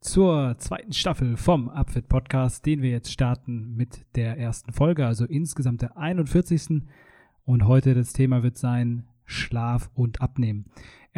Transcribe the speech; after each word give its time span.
zur 0.00 0.56
zweiten 0.58 0.92
Staffel 0.92 1.36
vom 1.36 1.68
Upfit 1.68 2.08
Podcast, 2.08 2.64
den 2.66 2.82
wir 2.82 2.90
jetzt 2.90 3.12
starten 3.12 3.74
mit 3.76 4.06
der 4.14 4.38
ersten 4.38 4.72
Folge, 4.72 5.06
also 5.06 5.24
insgesamt 5.24 5.82
der 5.82 5.96
41. 5.96 6.82
Und 7.44 7.66
heute 7.66 7.94
das 7.94 8.12
Thema 8.12 8.42
wird 8.42 8.58
sein 8.58 9.06
Schlaf 9.24 9.90
und 9.94 10.20
Abnehmen. 10.20 10.66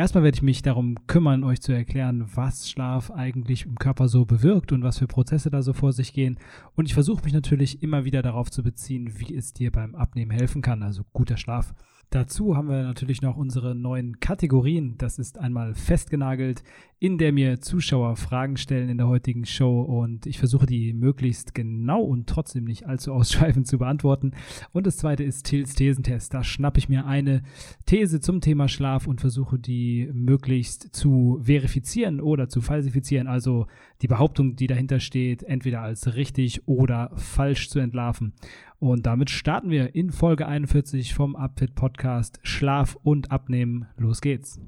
Erstmal 0.01 0.25
werde 0.25 0.37
ich 0.37 0.43
mich 0.43 0.63
darum 0.63 0.97
kümmern, 1.09 1.45
euch 1.45 1.61
zu 1.61 1.73
erklären, 1.73 2.25
was 2.35 2.71
Schlaf 2.71 3.11
eigentlich 3.11 3.67
im 3.67 3.75
Körper 3.75 4.09
so 4.09 4.25
bewirkt 4.25 4.73
und 4.73 4.83
was 4.83 4.97
für 4.97 5.07
Prozesse 5.07 5.51
da 5.51 5.61
so 5.61 5.75
vor 5.75 5.93
sich 5.93 6.15
gehen. 6.15 6.39
Und 6.75 6.87
ich 6.87 6.95
versuche 6.95 7.23
mich 7.23 7.35
natürlich 7.35 7.83
immer 7.83 8.07
wieder 8.07 8.23
darauf 8.23 8.51
zu 8.51 8.63
beziehen, 8.63 9.13
wie 9.19 9.37
es 9.37 9.53
dir 9.53 9.71
beim 9.71 9.95
Abnehmen 9.95 10.31
helfen 10.31 10.63
kann, 10.63 10.83
also 10.83 11.03
guter 11.13 11.37
Schlaf. 11.37 11.75
Dazu 12.13 12.57
haben 12.57 12.69
wir 12.69 12.83
natürlich 12.83 13.23
noch 13.23 13.37
unsere 13.37 13.77
neuen 13.77 14.19
Kategorien. 14.19 14.97
Das 14.99 15.21
ist 15.21 15.39
einmal 15.39 15.75
festgenagelt, 15.75 16.65
in 16.99 17.19
der 17.19 17.33
mir 17.33 17.61
Zuschauer 17.61 18.17
Fragen 18.17 18.57
stellen 18.57 18.89
in 18.89 18.99
der 18.99 19.07
heutigen 19.07 19.45
Show 19.45 19.83
und 19.83 20.27
ich 20.27 20.41
versuche 20.41 20.67
die 20.67 20.93
möglichst 20.93 21.55
genau 21.55 22.03
und 22.03 22.29
trotzdem 22.29 22.65
nicht 22.65 22.85
allzu 22.87 23.13
ausschweifend 23.13 23.69
zu 23.69 23.79
beantworten. 23.79 24.33
Und 24.73 24.89
das 24.89 24.97
zweite 24.97 25.23
ist 25.23 25.47
Tills 25.47 25.75
Thesentest. 25.75 26.35
Da 26.35 26.43
schnappe 26.43 26.79
ich 26.81 26.89
mir 26.89 27.07
eine 27.07 27.43
These 27.87 28.19
zum 28.21 28.41
Thema 28.41 28.67
Schlaf 28.67 29.07
und 29.07 29.21
versuche 29.21 29.61
die 29.61 29.90
möglichst 30.13 30.95
zu 30.95 31.41
verifizieren 31.43 32.21
oder 32.21 32.49
zu 32.49 32.61
falsifizieren. 32.61 33.27
Also 33.27 33.67
die 34.03 34.09
Behauptung, 34.09 34.57
die 34.57 34.67
dahinter 34.67 35.01
steht, 35.01 35.43
entweder 35.43 35.83
als 35.83 36.15
richtig 36.15 36.67
oder 36.67 37.11
falsch 37.17 37.69
zu 37.69 37.79
entlarven. 37.79 38.33
Und 38.79 39.07
damit 39.07 39.31
starten 39.31 39.71
wir 39.71 39.95
in 39.95 40.11
Folge 40.11 40.47
41 40.47 41.15
vom 41.15 41.37
Upfit 41.37 41.75
Podcast 41.75 42.41
Schlaf 42.43 42.97
und 43.03 43.31
Abnehmen. 43.31 43.87
Los 43.97 44.21
geht's. 44.21 44.61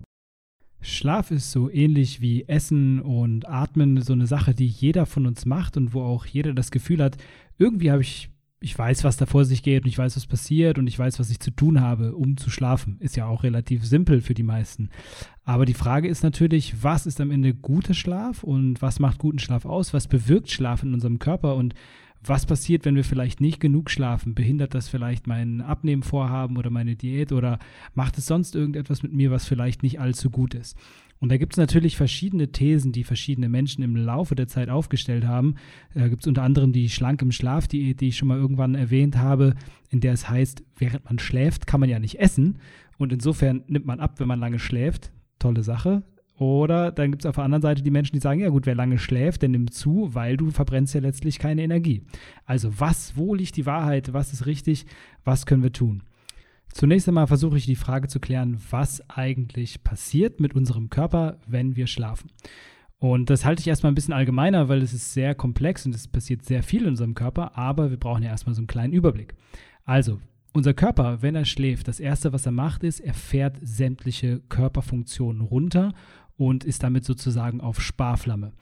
Schlaf 0.84 1.31
ist 1.31 1.53
so 1.53 1.70
ähnlich 1.70 2.20
wie 2.20 2.48
Essen 2.48 3.00
und 3.00 3.48
Atmen 3.48 4.00
so 4.03 4.12
eine 4.12 4.27
Sache, 4.27 4.53
die 4.53 4.67
jeder 4.67 5.06
von 5.06 5.27
uns 5.27 5.47
macht 5.47 5.77
und 5.77 5.95
wo 5.95 6.03
auch 6.03 6.27
jeder 6.27 6.55
das 6.55 6.73
Gefühl 6.73 7.03
hat, 7.03 7.17
irgendwie 7.56 7.93
habe 7.93 8.03
ich, 8.03 8.31
ich 8.63 8.79
weiß, 8.79 9.05
was 9.05 9.17
da 9.17 9.27
vor 9.27 9.45
sich 9.45 9.63
geht 9.63 9.83
und 9.83 9.89
ich 9.89 9.99
weiß, 9.99 10.17
was 10.17 10.27
passiert 10.27 10.79
und 10.79 10.87
ich 10.87 10.99
weiß, 10.99 11.19
was 11.19 11.31
ich 11.31 11.41
zu 11.41 11.51
tun 11.51 11.81
habe, 11.81 12.15
um 12.15 12.37
zu 12.37 12.49
schlafen. 12.49 12.97
Ist 13.01 13.17
ja 13.17 13.27
auch 13.27 13.43
relativ 13.43 13.85
simpel 13.85 14.21
für 14.21 14.35
die 14.35 14.43
meisten. 14.43 14.89
Aber 15.45 15.67
die 15.67 15.75
Frage 15.75 16.09
ist 16.09 16.23
natürlich, 16.23 16.83
was 16.83 17.07
ist 17.07 17.21
am 17.21 17.31
Ende 17.31 17.55
guter 17.55 17.95
Schlaf 17.95 18.45
und 18.45 18.81
was 18.81 19.01
macht 19.01 19.19
guten 19.19 19.41
Schlaf 19.41 19.67
aus? 19.67 19.93
Was 19.93 20.06
bewirkt 20.06 20.51
Schlaf 20.51 20.83
in 20.83 20.95
unserem 20.95 21.19
Körper 21.19 21.56
und 21.56 21.75
was 22.25 22.47
passiert, 22.47 22.84
wenn 22.84 22.95
wir 22.95 23.05
vielleicht 23.05 23.41
nicht 23.41 23.59
genug 23.59 23.91
schlafen? 23.91 24.34
Behindert 24.34 24.75
das 24.75 24.89
vielleicht 24.89 25.27
mein 25.27 25.61
Abnehmvorhaben 25.61 26.56
oder 26.56 26.71
meine 26.71 26.95
Diät 26.95 27.33
oder 27.33 27.59
macht 27.95 28.17
es 28.19 28.27
sonst 28.27 28.55
irgendetwas 28.55 29.03
mit 29.03 29.12
mir, 29.12 29.33
was 29.33 29.47
vielleicht 29.47 29.83
nicht 29.83 29.99
allzu 29.99 30.31
gut 30.31 30.55
ist? 30.55 30.77
Und 31.22 31.31
da 31.31 31.37
gibt 31.37 31.53
es 31.53 31.56
natürlich 31.56 31.97
verschiedene 31.97 32.50
Thesen, 32.50 32.91
die 32.91 33.05
verschiedene 33.05 33.49
Menschen 33.49 33.84
im 33.84 33.94
Laufe 33.94 34.34
der 34.34 34.49
Zeit 34.49 34.69
aufgestellt 34.69 35.25
haben. 35.25 35.55
Da 35.94 36.09
gibt 36.09 36.25
es 36.25 36.27
unter 36.27 36.43
anderem 36.43 36.72
die 36.72 36.88
Schlank 36.88 37.22
im 37.22 37.31
Schlaf-Diät, 37.31 38.00
die 38.00 38.09
ich 38.09 38.16
schon 38.16 38.27
mal 38.27 38.38
irgendwann 38.38 38.75
erwähnt 38.75 39.16
habe, 39.16 39.55
in 39.88 40.00
der 40.00 40.15
es 40.15 40.28
heißt, 40.28 40.65
während 40.78 41.05
man 41.05 41.21
schläft, 41.21 41.69
kann 41.69 41.78
man 41.78 41.88
ja 41.88 42.00
nicht 42.00 42.19
essen. 42.19 42.59
Und 42.99 43.12
insofern 43.12 43.62
nimmt 43.69 43.87
man 43.87 44.00
ab, 44.00 44.19
wenn 44.19 44.27
man 44.27 44.41
lange 44.41 44.59
schläft. 44.59 45.12
Tolle 45.38 45.62
Sache. 45.62 46.03
Oder 46.38 46.91
dann 46.91 47.12
gibt 47.12 47.22
es 47.22 47.28
auf 47.28 47.37
der 47.37 47.44
anderen 47.44 47.62
Seite 47.62 47.84
die 47.84 47.93
Menschen, 47.93 48.15
die 48.16 48.21
sagen, 48.21 48.41
ja 48.41 48.49
gut, 48.49 48.66
wer 48.66 48.75
lange 48.75 48.99
schläft, 48.99 49.43
der 49.43 49.49
nimmt 49.49 49.72
zu, 49.72 50.12
weil 50.15 50.37
du 50.37 50.50
verbrennst 50.50 50.93
ja 50.93 51.00
letztlich 51.00 51.39
keine 51.39 51.62
Energie. 51.62 52.03
Also 52.47 52.81
was, 52.81 53.16
wo 53.16 53.37
liegt 53.37 53.56
die 53.56 53.66
Wahrheit, 53.66 54.12
was 54.12 54.33
ist 54.33 54.47
richtig, 54.47 54.87
was 55.22 55.47
können 55.47 55.62
wir 55.62 55.72
tun? 55.72 56.03
Zunächst 56.72 57.06
einmal 57.06 57.27
versuche 57.27 57.59
ich 57.59 57.66
die 57.66 57.77
Frage 57.77 58.09
zu 58.09 58.19
klären, 58.19 58.59
was 58.71 59.09
eigentlich 59.10 59.84
passiert 59.84 60.41
mit 60.41 60.55
unserem 60.55 60.91
Körper, 60.91 61.38
wenn 61.47 61.77
wir 61.77 61.87
schlafen. 61.87 62.31
Und 62.99 63.31
das 63.31 63.44
halte 63.44 63.60
ich 63.60 63.66
erstmal 63.66 63.93
ein 63.93 63.97
bisschen 63.97 64.15
allgemeiner, 64.15 64.69
weil 64.69 64.81
es 64.81 64.93
ist 64.93 65.12
sehr 65.12 65.34
komplex 65.34 65.84
und 65.84 65.94
es 65.94 66.09
passiert 66.09 66.44
sehr 66.44 66.62
viel 66.62 66.83
in 66.83 66.91
unserem 66.91 67.15
Körper, 67.15 67.59
aber 67.59 67.91
wir 67.91 67.99
brauchen 67.99 68.22
ja 68.22 68.31
erstmal 68.31 68.55
so 68.55 68.60
einen 68.60 68.69
kleinen 68.69 68.93
Überblick. 68.93 69.34
Also, 69.84 70.21
unser 70.53 70.72
Körper, 70.72 71.21
wenn 71.21 71.34
er 71.34 71.44
schläft, 71.44 71.88
das 71.88 71.99
Erste, 71.99 72.33
was 72.33 72.47
er 72.47 72.53
macht, 72.53 72.84
ist, 72.84 73.00
er 73.00 73.15
fährt 73.15 73.56
sämtliche 73.60 74.41
Körperfunktionen 74.49 75.43
runter 75.43 75.94
und 76.37 76.65
ist 76.65 76.83
damit 76.83 77.04
sozusagen 77.04 77.60
auf 77.60 77.81
Sparflamme. 77.81 78.53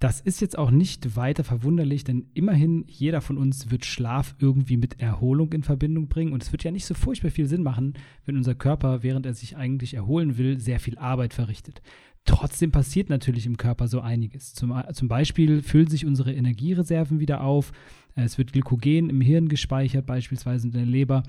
Das 0.00 0.18
ist 0.18 0.40
jetzt 0.40 0.56
auch 0.56 0.70
nicht 0.70 1.14
weiter 1.14 1.44
verwunderlich, 1.44 2.04
denn 2.04 2.30
immerhin 2.32 2.84
jeder 2.88 3.20
von 3.20 3.36
uns 3.36 3.70
wird 3.70 3.84
Schlaf 3.84 4.34
irgendwie 4.38 4.78
mit 4.78 4.98
Erholung 4.98 5.52
in 5.52 5.62
Verbindung 5.62 6.08
bringen. 6.08 6.32
Und 6.32 6.42
es 6.42 6.52
wird 6.52 6.64
ja 6.64 6.70
nicht 6.70 6.86
so 6.86 6.94
furchtbar 6.94 7.30
viel 7.30 7.46
Sinn 7.46 7.62
machen, 7.62 7.92
wenn 8.24 8.38
unser 8.38 8.54
Körper, 8.54 9.02
während 9.02 9.26
er 9.26 9.34
sich 9.34 9.58
eigentlich 9.58 9.92
erholen 9.92 10.38
will, 10.38 10.58
sehr 10.58 10.80
viel 10.80 10.96
Arbeit 10.96 11.34
verrichtet. 11.34 11.82
Trotzdem 12.24 12.72
passiert 12.72 13.10
natürlich 13.10 13.44
im 13.44 13.58
Körper 13.58 13.88
so 13.88 14.00
einiges. 14.00 14.54
Zum, 14.54 14.74
zum 14.94 15.08
Beispiel 15.08 15.62
füllen 15.62 15.88
sich 15.88 16.06
unsere 16.06 16.32
Energiereserven 16.32 17.20
wieder 17.20 17.42
auf. 17.42 17.70
Es 18.14 18.38
wird 18.38 18.54
Glykogen 18.54 19.10
im 19.10 19.20
Hirn 19.20 19.48
gespeichert, 19.48 20.06
beispielsweise 20.06 20.68
in 20.68 20.72
der 20.72 20.86
Leber. 20.86 21.24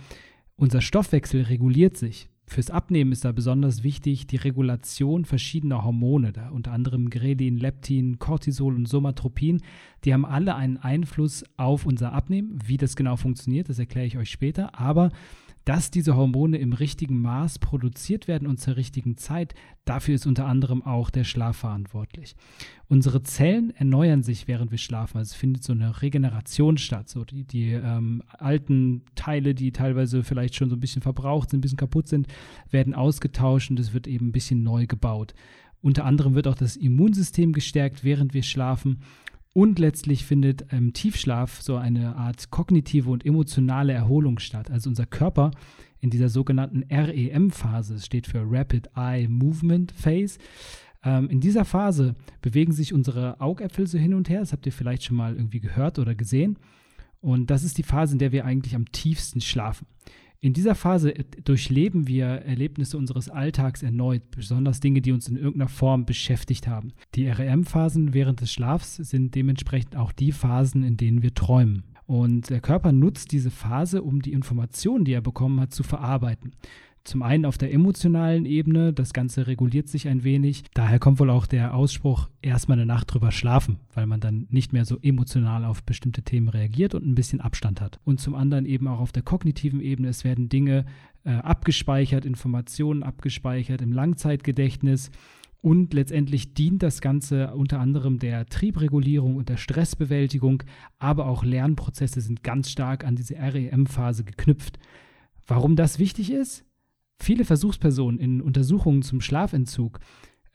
Unser 0.56 0.80
Stoffwechsel 0.80 1.42
reguliert 1.42 1.98
sich. 1.98 2.30
Fürs 2.51 2.69
Abnehmen 2.69 3.13
ist 3.13 3.23
da 3.23 3.31
besonders 3.31 3.81
wichtig 3.81 4.28
die 4.28 4.35
Regulation 4.35 5.23
verschiedener 5.23 5.85
Hormone, 5.85 6.34
da 6.34 6.50
unter 6.50 6.73
anderem 6.73 7.09
Grelin, 7.09 7.57
Leptin, 7.57 8.19
Cortisol 8.19 8.75
und 8.75 8.89
Somatropin. 8.89 9.62
Die 10.03 10.13
haben 10.13 10.25
alle 10.25 10.56
einen 10.56 10.75
Einfluss 10.75 11.45
auf 11.56 11.85
unser 11.85 12.12
Abnehmen. 12.12 12.59
Wie 12.66 12.75
das 12.75 12.97
genau 12.97 13.16
funktioniert, 13.16 13.69
das 13.69 13.79
erkläre 13.79 14.06
ich 14.06 14.17
euch 14.17 14.29
später. 14.29 14.78
Aber 14.78 15.12
dass 15.66 15.92
diese 15.92 16.16
Hormone 16.16 16.58
im 16.58 16.74
richtigen 16.74 17.22
Maß 17.22 17.60
produziert 17.60 18.28
werden 18.28 18.48
und 18.48 18.60
zur 18.60 18.78
richtigen 18.78 19.18
Zeit, 19.18 19.54
dafür 19.86 20.16
ist 20.16 20.26
unter 20.26 20.46
anderem 20.46 20.82
auch 20.82 21.10
der 21.10 21.24
Schlaf 21.24 21.58
verantwortlich. 21.58 22.36
Unsere 22.88 23.24
Zellen 23.24 23.72
erneuern 23.76 24.24
sich, 24.24 24.48
während 24.48 24.72
wir 24.72 24.78
schlafen. 24.78 25.18
Also 25.18 25.30
es 25.30 25.36
findet 25.36 25.64
so 25.64 25.74
eine 25.74 26.02
Regeneration 26.02 26.78
statt. 26.78 27.10
So 27.10 27.24
die, 27.24 27.44
die 27.44 27.72
ähm, 27.72 28.24
alten 28.28 29.04
Teile, 29.16 29.54
die 29.54 29.72
teilweise 29.72 30.24
vielleicht 30.24 30.56
schon 30.56 30.70
so 30.70 30.76
ein 30.76 30.82
bisschen 30.82 31.02
verbraucht 31.02 31.52
sind, 31.52 31.60
ein 31.60 31.62
bisschen 31.62 31.78
kaputt 31.78 32.08
sind, 32.08 32.28
werden 32.70 32.94
ausgetauscht 32.94 33.70
und 33.70 33.80
es 33.80 33.94
wird 33.94 34.08
eben 34.08 34.30
ein 34.30 34.34
bisschen 34.34 34.64
neu 34.64 34.88
gebaut. 34.88 35.34
Unter 35.82 36.06
anderem 36.06 36.36
wird 36.36 36.48
auch 36.48 36.56
das 36.56 36.76
Immunsystem 36.76 37.54
gestärkt, 37.54 38.04
während 38.04 38.34
wir 38.34 38.44
schlafen. 38.44 39.00
Und 39.53 39.79
letztlich 39.79 40.25
findet 40.25 40.72
im 40.72 40.94
Tiefschlaf 40.94 41.62
so 41.62 41.75
eine 41.75 42.16
Art 42.16 42.51
kognitive 42.51 43.09
und 43.09 43.25
emotionale 43.25 43.91
Erholung 43.91 44.39
statt. 44.39 44.72
Also 44.72 44.89
unser 44.89 45.06
Körper 45.06 45.51
in 46.00 46.09
dieser 46.09 46.30
sogenannten 46.30 46.83
REM-Phase, 46.89 48.00
steht 48.00 48.27
für 48.27 48.44
Rapid 48.45 48.89
Eye 48.95 49.27
Movement 49.27 49.92
Phase. 49.92 50.39
Ähm, 51.03 51.30
in 51.30 51.39
dieser 51.39 51.65
Phase 51.65 52.15
bewegen 52.42 52.74
sich 52.74 52.94
unsere 52.94 53.39
Augäpfel 53.39 53.88
so 53.88 53.98
hin 53.98 54.13
und 54.13 54.30
her. 54.30 54.39
Das 54.39 54.51
habt 54.51 54.65
ihr 54.65 54.71
vielleicht 54.71 55.03
schon 55.03 55.18
mal 55.18 55.36
irgendwie 55.36 55.59
gehört 55.59 56.00
oder 56.00 56.15
gesehen. 56.15 56.57
Und 57.21 57.51
das 57.51 57.63
ist 57.63 57.77
die 57.77 57.83
Phase, 57.83 58.13
in 58.13 58.19
der 58.19 58.31
wir 58.31 58.45
eigentlich 58.45 58.75
am 58.75 58.92
tiefsten 58.92 59.42
schlafen. 59.42 59.86
In 60.44 60.54
dieser 60.54 60.74
Phase 60.74 61.16
äh, 61.16 61.24
durchleben 61.44 62.08
wir 62.08 62.26
Erlebnisse 62.26 62.98
unseres 62.98 63.30
Alltags 63.30 63.84
erneut, 63.84 64.24
besonders 64.32 64.80
Dinge, 64.80 65.02
die 65.02 65.12
uns 65.12 65.28
in 65.28 65.36
irgendeiner 65.36 65.70
Form 65.70 66.06
beschäftigt 66.08 66.68
haben. 66.68 66.94
Die 67.14 67.28
REM-Phasen 67.28 68.16
während 68.16 68.42
des 68.42 68.52
Schlafs 68.52 68.96
sind 68.96 69.36
dementsprechend 69.36 69.96
auch 69.96 70.12
die 70.12 70.32
Phasen, 70.32 70.84
in 70.84 70.98
denen 70.98 71.22
wir 71.22 71.36
träumen. 71.36 71.84
Und 72.08 72.50
der 72.50 72.60
Körper 72.60 72.92
nutzt 72.92 73.32
diese 73.32 73.52
Phase, 73.52 74.02
um 74.02 74.24
die 74.24 74.34
Informationen, 74.34 75.06
die 75.06 75.14
er 75.14 75.22
bekommen 75.22 75.60
hat, 75.60 75.74
zu 75.74 75.84
verarbeiten. 75.84 76.54
Zum 77.03 77.24
einen 77.24 77.45
auf 77.45 77.57
der 77.57 77.74
emotionalen 77.74 78.45
Ebene, 78.45 78.94
das 78.94 79.12
Ganze 79.12 79.48
reguliert 79.48 79.88
sich 79.88 80.07
ein 80.07 80.24
wenig. 80.24 80.63
Daher 80.75 81.00
kommt 81.00 81.19
wohl 81.19 81.31
auch 81.31 81.48
der 81.48 81.74
Ausspruch, 81.74 82.30
erstmal 82.44 82.77
eine 82.77 82.86
Nacht 82.86 83.12
drüber 83.12 83.31
schlafen, 83.31 83.80
weil 83.95 84.06
man 84.06 84.19
dann 84.19 84.45
nicht 84.51 84.71
mehr 84.71 84.86
so 84.86 85.00
emotional 85.01 85.65
auf 85.65 85.83
bestimmte 85.83 86.21
Themen 86.21 86.48
reagiert 86.48 86.94
und 86.94 87.07
ein 87.07 87.15
bisschen 87.15 87.42
Abstand 87.42 87.81
hat. 87.81 88.00
Und 88.03 88.19
zum 88.19 88.36
anderen 88.36 88.68
eben 88.68 88.88
auch 88.88 89.00
auf 89.00 89.12
der 89.12 89.24
kognitiven 89.24 89.81
Ebene, 89.81 90.09
es 90.09 90.24
werden 90.24 90.48
Dinge 90.48 90.86
äh, 91.24 91.31
abgespeichert, 91.31 92.24
Informationen 92.24 93.01
abgespeichert 93.01 93.81
im 93.81 93.94
Langzeitgedächtnis. 93.94 95.09
Und 95.62 95.94
letztendlich 95.94 96.54
dient 96.54 96.83
das 96.83 97.01
Ganze 97.01 97.54
unter 97.54 97.80
anderem 97.80 98.19
der 98.19 98.47
Triebregulierung 98.47 99.36
und 99.36 99.50
der 99.50 99.57
Stressbewältigung, 99.57 100.63
aber 100.97 101.27
auch 101.27 101.44
Lernprozesse 101.44 102.21
sind 102.21 102.44
ganz 102.44 102.69
stark 102.71 103.06
an 103.06 103.15
diese 103.15 103.36
REM-Phase 103.36 104.24
geknüpft. 104.24 104.80
Warum 105.45 105.75
das 105.75 106.00
wichtig 106.00 106.31
ist? 106.31 106.65
Viele 107.21 107.45
Versuchspersonen 107.45 108.19
in 108.19 108.41
Untersuchungen 108.41 109.03
zum 109.03 109.21
Schlafentzug 109.21 110.00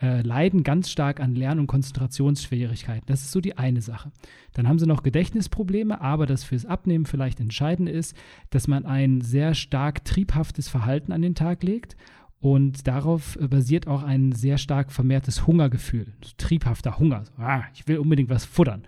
äh, 0.03 0.21
leiden 0.23 0.63
ganz 0.63 0.91
stark 0.91 1.21
an 1.21 1.35
Lern- 1.35 1.61
und 1.61 1.69
Konzentrationsschwierigkeiten. 1.69 3.07
Das 3.07 3.23
ist 3.23 3.33
so 3.33 3.41
die 3.41 3.57
eine 3.57 3.81
Sache. 3.81 4.11
Dann 4.53 4.69
haben 4.69 4.79
sie 4.79 4.87
noch 4.87 5.03
Gedächtnisprobleme, 5.03 6.01
aber 6.01 6.27
das 6.27 6.45
fürs 6.45 6.67
Abnehmen 6.67 7.07
vielleicht 7.07 7.41
entscheidend 7.41 7.89
ist, 7.89 8.17
dass 8.51 8.67
man 8.69 8.85
ein 8.85 9.21
sehr 9.21 9.55
stark 9.55 10.05
triebhaftes 10.05 10.69
Verhalten 10.69 11.13
an 11.13 11.23
den 11.23 11.35
Tag 11.35 11.63
legt 11.63 11.97
und 12.41 12.87
darauf 12.87 13.37
äh, 13.37 13.49
basiert 13.49 13.87
auch 13.87 14.03
ein 14.03 14.33
sehr 14.33 14.59
stark 14.59 14.93
vermehrtes 14.93 15.47
Hungergefühl, 15.47 16.13
triebhafter 16.37 16.99
Hunger. 16.99 17.25
ah, 17.39 17.63
ich 17.73 17.87
will 17.89 17.99
unbedingt 17.99 18.29
was 18.29 18.45
futtern. 18.45 18.83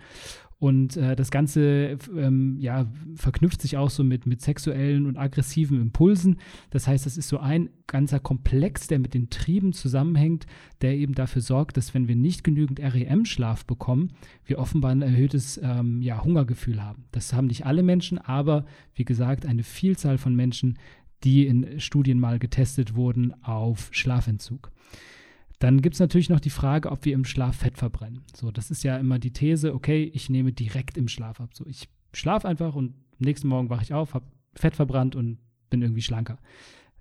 Und 0.59 0.97
äh, 0.97 1.15
das 1.15 1.31
Ganze 1.31 1.97
ähm, 2.15 2.57
ja, 2.59 2.85
verknüpft 3.15 3.61
sich 3.61 3.77
auch 3.77 3.89
so 3.89 4.03
mit, 4.03 4.25
mit 4.25 4.41
sexuellen 4.41 5.05
und 5.05 5.15
aggressiven 5.15 5.81
Impulsen. 5.81 6.37
Das 6.69 6.85
heißt, 6.85 7.05
das 7.05 7.17
ist 7.17 7.29
so 7.29 7.39
ein 7.39 7.69
ganzer 7.87 8.19
Komplex, 8.19 8.87
der 8.87 8.99
mit 8.99 9.13
den 9.13 9.29
Trieben 9.29 9.71
zusammenhängt, 9.71 10.47
der 10.81 10.97
eben 10.97 11.15
dafür 11.15 11.41
sorgt, 11.41 11.77
dass 11.77 11.93
wenn 11.93 12.09
wir 12.09 12.17
nicht 12.17 12.43
genügend 12.43 12.81
REM-Schlaf 12.81 13.65
bekommen, 13.65 14.11
wir 14.43 14.59
offenbar 14.59 14.91
ein 14.91 15.01
erhöhtes 15.01 15.59
ähm, 15.63 16.01
ja, 16.01 16.21
Hungergefühl 16.25 16.83
haben. 16.83 17.05
Das 17.11 17.31
haben 17.31 17.47
nicht 17.47 17.65
alle 17.65 17.81
Menschen, 17.81 18.17
aber 18.17 18.65
wie 18.93 19.05
gesagt, 19.05 19.45
eine 19.45 19.63
Vielzahl 19.63 20.17
von 20.17 20.35
Menschen, 20.35 20.77
die 21.23 21.47
in 21.47 21.79
Studien 21.79 22.19
mal 22.19 22.37
getestet 22.37 22.95
wurden 22.95 23.33
auf 23.43 23.89
Schlafentzug. 23.91 24.71
Dann 25.59 25.81
gibt 25.81 25.95
es 25.95 25.99
natürlich 25.99 26.29
noch 26.29 26.39
die 26.39 26.49
Frage, 26.49 26.89
ob 26.89 27.03
wir 27.05 27.13
im 27.13 27.25
Schlaf 27.25 27.57
Fett 27.57 27.77
verbrennen. 27.77 28.23
So, 28.33 28.49
das 28.49 28.71
ist 28.71 28.83
ja 28.83 28.97
immer 28.97 29.19
die 29.19 29.31
These, 29.31 29.73
okay, 29.73 30.09
ich 30.13 30.29
nehme 30.29 30.53
direkt 30.53 30.97
im 30.97 31.09
Schlaf 31.09 31.41
ab. 31.41 31.49
So, 31.53 31.65
ich 31.67 31.89
schlafe 32.13 32.47
einfach 32.47 32.75
und 32.75 32.95
nächsten 33.19 33.49
Morgen 33.49 33.69
wache 33.69 33.83
ich 33.83 33.93
auf, 33.93 34.13
habe 34.13 34.25
Fett 34.53 34.75
verbrannt 34.75 35.15
und 35.15 35.37
bin 35.69 35.81
irgendwie 35.81 36.01
schlanker. 36.01 36.39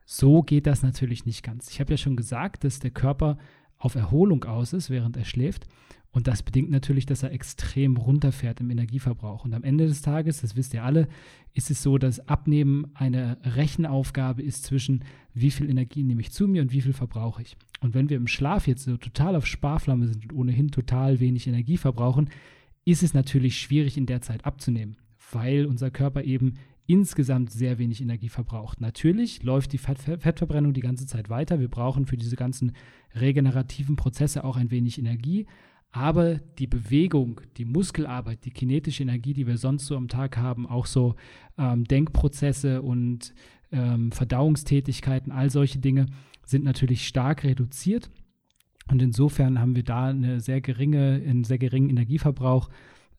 So 0.04 0.42
geht 0.42 0.66
das 0.66 0.82
natürlich 0.82 1.24
nicht 1.24 1.42
ganz. 1.42 1.70
Ich 1.70 1.80
habe 1.80 1.92
ja 1.92 1.96
schon 1.96 2.16
gesagt, 2.16 2.64
dass 2.64 2.80
der 2.80 2.90
Körper 2.90 3.38
auf 3.78 3.94
Erholung 3.94 4.44
aus 4.44 4.72
ist, 4.72 4.90
während 4.90 5.16
er 5.16 5.24
schläft. 5.24 5.66
Und 6.10 6.26
das 6.26 6.42
bedingt 6.42 6.70
natürlich, 6.70 7.06
dass 7.06 7.22
er 7.22 7.32
extrem 7.32 7.96
runterfährt 7.96 8.60
im 8.60 8.70
Energieverbrauch. 8.70 9.44
Und 9.44 9.54
am 9.54 9.62
Ende 9.62 9.86
des 9.86 10.00
Tages, 10.02 10.40
das 10.40 10.56
wisst 10.56 10.72
ihr 10.74 10.82
alle, 10.82 11.06
ist 11.52 11.70
es 11.70 11.82
so, 11.82 11.98
dass 11.98 12.28
Abnehmen 12.28 12.90
eine 12.94 13.38
Rechenaufgabe 13.44 14.42
ist 14.42 14.64
zwischen, 14.64 15.04
wie 15.34 15.50
viel 15.50 15.68
Energie 15.68 16.02
nehme 16.02 16.22
ich 16.22 16.32
zu 16.32 16.48
mir 16.48 16.62
und 16.62 16.72
wie 16.72 16.80
viel 16.80 16.94
verbrauche 16.94 17.42
ich. 17.42 17.56
Und 17.80 17.94
wenn 17.94 18.08
wir 18.08 18.16
im 18.16 18.26
Schlaf 18.26 18.66
jetzt 18.66 18.84
so 18.84 18.96
total 18.96 19.36
auf 19.36 19.46
Sparflamme 19.46 20.08
sind 20.08 20.24
und 20.24 20.32
ohnehin 20.32 20.70
total 20.70 21.20
wenig 21.20 21.46
Energie 21.46 21.76
verbrauchen, 21.76 22.30
ist 22.84 23.02
es 23.02 23.12
natürlich 23.12 23.58
schwierig 23.58 23.98
in 23.98 24.06
der 24.06 24.22
Zeit 24.22 24.46
abzunehmen, 24.46 24.96
weil 25.30 25.66
unser 25.66 25.90
Körper 25.90 26.24
eben 26.24 26.54
insgesamt 26.88 27.52
sehr 27.52 27.78
wenig 27.78 28.00
Energie 28.00 28.30
verbraucht. 28.30 28.80
Natürlich 28.80 29.42
läuft 29.42 29.72
die 29.72 29.78
Fett 29.78 29.98
Fettverbrennung 29.98 30.72
die 30.72 30.80
ganze 30.80 31.06
Zeit 31.06 31.28
weiter. 31.28 31.60
Wir 31.60 31.68
brauchen 31.68 32.06
für 32.06 32.16
diese 32.16 32.34
ganzen 32.34 32.72
regenerativen 33.14 33.94
Prozesse 33.94 34.42
auch 34.42 34.56
ein 34.56 34.70
wenig 34.70 34.98
Energie. 34.98 35.46
Aber 35.92 36.36
die 36.58 36.66
Bewegung, 36.66 37.42
die 37.58 37.66
Muskelarbeit, 37.66 38.44
die 38.46 38.50
kinetische 38.50 39.02
Energie, 39.02 39.34
die 39.34 39.46
wir 39.46 39.58
sonst 39.58 39.86
so 39.86 39.96
am 39.96 40.08
Tag 40.08 40.38
haben, 40.38 40.66
auch 40.66 40.86
so 40.86 41.14
ähm, 41.58 41.84
Denkprozesse 41.84 42.80
und 42.80 43.34
ähm, 43.70 44.10
Verdauungstätigkeiten, 44.10 45.30
all 45.30 45.50
solche 45.50 45.78
Dinge 45.78 46.06
sind 46.42 46.64
natürlich 46.64 47.06
stark 47.06 47.44
reduziert. 47.44 48.10
Und 48.90 49.02
insofern 49.02 49.60
haben 49.60 49.76
wir 49.76 49.84
da 49.84 50.06
eine 50.06 50.40
sehr 50.40 50.62
geringe, 50.62 51.22
einen 51.26 51.44
sehr 51.44 51.58
geringen 51.58 51.90
Energieverbrauch, 51.90 52.70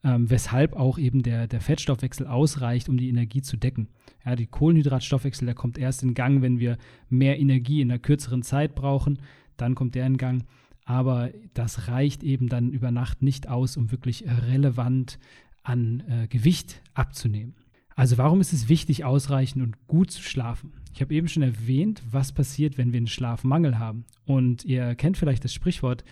ähm, 0.02 0.30
weshalb 0.30 0.74
auch 0.74 0.98
eben 0.98 1.22
der, 1.22 1.46
der 1.46 1.60
Fettstoffwechsel 1.60 2.26
ausreicht, 2.26 2.88
um 2.88 2.96
die 2.96 3.08
Energie 3.08 3.42
zu 3.42 3.56
decken. 3.56 3.88
Ja, 4.24 4.36
die 4.36 4.46
Kohlenhydratstoffwechsel, 4.46 5.46
der 5.46 5.54
kommt 5.54 5.78
erst 5.78 6.02
in 6.02 6.14
Gang, 6.14 6.42
wenn 6.42 6.58
wir 6.58 6.78
mehr 7.08 7.38
Energie 7.38 7.80
in 7.80 7.90
einer 7.90 7.98
kürzeren 7.98 8.42
Zeit 8.42 8.74
brauchen. 8.74 9.18
Dann 9.56 9.74
kommt 9.74 9.94
der 9.94 10.06
in 10.06 10.16
Gang 10.16 10.44
aber 10.90 11.30
das 11.54 11.86
reicht 11.86 12.24
eben 12.24 12.48
dann 12.48 12.72
über 12.72 12.90
Nacht 12.90 13.22
nicht 13.22 13.48
aus, 13.48 13.76
um 13.76 13.92
wirklich 13.92 14.24
relevant 14.26 15.20
an 15.62 16.02
äh, 16.08 16.26
Gewicht 16.26 16.82
abzunehmen. 16.94 17.54
Also 17.94 18.18
warum 18.18 18.40
ist 18.40 18.52
es 18.52 18.68
wichtig, 18.68 19.04
ausreichend 19.04 19.62
und 19.62 19.86
gut 19.86 20.10
zu 20.10 20.20
schlafen? 20.20 20.72
Ich 20.92 21.00
habe 21.00 21.14
eben 21.14 21.28
schon 21.28 21.44
erwähnt, 21.44 22.02
was 22.10 22.32
passiert, 22.32 22.76
wenn 22.76 22.92
wir 22.92 22.96
einen 22.98 23.06
Schlafmangel 23.06 23.78
haben. 23.78 24.04
Und 24.24 24.64
ihr 24.64 24.96
kennt 24.96 25.16
vielleicht 25.16 25.44
das 25.44 25.54
Sprichwort, 25.54 26.02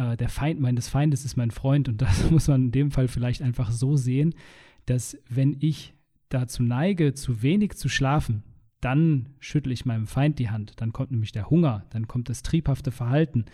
äh, 0.00 0.16
der 0.16 0.28
Feind 0.28 0.60
meines 0.60 0.88
Feindes 0.88 1.24
ist 1.24 1.36
mein 1.36 1.50
Freund. 1.50 1.88
Und 1.88 2.02
das 2.02 2.30
muss 2.30 2.48
man 2.48 2.64
in 2.66 2.72
dem 2.72 2.90
Fall 2.90 3.08
vielleicht 3.08 3.42
einfach 3.42 3.70
so 3.70 3.96
sehen, 3.96 4.34
dass 4.86 5.16
wenn 5.28 5.56
ich 5.60 5.94
dazu 6.28 6.62
neige, 6.62 7.14
zu 7.14 7.42
wenig 7.42 7.76
zu 7.76 7.88
schlafen, 7.88 8.42
dann 8.80 9.26
schüttle 9.40 9.72
ich 9.74 9.84
meinem 9.84 10.06
Feind 10.06 10.38
die 10.38 10.48
Hand. 10.48 10.72
Dann 10.76 10.92
kommt 10.92 11.10
nämlich 11.10 11.32
der 11.32 11.50
Hunger, 11.50 11.84
dann 11.90 12.08
kommt 12.08 12.30
das 12.30 12.42
triebhafte 12.42 12.90
Verhalten. 12.90 13.44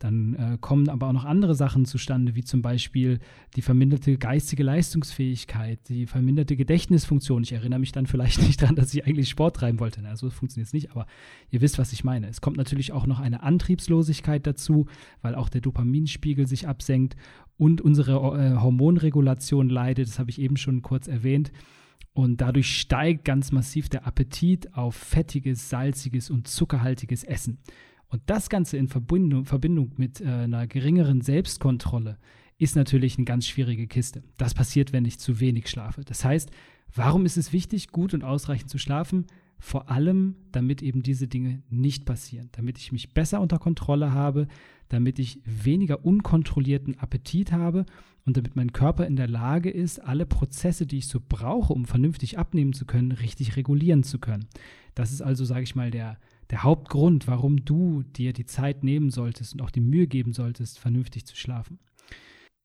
Dann 0.00 0.34
äh, 0.34 0.58
kommen 0.60 0.88
aber 0.88 1.08
auch 1.08 1.12
noch 1.12 1.24
andere 1.24 1.54
Sachen 1.54 1.84
zustande, 1.84 2.34
wie 2.34 2.42
zum 2.42 2.60
Beispiel 2.60 3.20
die 3.54 3.62
verminderte 3.62 4.18
geistige 4.18 4.64
Leistungsfähigkeit, 4.64 5.88
die 5.88 6.06
verminderte 6.06 6.56
Gedächtnisfunktion. 6.56 7.44
Ich 7.44 7.52
erinnere 7.52 7.78
mich 7.78 7.92
dann 7.92 8.06
vielleicht 8.06 8.42
nicht 8.46 8.62
daran, 8.62 8.74
dass 8.74 8.92
ich 8.92 9.06
eigentlich 9.06 9.28
Sport 9.28 9.56
treiben 9.56 9.78
wollte. 9.78 10.00
Na, 10.02 10.16
so 10.16 10.28
funktioniert 10.28 10.66
es 10.66 10.72
nicht, 10.72 10.90
aber 10.90 11.06
ihr 11.50 11.60
wisst, 11.60 11.78
was 11.78 11.92
ich 11.92 12.02
meine. 12.02 12.28
Es 12.28 12.40
kommt 12.40 12.56
natürlich 12.56 12.92
auch 12.92 13.06
noch 13.06 13.20
eine 13.20 13.44
Antriebslosigkeit 13.44 14.44
dazu, 14.44 14.86
weil 15.22 15.36
auch 15.36 15.48
der 15.48 15.60
Dopaminspiegel 15.60 16.48
sich 16.48 16.66
absenkt 16.66 17.14
und 17.56 17.80
unsere 17.80 18.12
äh, 18.12 18.60
Hormonregulation 18.60 19.68
leidet. 19.68 20.08
Das 20.08 20.18
habe 20.18 20.30
ich 20.30 20.40
eben 20.40 20.56
schon 20.56 20.82
kurz 20.82 21.06
erwähnt. 21.06 21.52
Und 22.14 22.40
dadurch 22.40 22.78
steigt 22.78 23.24
ganz 23.24 23.50
massiv 23.50 23.88
der 23.88 24.06
Appetit 24.06 24.72
auf 24.74 24.94
fettiges, 24.94 25.68
salziges 25.68 26.30
und 26.30 26.46
zuckerhaltiges 26.46 27.24
Essen. 27.24 27.58
Und 28.06 28.22
das 28.26 28.48
Ganze 28.48 28.76
in 28.76 28.86
Verbindung, 28.86 29.44
Verbindung 29.44 29.92
mit 29.96 30.20
äh, 30.20 30.26
einer 30.26 30.68
geringeren 30.68 31.20
Selbstkontrolle 31.20 32.16
ist 32.56 32.76
natürlich 32.76 33.18
eine 33.18 33.24
ganz 33.24 33.48
schwierige 33.48 33.88
Kiste. 33.88 34.22
Das 34.36 34.54
passiert, 34.54 34.92
wenn 34.92 35.04
ich 35.04 35.18
zu 35.18 35.40
wenig 35.40 35.68
schlafe. 35.68 36.04
Das 36.04 36.24
heißt, 36.24 36.50
warum 36.94 37.26
ist 37.26 37.36
es 37.36 37.52
wichtig, 37.52 37.88
gut 37.88 38.14
und 38.14 38.22
ausreichend 38.22 38.70
zu 38.70 38.78
schlafen? 38.78 39.26
Vor 39.64 39.90
allem, 39.90 40.34
damit 40.52 40.82
eben 40.82 41.02
diese 41.02 41.26
Dinge 41.26 41.62
nicht 41.70 42.04
passieren, 42.04 42.50
damit 42.52 42.76
ich 42.76 42.92
mich 42.92 43.14
besser 43.14 43.40
unter 43.40 43.58
Kontrolle 43.58 44.12
habe, 44.12 44.46
damit 44.90 45.18
ich 45.18 45.40
weniger 45.46 46.04
unkontrollierten 46.04 46.98
Appetit 46.98 47.50
habe 47.50 47.86
und 48.26 48.36
damit 48.36 48.56
mein 48.56 48.74
Körper 48.74 49.06
in 49.06 49.16
der 49.16 49.26
Lage 49.26 49.70
ist, 49.70 50.00
alle 50.00 50.26
Prozesse, 50.26 50.84
die 50.84 50.98
ich 50.98 51.08
so 51.08 51.18
brauche, 51.26 51.72
um 51.72 51.86
vernünftig 51.86 52.36
abnehmen 52.36 52.74
zu 52.74 52.84
können, 52.84 53.10
richtig 53.10 53.56
regulieren 53.56 54.02
zu 54.02 54.18
können. 54.18 54.48
Das 54.94 55.12
ist 55.12 55.22
also, 55.22 55.46
sage 55.46 55.62
ich 55.62 55.74
mal, 55.74 55.90
der, 55.90 56.18
der 56.50 56.62
Hauptgrund, 56.62 57.26
warum 57.26 57.64
du 57.64 58.02
dir 58.02 58.34
die 58.34 58.44
Zeit 58.44 58.84
nehmen 58.84 59.08
solltest 59.08 59.54
und 59.54 59.62
auch 59.62 59.70
die 59.70 59.80
Mühe 59.80 60.06
geben 60.06 60.34
solltest, 60.34 60.78
vernünftig 60.78 61.24
zu 61.24 61.36
schlafen. 61.36 61.78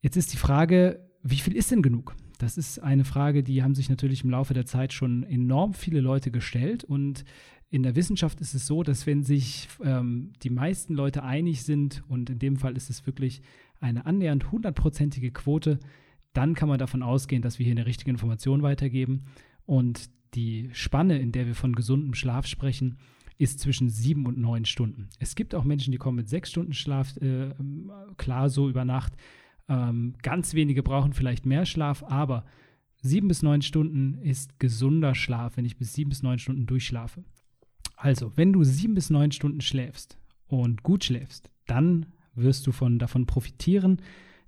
Jetzt 0.02 0.18
ist 0.18 0.34
die 0.34 0.38
Frage, 0.38 1.10
wie 1.24 1.38
viel 1.38 1.56
ist 1.56 1.72
denn 1.72 1.82
genug? 1.82 2.14
Das 2.40 2.58
ist 2.58 2.80
eine 2.80 3.04
Frage, 3.04 3.44
die 3.44 3.64
haben 3.64 3.76
sich 3.76 3.90
natürlich 3.90 4.24
im 4.24 4.30
Laufe 4.30 4.54
der 4.54 4.66
Zeit 4.66 4.94
schon 4.94 5.24
enorm 5.24 5.74
viele 5.74 6.00
Leute 6.00 6.32
gestellt. 6.32 6.86
Und 6.86 7.26
in 7.70 7.84
der 7.84 7.98
Wissenschaft 7.98 8.40
ist 8.40 8.54
es 8.54 8.66
so, 8.66 8.82
dass 8.82 9.06
wenn 9.06 9.24
sich 9.24 9.68
ähm, 9.84 10.32
die 10.42 10.50
meisten 10.50 10.96
Leute 10.96 11.22
einig 11.22 11.64
sind, 11.64 12.02
und 12.08 12.30
in 12.30 12.40
dem 12.40 12.56
Fall 12.56 12.78
ist 12.78 12.90
es 12.90 13.06
wirklich 13.06 13.42
eine 13.82 14.06
annähernd 14.06 14.54
hundertprozentige 14.54 15.32
Quote, 15.32 15.80
dann 16.32 16.56
kann 16.56 16.70
man 16.70 16.80
davon 16.80 17.04
ausgehen, 17.04 17.42
dass 17.42 17.60
wir 17.60 17.66
hier 17.66 17.76
eine 17.76 17.86
richtige 17.86 18.10
Information 18.10 18.64
weitergeben. 18.64 19.26
Und 19.66 20.10
die 20.34 20.70
Spanne, 20.72 21.20
in 21.20 21.34
der 21.34 21.46
wir 21.46 21.56
von 21.56 21.76
gesundem 21.76 22.14
Schlaf 22.14 22.48
sprechen, 22.48 23.00
ist 23.38 23.60
zwischen 23.60 23.90
sieben 23.90 24.26
und 24.26 24.38
neun 24.38 24.64
Stunden. 24.64 25.10
Es 25.20 25.36
gibt 25.36 25.54
auch 25.56 25.66
Menschen, 25.66 25.92
die 25.92 25.98
kommen 25.98 26.18
mit 26.18 26.30
sechs 26.30 26.52
Stunden 26.52 26.74
Schlaf 26.74 27.18
äh, 27.18 27.54
klar 28.16 28.50
so 28.50 28.70
über 28.70 28.86
Nacht. 28.86 29.14
Ähm, 29.70 30.16
ganz 30.24 30.54
wenige 30.56 30.84
brauchen 30.84 31.14
vielleicht 31.14 31.46
mehr 31.46 31.66
Schlaf, 31.66 32.04
aber 32.04 32.44
sieben 33.02 33.28
bis 33.28 33.44
neun 33.44 33.62
Stunden 33.62 34.16
ist 34.22 34.60
gesunder 34.60 35.16
Schlaf, 35.16 35.56
wenn 35.56 35.66
ich 35.66 35.78
bis 35.78 35.94
sieben 35.94 36.10
bis 36.10 36.24
neun 36.24 36.40
Stunden 36.40 36.66
durchschlafe. 36.66 37.24
Also, 37.96 38.36
wenn 38.36 38.52
du 38.52 38.64
sieben 38.64 38.96
bis 38.96 39.10
neun 39.10 39.32
Stunden 39.32 39.62
schläfst 39.62 40.18
und 40.48 40.84
gut 40.84 41.04
schläfst, 41.04 41.52
dann 41.68 42.08
wirst 42.34 42.66
du 42.66 42.72
von, 42.72 42.98
davon 42.98 43.26
profitieren, 43.26 44.02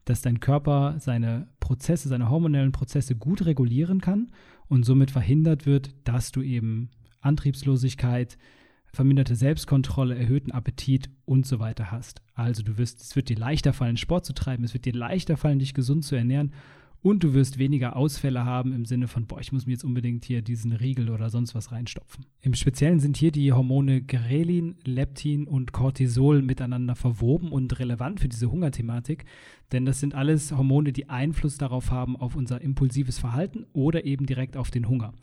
dass 0.05 0.21
dein 0.21 0.39
Körper 0.39 0.95
seine 0.99 1.47
Prozesse, 1.59 2.09
seine 2.09 2.29
hormonellen 2.29 2.71
Prozesse 2.71 3.15
gut 3.15 3.45
regulieren 3.45 4.01
kann 4.01 4.31
und 4.67 4.83
somit 4.83 5.11
verhindert 5.11 5.65
wird, 5.65 5.93
dass 6.05 6.31
du 6.31 6.41
eben 6.41 6.89
Antriebslosigkeit, 7.19 8.37
verminderte 8.91 9.35
Selbstkontrolle, 9.35 10.15
erhöhten 10.15 10.51
Appetit 10.51 11.09
und 11.25 11.45
so 11.45 11.59
weiter 11.59 11.91
hast. 11.91 12.21
Also 12.33 12.63
du 12.63 12.77
wirst, 12.77 13.01
es 13.01 13.15
wird 13.15 13.29
dir 13.29 13.37
leichter 13.37 13.73
fallen, 13.73 13.97
Sport 13.97 14.25
zu 14.25 14.33
treiben, 14.33 14.63
es 14.63 14.73
wird 14.73 14.85
dir 14.85 14.93
leichter 14.93 15.37
fallen, 15.37 15.59
dich 15.59 15.73
gesund 15.73 16.03
zu 16.03 16.15
ernähren 16.15 16.51
und 17.03 17.23
du 17.23 17.33
wirst 17.33 17.57
weniger 17.57 17.95
Ausfälle 17.95 18.45
haben 18.45 18.73
im 18.73 18.85
Sinne 18.85 19.07
von, 19.07 19.25
boah, 19.25 19.39
ich 19.39 19.51
muss 19.51 19.65
mir 19.65 19.71
jetzt 19.73 19.83
unbedingt 19.83 20.23
hier 20.23 20.43
diesen 20.43 20.71
Riegel 20.71 21.09
oder 21.09 21.31
sonst 21.31 21.55
was 21.55 21.71
reinstopfen. 21.71 22.25
Im 22.41 22.53
Speziellen 22.53 22.99
sind 22.99 23.17
hier 23.17 23.31
die 23.31 23.51
Hormone 23.51 24.03
Grelin, 24.03 24.75
Leptin 24.85 25.47
und 25.47 25.71
Cortisol 25.71 26.43
miteinander 26.43 26.95
verwoben 26.95 27.51
und 27.51 27.79
relevant 27.79 28.19
für 28.19 28.29
diese 28.29 28.51
Hungerthematik, 28.51 29.25
denn 29.71 29.85
das 29.85 29.99
sind 29.99 30.13
alles 30.13 30.51
Hormone, 30.51 30.93
die 30.93 31.09
Einfluss 31.09 31.57
darauf 31.57 31.89
haben, 31.89 32.15
auf 32.15 32.35
unser 32.35 32.61
impulsives 32.61 33.17
Verhalten 33.17 33.65
oder 33.73 34.05
eben 34.05 34.27
direkt 34.27 34.55
auf 34.55 34.69
den 34.69 34.87
Hunger. 34.87 35.13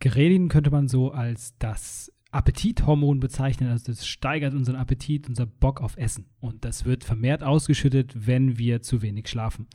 Grelin 0.00 0.48
könnte 0.48 0.70
man 0.70 0.86
so 0.86 1.10
als 1.10 1.56
das 1.58 2.12
Appetithormon 2.34 3.20
bezeichnen. 3.20 3.70
Also 3.70 3.92
das 3.92 4.06
steigert 4.06 4.54
unseren 4.54 4.76
Appetit, 4.76 5.28
unser 5.28 5.46
Bock 5.46 5.80
auf 5.80 5.96
Essen. 5.96 6.26
Und 6.40 6.64
das 6.64 6.84
wird 6.84 7.04
vermehrt 7.04 7.44
ausgeschüttet, 7.44 8.12
wenn 8.26 8.58
wir 8.58 8.82
zu 8.82 9.02
wenig 9.02 9.28
schlafen. 9.28 9.66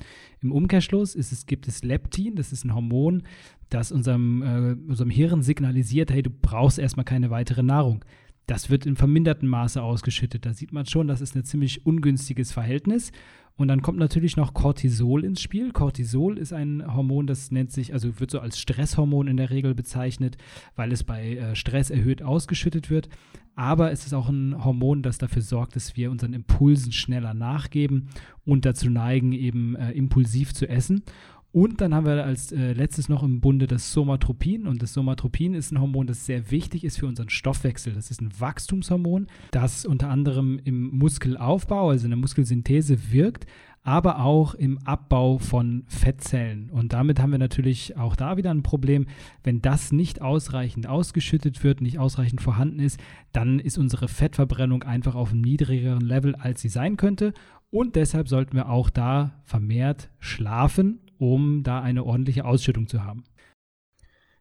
Im 0.42 0.51
Umkehrschluss 0.51 1.16
ist 1.16 1.32
es, 1.32 1.46
gibt 1.46 1.68
es 1.68 1.84
Leptin, 1.84 2.36
das 2.36 2.51
ist 2.51 2.66
ein 2.66 2.75
Hormon, 2.75 3.24
das 3.70 3.92
unserem, 3.92 4.42
äh, 4.42 4.89
unserem 4.89 5.10
Hirn 5.10 5.42
signalisiert, 5.42 6.12
hey, 6.12 6.22
du 6.22 6.30
brauchst 6.30 6.80
erstmal 6.80 7.06
keine 7.06 7.30
weitere 7.30 7.63
Nahrung. 7.63 8.04
Das 8.46 8.70
wird 8.70 8.86
in 8.86 8.96
vermindertem 8.96 9.48
Maße 9.48 9.82
ausgeschüttet. 9.82 10.46
Da 10.46 10.54
sieht 10.54 10.74
man 10.74 10.86
schon, 10.86 11.08
das 11.08 11.22
ist 11.22 11.36
ein 11.36 11.44
ziemlich 11.46 11.86
ungünstiges 11.86 12.51
Verhältnis. 12.51 13.12
Und 13.60 13.68
dann 13.68 13.82
kommt 13.82 14.00
natürlich 14.00 14.38
noch 14.38 14.54
Cortisol 14.54 15.25
ins 15.25 15.42
Spiel. 15.42 15.74
Cortisol 15.74 16.38
ist 16.38 16.54
ein 16.54 16.82
Hormon, 16.96 17.28
das 17.28 17.51
nennt 17.51 17.74
sich, 17.74 17.92
also 17.92 18.18
wird 18.22 18.32
so 18.32 18.39
als 18.39 18.58
Stresshormon 18.58 19.28
in 19.28 19.36
der 19.36 19.50
Regel 19.50 19.75
bezeichnet, 19.75 20.38
weil 20.78 20.94
es 20.94 21.04
bei 21.04 21.36
äh, 21.36 21.56
Stress 21.58 21.89
erhöht 21.89 22.22
ausgeschüttet 22.22 22.89
wird. 22.89 23.10
Aber 23.56 23.92
es 23.92 24.06
ist 24.06 24.13
auch 24.13 24.30
ein 24.30 24.63
Hormon, 24.63 25.01
das 25.04 25.18
dafür 25.18 25.42
sorgt, 25.42 25.75
dass 25.75 25.98
wir 25.98 26.10
unseren 26.10 26.32
Impulsen 26.32 26.94
schneller 26.94 27.34
nachgeben 27.34 28.08
und 28.46 28.63
dazu 28.63 28.89
neigen, 28.89 29.34
eben 29.34 29.75
äh, 29.75 29.92
impulsiv 29.92 30.54
zu 30.54 30.66
essen. 30.66 31.04
Und 31.51 31.82
dann 31.82 31.96
haben 31.96 32.06
wir 32.06 32.24
als 32.24 32.51
äh, 32.51 32.74
letztes 32.74 33.10
noch 33.10 33.24
im 33.24 33.41
Bunde 33.41 33.65
das 33.65 33.91
Somatropin. 33.91 34.68
Und 34.68 34.84
das 34.84 34.94
Somatropin 34.94 35.56
ist 35.56 35.72
ein 35.72 35.82
Hormon, 35.82 36.06
das 36.06 36.27
sehr 36.27 36.51
wichtig 36.51 36.84
ist 36.84 37.00
für 37.00 37.08
unseren 37.08 37.29
Stoffwechsel. 37.29 37.94
Das 37.94 38.12
ist 38.12 38.22
ein 38.22 38.29
Wachstumshormon, 38.39 39.27
das 39.50 39.86
unter 39.86 40.10
anderem 40.10 40.60
im 40.63 40.96
Muskelaufbau, 40.96 41.89
also 41.89 42.06
in 42.06 42.12
der 42.12 42.20
Muskelsynthese 42.20 43.12
wirkt, 43.12 43.48
aber 43.82 44.20
auch 44.20 44.53
im 44.53 44.77
Abbau 44.86 45.39
von 45.39 45.86
Fettzellen. 45.88 46.70
Und 46.70 46.94
damit 46.94 47.20
haben 47.20 47.32
wir 47.32 47.39
natürlich 47.39 47.98
auch 47.98 48.15
da 48.15 48.38
wieder 48.38 48.51
ein 48.51 48.62
Problem. 48.62 49.08
Wenn 49.44 49.60
das 49.60 49.91
nicht 49.91 50.22
ausreichend 50.22 50.86
ausgeschüttet 50.86 51.63
wird, 51.63 51.82
nicht 51.82 51.98
ausreichend 51.98 52.41
vorhanden 52.41 52.79
ist, 52.79 53.00
dann 53.32 53.58
ist 53.58 53.79
unsere 53.79 54.08
Fettverbrennung 54.08 54.84
einfach 54.84 55.15
auf 55.15 55.32
einem 55.32 55.41
niedrigeren 55.41 56.01
Level, 56.01 56.36
als 56.36 56.62
sie 56.62 56.70
sein 56.70 56.96
könnte. 56.96 57.34
Und 57.72 57.96
deshalb 57.96 58.27
sollten 58.27 58.56
wir 58.56 58.70
auch 58.70 58.91
da 58.91 59.41
vermehrt 59.46 60.12
schlafen 60.20 61.00
um 61.20 61.62
da 61.64 61.82
eine 61.82 62.04
ordentliche 62.04 62.46
Ausschüttung 62.46 62.88
zu 62.88 63.04
haben. 63.04 63.24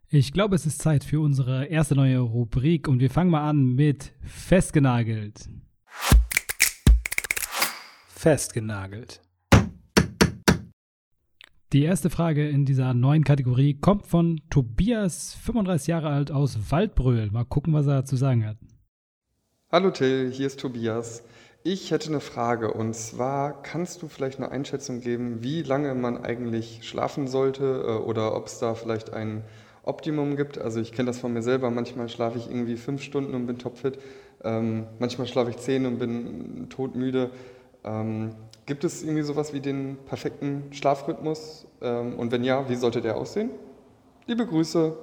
Ich 0.08 0.32
glaube, 0.32 0.54
es 0.54 0.64
ist 0.64 0.80
Zeit 0.80 1.04
für 1.04 1.20
unsere 1.20 1.66
erste 1.66 1.94
neue 1.94 2.20
Rubrik 2.20 2.88
und 2.88 3.00
wir 3.00 3.10
fangen 3.10 3.30
mal 3.30 3.46
an 3.46 3.74
mit 3.74 4.14
Festgenagelt. 4.22 5.50
Festgenagelt. 8.08 9.20
Die 11.74 11.82
erste 11.82 12.08
Frage 12.08 12.48
in 12.48 12.64
dieser 12.64 12.94
neuen 12.94 13.24
Kategorie 13.24 13.74
kommt 13.74 14.06
von 14.06 14.40
Tobias, 14.48 15.34
35 15.34 15.88
Jahre 15.88 16.08
alt 16.08 16.30
aus 16.30 16.70
Waldbröl. 16.70 17.30
Mal 17.30 17.44
gucken, 17.44 17.74
was 17.74 17.86
er 17.86 18.06
zu 18.06 18.16
sagen 18.16 18.46
hat. 18.46 18.56
Hallo 19.70 19.90
Till, 19.90 20.30
hier 20.32 20.46
ist 20.46 20.58
Tobias. 20.58 21.22
Ich 21.70 21.90
hätte 21.90 22.08
eine 22.08 22.20
Frage 22.20 22.72
und 22.72 22.94
zwar 22.94 23.62
kannst 23.62 24.00
du 24.00 24.08
vielleicht 24.08 24.38
eine 24.38 24.50
Einschätzung 24.50 25.02
geben, 25.02 25.42
wie 25.42 25.60
lange 25.62 25.94
man 25.94 26.24
eigentlich 26.24 26.80
schlafen 26.80 27.28
sollte 27.28 27.84
äh, 27.86 27.90
oder 28.08 28.34
ob 28.34 28.46
es 28.46 28.58
da 28.58 28.74
vielleicht 28.74 29.12
ein 29.12 29.44
Optimum 29.82 30.36
gibt. 30.36 30.56
Also 30.56 30.80
ich 30.80 30.92
kenne 30.92 31.08
das 31.08 31.18
von 31.18 31.30
mir 31.30 31.42
selber, 31.42 31.70
manchmal 31.70 32.08
schlafe 32.08 32.38
ich 32.38 32.48
irgendwie 32.48 32.78
fünf 32.78 33.02
Stunden 33.02 33.34
und 33.34 33.46
bin 33.46 33.58
topfit, 33.58 33.98
ähm, 34.44 34.86
manchmal 34.98 35.26
schlafe 35.26 35.50
ich 35.50 35.58
zehn 35.58 35.84
und 35.84 35.98
bin 35.98 36.70
todmüde. 36.70 37.28
Ähm, 37.84 38.30
gibt 38.64 38.84
es 38.84 39.02
irgendwie 39.02 39.20
sowas 39.20 39.52
wie 39.52 39.60
den 39.60 39.98
perfekten 40.06 40.72
Schlafrhythmus 40.72 41.66
ähm, 41.82 42.14
und 42.14 42.32
wenn 42.32 42.44
ja, 42.44 42.66
wie 42.70 42.76
sollte 42.76 43.02
der 43.02 43.18
aussehen? 43.18 43.50
Liebe 44.26 44.46
Grüße, 44.46 44.96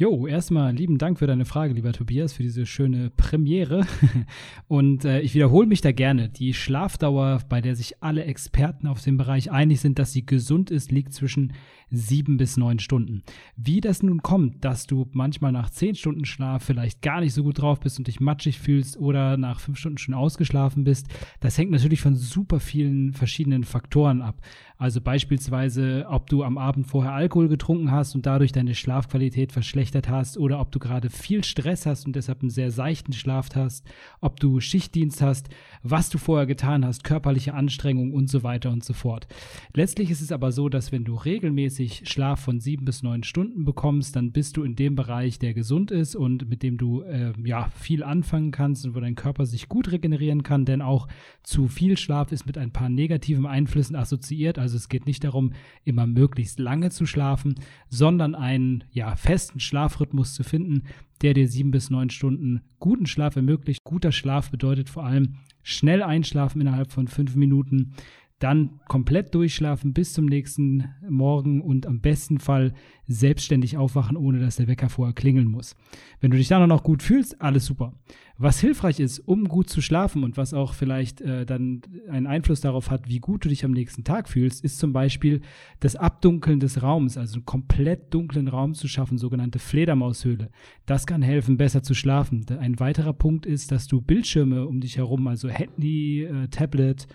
Jo, 0.00 0.28
erstmal 0.28 0.72
lieben 0.72 0.96
Dank 0.96 1.18
für 1.18 1.26
deine 1.26 1.44
Frage, 1.44 1.74
lieber 1.74 1.92
Tobias, 1.92 2.32
für 2.32 2.44
diese 2.44 2.66
schöne 2.66 3.10
Premiere. 3.10 3.84
Und 4.68 5.04
äh, 5.04 5.22
ich 5.22 5.34
wiederhole 5.34 5.66
mich 5.66 5.80
da 5.80 5.90
gerne. 5.90 6.28
Die 6.28 6.54
Schlafdauer, 6.54 7.40
bei 7.48 7.60
der 7.60 7.74
sich 7.74 8.00
alle 8.00 8.22
Experten 8.22 8.86
auf 8.86 9.02
dem 9.02 9.16
Bereich 9.16 9.50
einig 9.50 9.80
sind, 9.80 9.98
dass 9.98 10.12
sie 10.12 10.24
gesund 10.24 10.70
ist, 10.70 10.92
liegt 10.92 11.14
zwischen 11.14 11.52
sieben 11.90 12.36
bis 12.36 12.56
neun 12.56 12.78
Stunden. 12.78 13.24
Wie 13.56 13.80
das 13.80 14.02
nun 14.04 14.22
kommt, 14.22 14.64
dass 14.64 14.86
du 14.86 15.08
manchmal 15.12 15.50
nach 15.50 15.70
zehn 15.70 15.96
Stunden 15.96 16.26
Schlaf 16.26 16.62
vielleicht 16.62 17.02
gar 17.02 17.20
nicht 17.20 17.32
so 17.32 17.42
gut 17.42 17.60
drauf 17.60 17.80
bist 17.80 17.98
und 17.98 18.06
dich 18.06 18.20
matschig 18.20 18.60
fühlst 18.60 18.98
oder 18.98 19.36
nach 19.36 19.58
fünf 19.58 19.78
Stunden 19.78 19.98
schon 19.98 20.14
ausgeschlafen 20.14 20.84
bist, 20.84 21.08
das 21.40 21.58
hängt 21.58 21.70
natürlich 21.70 22.02
von 22.02 22.14
super 22.14 22.60
vielen 22.60 23.14
verschiedenen 23.14 23.64
Faktoren 23.64 24.20
ab. 24.20 24.42
Also 24.76 25.00
beispielsweise, 25.00 26.04
ob 26.08 26.28
du 26.28 26.44
am 26.44 26.58
Abend 26.58 26.86
vorher 26.86 27.14
Alkohol 27.14 27.48
getrunken 27.48 27.90
hast 27.90 28.14
und 28.14 28.26
dadurch 28.26 28.52
deine 28.52 28.74
Schlafqualität 28.74 29.50
verschlechtert 29.50 29.87
hast 29.94 30.38
oder 30.38 30.60
ob 30.60 30.72
du 30.72 30.78
gerade 30.78 31.10
viel 31.10 31.44
Stress 31.44 31.86
hast 31.86 32.06
und 32.06 32.14
deshalb 32.14 32.42
einen 32.42 32.50
sehr 32.50 32.70
seichten 32.70 33.12
Schlaf 33.12 33.48
hast, 33.54 33.86
ob 34.20 34.40
du 34.40 34.60
Schichtdienst 34.60 35.22
hast, 35.22 35.48
was 35.82 36.10
du 36.10 36.18
vorher 36.18 36.46
getan 36.46 36.84
hast, 36.84 37.04
körperliche 37.04 37.54
Anstrengung 37.54 38.12
und 38.12 38.28
so 38.28 38.42
weiter 38.42 38.70
und 38.70 38.84
so 38.84 38.92
fort. 38.92 39.26
Letztlich 39.74 40.10
ist 40.10 40.20
es 40.20 40.32
aber 40.32 40.52
so, 40.52 40.68
dass 40.68 40.92
wenn 40.92 41.04
du 41.04 41.14
regelmäßig 41.14 42.02
Schlaf 42.08 42.40
von 42.40 42.60
sieben 42.60 42.84
bis 42.84 43.02
neun 43.02 43.22
Stunden 43.22 43.64
bekommst, 43.64 44.16
dann 44.16 44.32
bist 44.32 44.56
du 44.56 44.62
in 44.62 44.76
dem 44.76 44.94
Bereich, 44.94 45.38
der 45.38 45.54
gesund 45.54 45.90
ist 45.90 46.16
und 46.16 46.48
mit 46.48 46.62
dem 46.62 46.76
du 46.76 47.02
äh, 47.02 47.32
ja 47.44 47.68
viel 47.78 48.02
anfangen 48.02 48.50
kannst 48.50 48.84
und 48.86 48.94
wo 48.94 49.00
dein 49.00 49.14
Körper 49.14 49.46
sich 49.46 49.68
gut 49.68 49.90
regenerieren 49.90 50.42
kann, 50.42 50.64
denn 50.64 50.82
auch 50.82 51.08
zu 51.42 51.68
viel 51.68 51.96
Schlaf 51.96 52.32
ist 52.32 52.46
mit 52.46 52.58
ein 52.58 52.72
paar 52.72 52.88
negativen 52.88 53.46
Einflüssen 53.46 53.96
assoziiert. 53.96 54.58
Also 54.58 54.76
es 54.76 54.88
geht 54.88 55.06
nicht 55.06 55.24
darum, 55.24 55.52
immer 55.84 56.06
möglichst 56.06 56.58
lange 56.58 56.90
zu 56.90 57.06
schlafen, 57.06 57.54
sondern 57.88 58.34
einen 58.34 58.84
ja, 58.92 59.16
festen 59.16 59.60
Schlafrhythmus 59.68 60.34
zu 60.34 60.42
finden, 60.42 60.84
der 61.22 61.34
dir 61.34 61.48
sieben 61.48 61.70
bis 61.70 61.90
neun 61.90 62.10
Stunden 62.10 62.62
guten 62.80 63.06
Schlaf 63.06 63.36
ermöglicht. 63.36 63.84
Guter 63.84 64.12
Schlaf 64.12 64.50
bedeutet 64.50 64.88
vor 64.88 65.04
allem 65.04 65.34
schnell 65.62 66.02
einschlafen 66.02 66.60
innerhalb 66.60 66.90
von 66.90 67.06
fünf 67.06 67.36
Minuten, 67.36 67.92
dann 68.38 68.80
komplett 68.86 69.34
durchschlafen 69.34 69.92
bis 69.92 70.12
zum 70.12 70.26
nächsten 70.26 70.84
Morgen 71.08 71.60
und 71.60 71.86
am 71.86 72.00
besten 72.00 72.38
Fall 72.38 72.72
selbstständig 73.06 73.76
aufwachen, 73.76 74.16
ohne 74.16 74.38
dass 74.38 74.56
der 74.56 74.68
Wecker 74.68 74.88
vorher 74.88 75.14
klingeln 75.14 75.48
muss. 75.48 75.74
Wenn 76.20 76.30
du 76.30 76.36
dich 76.36 76.48
dann 76.48 76.68
noch 76.68 76.84
gut 76.84 77.02
fühlst, 77.02 77.40
alles 77.40 77.66
super. 77.66 77.94
Was 78.36 78.60
hilfreich 78.60 79.00
ist, 79.00 79.18
um 79.18 79.48
gut 79.48 79.68
zu 79.68 79.80
schlafen 79.80 80.22
und 80.22 80.36
was 80.36 80.54
auch 80.54 80.74
vielleicht 80.74 81.20
äh, 81.20 81.44
dann 81.44 81.82
einen 82.08 82.28
Einfluss 82.28 82.60
darauf 82.60 82.90
hat, 82.90 83.08
wie 83.08 83.18
gut 83.18 83.44
du 83.44 83.48
dich 83.48 83.64
am 83.64 83.72
nächsten 83.72 84.04
Tag 84.04 84.28
fühlst, 84.28 84.62
ist 84.62 84.78
zum 84.78 84.92
Beispiel 84.92 85.40
das 85.80 85.96
Abdunkeln 85.96 86.60
des 86.60 86.80
Raums, 86.80 87.18
also 87.18 87.36
einen 87.36 87.46
komplett 87.46 88.14
dunklen 88.14 88.46
Raum 88.46 88.74
zu 88.74 88.86
schaffen, 88.86 89.18
sogenannte 89.18 89.58
Fledermaushöhle. 89.58 90.50
Das 90.86 91.06
kann 91.06 91.22
helfen, 91.22 91.56
besser 91.56 91.82
zu 91.82 91.94
schlafen. 91.94 92.46
Ein 92.60 92.78
weiterer 92.78 93.14
Punkt 93.14 93.44
ist, 93.44 93.72
dass 93.72 93.88
du 93.88 94.00
Bildschirme 94.00 94.68
um 94.68 94.80
dich 94.80 94.98
herum, 94.98 95.26
also 95.26 95.48
Handy, 95.48 96.22
äh, 96.22 96.46
Tablet, 96.46 97.08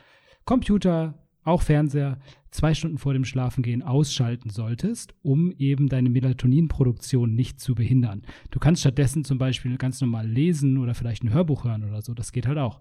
Computer, 0.45 1.15
auch 1.43 1.61
Fernseher, 1.61 2.19
zwei 2.51 2.73
Stunden 2.73 2.97
vor 2.97 3.13
dem 3.13 3.25
Schlafengehen 3.25 3.81
ausschalten 3.81 4.49
solltest, 4.49 5.13
um 5.21 5.51
eben 5.51 5.89
deine 5.89 6.09
Melatoninproduktion 6.09 7.33
nicht 7.33 7.59
zu 7.59 7.75
behindern. 7.75 8.21
Du 8.51 8.59
kannst 8.59 8.81
stattdessen 8.81 9.25
zum 9.25 9.37
Beispiel 9.37 9.77
ganz 9.77 9.99
normal 9.99 10.27
lesen 10.27 10.77
oder 10.77 10.93
vielleicht 10.93 11.23
ein 11.23 11.33
Hörbuch 11.33 11.65
hören 11.65 11.83
oder 11.83 12.01
so. 12.01 12.13
Das 12.13 12.31
geht 12.31 12.47
halt 12.47 12.57
auch. 12.57 12.79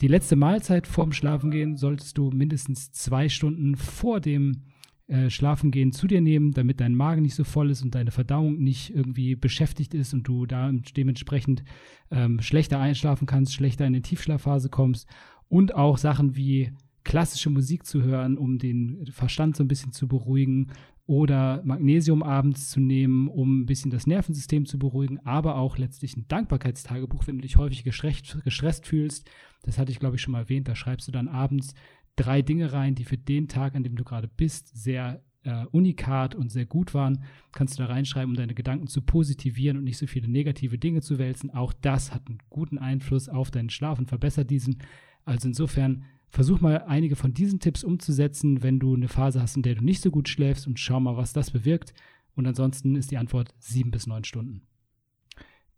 Die 0.00 0.08
letzte 0.08 0.36
Mahlzeit 0.36 0.86
vorm 0.86 1.12
Schlafengehen 1.12 1.76
solltest 1.76 2.18
du 2.18 2.30
mindestens 2.30 2.92
zwei 2.92 3.30
Stunden 3.30 3.76
vor 3.76 4.20
dem 4.20 4.64
äh, 5.08 5.30
Schlafengehen 5.30 5.92
zu 5.92 6.06
dir 6.06 6.20
nehmen, 6.20 6.50
damit 6.50 6.80
dein 6.80 6.94
Magen 6.94 7.22
nicht 7.22 7.34
so 7.34 7.44
voll 7.44 7.70
ist 7.70 7.82
und 7.82 7.94
deine 7.94 8.10
Verdauung 8.10 8.58
nicht 8.58 8.94
irgendwie 8.94 9.36
beschäftigt 9.36 9.94
ist 9.94 10.12
und 10.12 10.24
du 10.24 10.44
da 10.44 10.70
dementsprechend 10.96 11.64
ähm, 12.10 12.42
schlechter 12.42 12.78
einschlafen 12.78 13.26
kannst, 13.26 13.54
schlechter 13.54 13.86
in 13.86 13.94
die 13.94 14.02
Tiefschlafphase 14.02 14.68
kommst 14.68 15.08
und 15.48 15.74
auch 15.74 15.96
Sachen 15.96 16.36
wie 16.36 16.72
klassische 17.06 17.50
Musik 17.50 17.86
zu 17.86 18.02
hören, 18.02 18.36
um 18.36 18.58
den 18.58 19.06
Verstand 19.12 19.56
so 19.56 19.62
ein 19.62 19.68
bisschen 19.68 19.92
zu 19.92 20.08
beruhigen 20.08 20.72
oder 21.06 21.62
Magnesium 21.64 22.24
abends 22.24 22.70
zu 22.70 22.80
nehmen, 22.80 23.28
um 23.28 23.60
ein 23.60 23.66
bisschen 23.66 23.92
das 23.92 24.08
Nervensystem 24.08 24.66
zu 24.66 24.76
beruhigen, 24.76 25.20
aber 25.20 25.54
auch 25.54 25.78
letztlich 25.78 26.16
ein 26.16 26.26
Dankbarkeitstagebuch, 26.26 27.28
wenn 27.28 27.36
du 27.36 27.42
dich 27.42 27.58
häufig 27.58 27.84
gestresst, 27.84 28.38
gestresst 28.42 28.86
fühlst. 28.88 29.30
Das 29.62 29.78
hatte 29.78 29.92
ich, 29.92 30.00
glaube 30.00 30.16
ich, 30.16 30.22
schon 30.22 30.32
mal 30.32 30.40
erwähnt. 30.40 30.66
Da 30.66 30.74
schreibst 30.74 31.06
du 31.06 31.12
dann 31.12 31.28
abends 31.28 31.74
drei 32.16 32.42
Dinge 32.42 32.72
rein, 32.72 32.96
die 32.96 33.04
für 33.04 33.16
den 33.16 33.46
Tag, 33.46 33.76
an 33.76 33.84
dem 33.84 33.94
du 33.94 34.02
gerade 34.02 34.26
bist, 34.26 34.76
sehr 34.76 35.22
äh, 35.44 35.64
unikat 35.66 36.34
und 36.34 36.50
sehr 36.50 36.66
gut 36.66 36.92
waren, 36.92 37.22
kannst 37.52 37.78
du 37.78 37.84
da 37.84 37.88
reinschreiben, 37.88 38.30
um 38.30 38.36
deine 38.36 38.54
Gedanken 38.54 38.88
zu 38.88 39.00
positivieren 39.00 39.76
und 39.76 39.84
nicht 39.84 39.98
so 39.98 40.08
viele 40.08 40.26
negative 40.26 40.76
Dinge 40.76 41.02
zu 41.02 41.20
wälzen. 41.20 41.52
Auch 41.52 41.72
das 41.72 42.12
hat 42.12 42.26
einen 42.26 42.38
guten 42.50 42.78
Einfluss 42.78 43.28
auf 43.28 43.52
deinen 43.52 43.70
Schlaf 43.70 44.00
und 44.00 44.08
verbessert 44.08 44.50
diesen. 44.50 44.78
Also 45.24 45.46
insofern 45.46 46.04
versuch 46.36 46.60
mal 46.60 46.84
einige 46.86 47.16
von 47.16 47.32
diesen 47.32 47.60
Tipps 47.60 47.82
umzusetzen, 47.82 48.62
wenn 48.62 48.78
du 48.78 48.94
eine 48.94 49.08
Phase 49.08 49.40
hast, 49.40 49.56
in 49.56 49.62
der 49.62 49.74
du 49.74 49.82
nicht 49.82 50.02
so 50.02 50.10
gut 50.10 50.28
schläfst 50.28 50.66
und 50.66 50.78
schau 50.78 51.00
mal, 51.00 51.16
was 51.16 51.32
das 51.32 51.50
bewirkt. 51.50 51.94
Und 52.36 52.46
ansonsten 52.46 52.94
ist 52.94 53.10
die 53.10 53.16
Antwort 53.16 53.54
sieben 53.58 53.90
bis 53.90 54.06
neun 54.06 54.22
Stunden. 54.22 54.60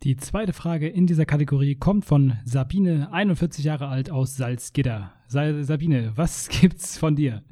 Die 0.03 0.17
zweite 0.17 0.53
Frage 0.53 0.89
in 0.89 1.07
dieser 1.07 1.27
Kategorie 1.27 1.77
kommt 1.77 2.05
von 2.05 2.39
Sabine, 2.45 3.13
41 3.13 3.65
Jahre 3.65 3.87
alt 3.87 4.11
aus 4.11 4.37
Salzgitter. 4.37 5.13
Sabine, 5.29 6.13
was 6.17 6.49
gibt's 6.61 6.99
von 6.99 7.15
dir? 7.15 7.45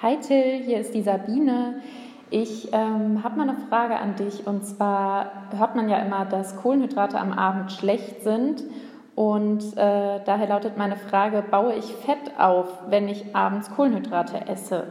Hi 0.00 0.16
Till, 0.20 0.62
hier 0.64 0.78
ist 0.78 0.94
die 0.94 1.02
Sabine. 1.02 1.80
Ich 2.30 2.68
ähm, 2.72 3.24
habe 3.24 3.36
mal 3.36 3.48
eine 3.48 3.58
Frage 3.68 3.96
an 3.96 4.14
dich 4.14 4.46
und 4.46 4.64
zwar 4.64 5.50
hört 5.56 5.74
man 5.74 5.88
ja 5.88 5.98
immer, 5.98 6.24
dass 6.24 6.56
Kohlenhydrate 6.56 7.18
am 7.18 7.32
Abend 7.32 7.72
schlecht 7.72 8.22
sind 8.22 8.62
und 9.14 9.62
äh, 9.76 10.20
daher 10.24 10.48
lautet 10.48 10.76
meine 10.76 10.96
Frage, 10.96 11.44
baue 11.48 11.74
ich 11.74 11.84
Fett 11.84 12.38
auf, 12.38 12.68
wenn 12.88 13.08
ich 13.08 13.34
abends 13.34 13.70
Kohlenhydrate 13.70 14.48
esse? 14.48 14.88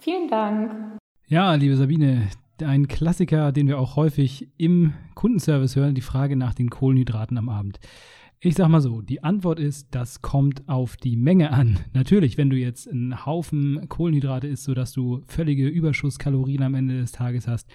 Vielen 0.00 0.28
Dank. 0.28 0.98
Ja, 1.28 1.54
liebe 1.54 1.76
Sabine, 1.76 2.28
ein 2.64 2.88
Klassiker, 2.88 3.52
den 3.52 3.68
wir 3.68 3.78
auch 3.78 3.96
häufig 3.96 4.48
im 4.56 4.94
Kundenservice 5.14 5.76
hören, 5.76 5.94
die 5.94 6.00
Frage 6.00 6.36
nach 6.36 6.54
den 6.54 6.70
Kohlenhydraten 6.70 7.36
am 7.36 7.48
Abend. 7.48 7.78
Ich 8.40 8.54
sag 8.54 8.68
mal 8.68 8.80
so, 8.80 9.00
die 9.00 9.24
Antwort 9.24 9.58
ist, 9.58 9.88
das 9.94 10.22
kommt 10.22 10.68
auf 10.68 10.96
die 10.96 11.16
Menge 11.16 11.52
an. 11.52 11.80
Natürlich, 11.94 12.38
wenn 12.38 12.50
du 12.50 12.56
jetzt 12.56 12.88
einen 12.88 13.26
Haufen 13.26 13.88
Kohlenhydrate 13.88 14.46
isst, 14.46 14.64
sodass 14.64 14.92
du 14.92 15.22
völlige 15.26 15.66
Überschusskalorien 15.66 16.62
am 16.62 16.74
Ende 16.74 16.98
des 16.98 17.12
Tages 17.12 17.48
hast, 17.48 17.68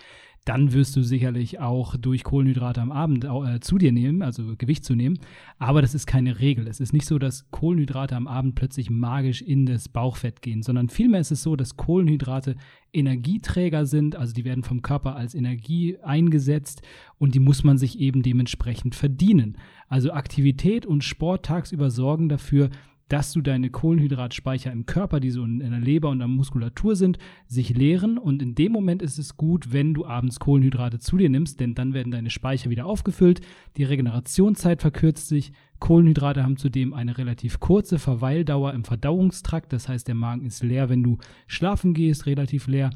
dann 0.46 0.74
wirst 0.74 0.96
du 0.96 1.04
sicherlich 1.04 1.60
auch 1.60 1.96
durch 1.98 2.24
Kohlenhydrate 2.24 2.82
am 2.82 2.92
Abend 2.92 3.26
äh, 3.26 3.60
zu 3.60 3.78
dir 3.78 3.92
nehmen, 3.92 4.24
also 4.24 4.56
Gewicht 4.58 4.84
zu 4.84 4.96
nehmen. 4.96 5.20
Aber 5.60 5.84
das 5.84 5.94
ist 5.94 6.08
keine 6.08 6.40
Regel. 6.40 6.68
Es 6.68 6.80
ist 6.80 6.94
nicht 6.94 7.06
so, 7.06 7.20
dass 7.20 7.50
Kohlenhydrate 7.52 8.16
am 8.16 8.28
Abend 8.28 8.56
plötzlich 8.56 8.90
magisch 8.90 9.44
in 9.44 9.68
das 9.68 9.88
Bauchfett 9.88 10.42
gehen, 10.42 10.64
sondern 10.64 10.90
vielmehr 10.90 11.22
ist 11.22 11.32
es 11.32 11.44
so, 11.44 11.56
dass 11.56 11.78
Kohlenhydrate 11.78 12.56
Energieträger 12.92 13.86
sind, 13.86 14.16
also 14.16 14.34
die 14.34 14.44
werden 14.44 14.64
vom 14.64 14.82
Körper 14.82 15.16
als 15.16 15.36
Energie 15.36 15.98
eingesetzt 16.02 16.82
und 17.20 17.36
die 17.36 17.40
muss 17.40 17.64
man 17.64 17.78
sich 17.78 18.00
eben 18.00 18.24
dementsprechend 18.24 18.96
verdienen. 18.96 19.58
Also 19.88 20.12
Aktivität 20.12 20.86
und 20.86 21.04
Sport 21.04 21.46
tagsüber 21.46 21.92
sorgen 21.92 22.30
dafür, 22.30 22.70
dass 23.12 23.34
du 23.34 23.42
deine 23.42 23.70
Kohlenhydratspeicher 23.70 24.72
im 24.72 24.86
Körper, 24.86 25.20
die 25.20 25.32
so 25.32 25.44
in, 25.44 25.60
der 25.60 25.82
Leber 25.82 26.10
und 26.10 26.20
der 26.20 26.30
Muskulatur 26.30 26.96
sind, 26.96 27.18
sich 27.46 27.76
leeren. 27.76 28.18
Und 28.18 28.42
in 28.42 28.56
dem 28.56 28.72
Moment 28.72 29.02
ist 29.02 29.18
es 29.18 29.36
gut, 29.36 29.74
wenn 29.74 29.94
du 29.94 30.06
abends 30.06 30.40
Kohlenhydrate 30.40 31.00
zu 31.00 31.18
dir 31.18 31.30
nimmst, 31.30 31.60
denn 31.60 31.76
dann 31.76 31.94
werden 31.94 32.12
deine 32.12 32.30
Speicher 32.30 32.70
wieder 32.70 32.86
aufgefüllt, 32.86 33.42
die 33.76 33.84
Regenerationszeit 33.84 34.80
verkürzt 34.80 35.28
sich. 35.28 35.52
Kohlenhydrate 35.80 36.44
haben 36.44 36.56
zudem 36.56 36.94
eine 36.94 37.18
relativ 37.18 37.60
kurze 37.60 38.00
Verweildauer 38.00 38.74
im 38.74 38.86
Verdauungstrakt, 38.86 39.74
das 39.74 39.90
heißt, 39.90 40.08
der 40.08 40.16
Magen 40.16 40.46
ist 40.46 40.64
leer, 40.64 40.88
wenn 40.88 41.04
du 41.04 41.18
schlafen 41.48 41.94
gehst, 41.94 42.28
relativ 42.28 42.68
leer. 42.68 42.92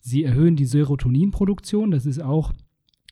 Sie 0.00 0.24
erhöhen 0.24 0.56
die 0.56 0.64
Serotoninproduktion, 0.64 1.90
das 1.90 2.06
ist 2.06 2.22
auch 2.22 2.54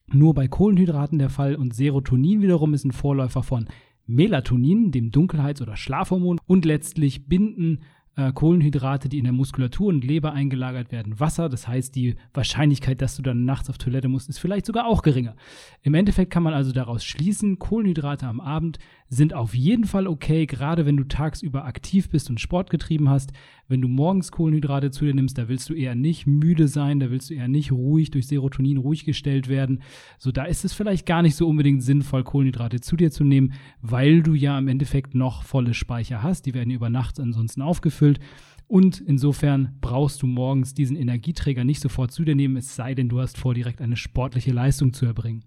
nur 0.06 0.32
bei 0.32 0.48
Kohlenhydraten 0.48 1.18
der 1.18 1.28
Fall 1.28 1.56
und 1.56 1.74
Serotonin 1.74 2.40
wiederum 2.40 2.72
ist 2.72 2.84
ein 2.84 2.92
Vorläufer 2.92 3.42
von 3.42 3.66
Melatonin, 4.06 4.92
dem 4.92 5.10
Dunkelheits- 5.10 5.62
oder 5.62 5.76
Schlafhormon, 5.76 6.40
und 6.46 6.64
letztlich 6.64 7.26
binden 7.26 7.80
äh, 8.16 8.32
Kohlenhydrate, 8.32 9.08
die 9.08 9.18
in 9.18 9.24
der 9.24 9.32
Muskulatur 9.32 9.88
und 9.88 10.04
Leber 10.04 10.32
eingelagert 10.32 10.90
werden, 10.90 11.20
Wasser. 11.20 11.48
Das 11.48 11.68
heißt, 11.68 11.94
die 11.94 12.16
Wahrscheinlichkeit, 12.32 13.02
dass 13.02 13.16
du 13.16 13.22
dann 13.22 13.44
nachts 13.44 13.68
auf 13.68 13.78
Toilette 13.78 14.08
musst, 14.08 14.28
ist 14.28 14.38
vielleicht 14.38 14.66
sogar 14.66 14.86
auch 14.86 15.02
geringer. 15.02 15.36
Im 15.82 15.94
Endeffekt 15.94 16.32
kann 16.32 16.42
man 16.42 16.54
also 16.54 16.72
daraus 16.72 17.04
schließen, 17.04 17.58
Kohlenhydrate 17.58 18.26
am 18.26 18.40
Abend 18.40 18.78
sind 19.08 19.34
auf 19.34 19.54
jeden 19.54 19.84
Fall 19.84 20.06
okay, 20.06 20.46
gerade 20.46 20.84
wenn 20.84 20.96
du 20.96 21.04
tagsüber 21.04 21.64
aktiv 21.64 22.08
bist 22.08 22.28
und 22.30 22.40
Sport 22.40 22.70
getrieben 22.70 23.08
hast. 23.08 23.32
Wenn 23.68 23.80
du 23.80 23.88
morgens 23.88 24.32
Kohlenhydrate 24.32 24.90
zu 24.90 25.04
dir 25.04 25.14
nimmst, 25.14 25.38
da 25.38 25.48
willst 25.48 25.68
du 25.68 25.74
eher 25.74 25.94
nicht 25.94 26.26
müde 26.26 26.68
sein, 26.68 27.00
da 27.00 27.10
willst 27.10 27.30
du 27.30 27.34
eher 27.34 27.48
nicht 27.48 27.72
ruhig 27.72 28.10
durch 28.10 28.26
Serotonin 28.26 28.78
ruhig 28.78 29.04
gestellt 29.04 29.48
werden. 29.48 29.82
So, 30.18 30.32
da 30.32 30.44
ist 30.44 30.64
es 30.64 30.72
vielleicht 30.72 31.06
gar 31.06 31.22
nicht 31.22 31.36
so 31.36 31.48
unbedingt 31.48 31.82
sinnvoll, 31.82 32.24
Kohlenhydrate 32.24 32.80
zu 32.80 32.96
dir 32.96 33.10
zu 33.10 33.24
nehmen, 33.24 33.52
weil 33.80 34.22
du 34.22 34.34
ja 34.34 34.58
im 34.58 34.68
Endeffekt 34.68 35.14
noch 35.14 35.42
volle 35.42 35.74
Speicher 35.74 36.22
hast. 36.22 36.46
Die 36.46 36.54
werden 36.54 36.70
über 36.70 36.90
Nacht 36.90 37.20
ansonsten 37.20 37.62
aufgefüllt. 37.62 38.20
Und 38.68 39.00
insofern 39.00 39.76
brauchst 39.80 40.22
du 40.22 40.26
morgens 40.26 40.74
diesen 40.74 40.96
Energieträger 40.96 41.62
nicht 41.62 41.80
sofort 41.80 42.10
zu 42.10 42.24
dir 42.24 42.34
nehmen, 42.34 42.56
es 42.56 42.74
sei 42.74 42.94
denn, 42.94 43.08
du 43.08 43.20
hast 43.20 43.38
vor, 43.38 43.54
direkt 43.54 43.80
eine 43.80 43.96
sportliche 43.96 44.52
Leistung 44.52 44.92
zu 44.92 45.06
erbringen. 45.06 45.44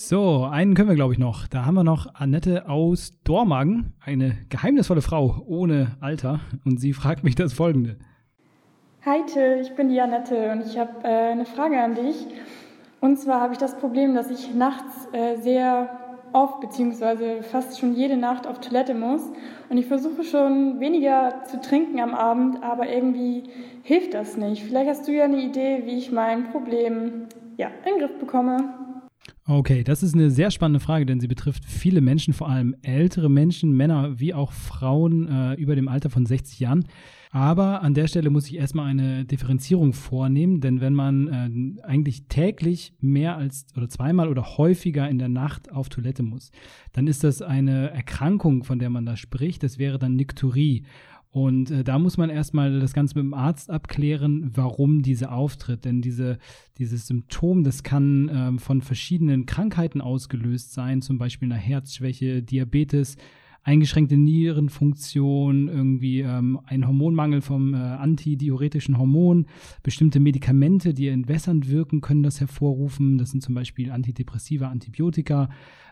So, 0.00 0.44
einen 0.44 0.74
können 0.74 0.88
wir, 0.88 0.94
glaube 0.94 1.12
ich, 1.12 1.18
noch. 1.18 1.48
Da 1.48 1.66
haben 1.66 1.74
wir 1.74 1.82
noch 1.82 2.14
Annette 2.14 2.68
aus 2.68 3.18
Dormagen, 3.24 3.94
eine 4.00 4.38
geheimnisvolle 4.48 5.02
Frau 5.02 5.42
ohne 5.44 5.96
Alter. 6.00 6.38
Und 6.64 6.78
sie 6.78 6.92
fragt 6.92 7.24
mich 7.24 7.34
das 7.34 7.52
folgende. 7.52 7.96
Hi 9.04 9.26
Till, 9.26 9.58
ich 9.60 9.74
bin 9.74 9.88
die 9.88 10.00
Annette 10.00 10.52
und 10.52 10.64
ich 10.64 10.78
habe 10.78 11.02
äh, 11.02 11.32
eine 11.32 11.44
Frage 11.44 11.82
an 11.82 11.96
dich. 11.96 12.28
Und 13.00 13.18
zwar 13.18 13.40
habe 13.40 13.54
ich 13.54 13.58
das 13.58 13.76
Problem, 13.76 14.14
dass 14.14 14.30
ich 14.30 14.54
nachts 14.54 15.08
äh, 15.10 15.36
sehr 15.38 15.90
oft 16.32 16.60
beziehungsweise 16.60 17.42
fast 17.42 17.80
schon 17.80 17.96
jede 17.96 18.16
Nacht 18.16 18.46
auf 18.46 18.60
Toilette 18.60 18.94
muss. 18.94 19.22
Und 19.68 19.78
ich 19.78 19.86
versuche 19.86 20.22
schon 20.22 20.78
weniger 20.78 21.42
zu 21.46 21.60
trinken 21.60 21.98
am 21.98 22.14
Abend, 22.14 22.62
aber 22.62 22.88
irgendwie 22.88 23.50
hilft 23.82 24.14
das 24.14 24.36
nicht. 24.36 24.62
Vielleicht 24.62 24.90
hast 24.90 25.08
du 25.08 25.12
ja 25.12 25.24
eine 25.24 25.42
Idee, 25.42 25.82
wie 25.86 25.98
ich 25.98 26.12
mein 26.12 26.52
Problem 26.52 27.26
ja, 27.56 27.66
in 27.84 27.94
den 27.94 27.98
Griff 27.98 28.16
bekomme. 28.20 28.87
Okay, 29.50 29.82
das 29.82 30.02
ist 30.02 30.14
eine 30.14 30.30
sehr 30.30 30.50
spannende 30.50 30.78
Frage, 30.78 31.06
denn 31.06 31.20
sie 31.20 31.26
betrifft 31.26 31.64
viele 31.64 32.02
Menschen, 32.02 32.34
vor 32.34 32.50
allem 32.50 32.76
ältere 32.82 33.30
Menschen, 33.30 33.72
Männer 33.72 34.20
wie 34.20 34.34
auch 34.34 34.52
Frauen 34.52 35.26
äh, 35.26 35.54
über 35.54 35.74
dem 35.74 35.88
Alter 35.88 36.10
von 36.10 36.26
60 36.26 36.60
Jahren. 36.60 36.84
Aber 37.30 37.80
an 37.80 37.94
der 37.94 38.08
Stelle 38.08 38.28
muss 38.28 38.46
ich 38.46 38.58
erstmal 38.58 38.90
eine 38.90 39.24
Differenzierung 39.24 39.94
vornehmen, 39.94 40.60
denn 40.60 40.82
wenn 40.82 40.92
man 40.92 41.78
äh, 41.80 41.82
eigentlich 41.82 42.24
täglich 42.28 42.92
mehr 43.00 43.38
als 43.38 43.64
oder 43.74 43.88
zweimal 43.88 44.28
oder 44.28 44.58
häufiger 44.58 45.08
in 45.08 45.18
der 45.18 45.30
Nacht 45.30 45.72
auf 45.72 45.88
Toilette 45.88 46.22
muss, 46.22 46.50
dann 46.92 47.06
ist 47.06 47.24
das 47.24 47.40
eine 47.40 47.90
Erkrankung, 47.90 48.64
von 48.64 48.78
der 48.78 48.90
man 48.90 49.06
da 49.06 49.16
spricht. 49.16 49.62
Das 49.62 49.78
wäre 49.78 49.98
dann 49.98 50.14
Nikturie. 50.14 50.84
Und 51.30 51.70
äh, 51.70 51.84
da 51.84 51.98
muss 51.98 52.16
man 52.16 52.30
erstmal 52.30 52.80
das 52.80 52.94
Ganze 52.94 53.16
mit 53.16 53.24
dem 53.24 53.34
Arzt 53.34 53.70
abklären, 53.70 54.50
warum 54.54 55.02
diese 55.02 55.30
auftritt. 55.30 55.84
Denn 55.84 56.00
diese, 56.00 56.38
dieses 56.78 57.06
Symptom, 57.06 57.64
das 57.64 57.82
kann 57.82 58.30
ähm, 58.32 58.58
von 58.58 58.80
verschiedenen 58.80 59.44
Krankheiten 59.46 60.00
ausgelöst 60.00 60.72
sein, 60.72 61.02
zum 61.02 61.18
Beispiel 61.18 61.52
einer 61.52 61.60
Herzschwäche, 61.60 62.42
Diabetes, 62.42 63.16
eingeschränkte 63.62 64.16
Nierenfunktion, 64.16 65.68
irgendwie 65.68 66.20
ähm, 66.20 66.58
ein 66.64 66.86
Hormonmangel 66.86 67.42
vom 67.42 67.74
äh, 67.74 67.76
antidiuretischen 67.76 68.96
Hormon, 68.96 69.46
bestimmte 69.82 70.20
Medikamente, 70.20 70.94
die 70.94 71.08
entwässernd 71.08 71.68
wirken, 71.68 72.00
können 72.00 72.22
das 72.22 72.40
hervorrufen. 72.40 73.18
Das 73.18 73.30
sind 73.30 73.42
zum 73.42 73.54
Beispiel 73.54 73.90
Antidepressiva, 73.90 74.68
Antibiotika. 74.68 75.50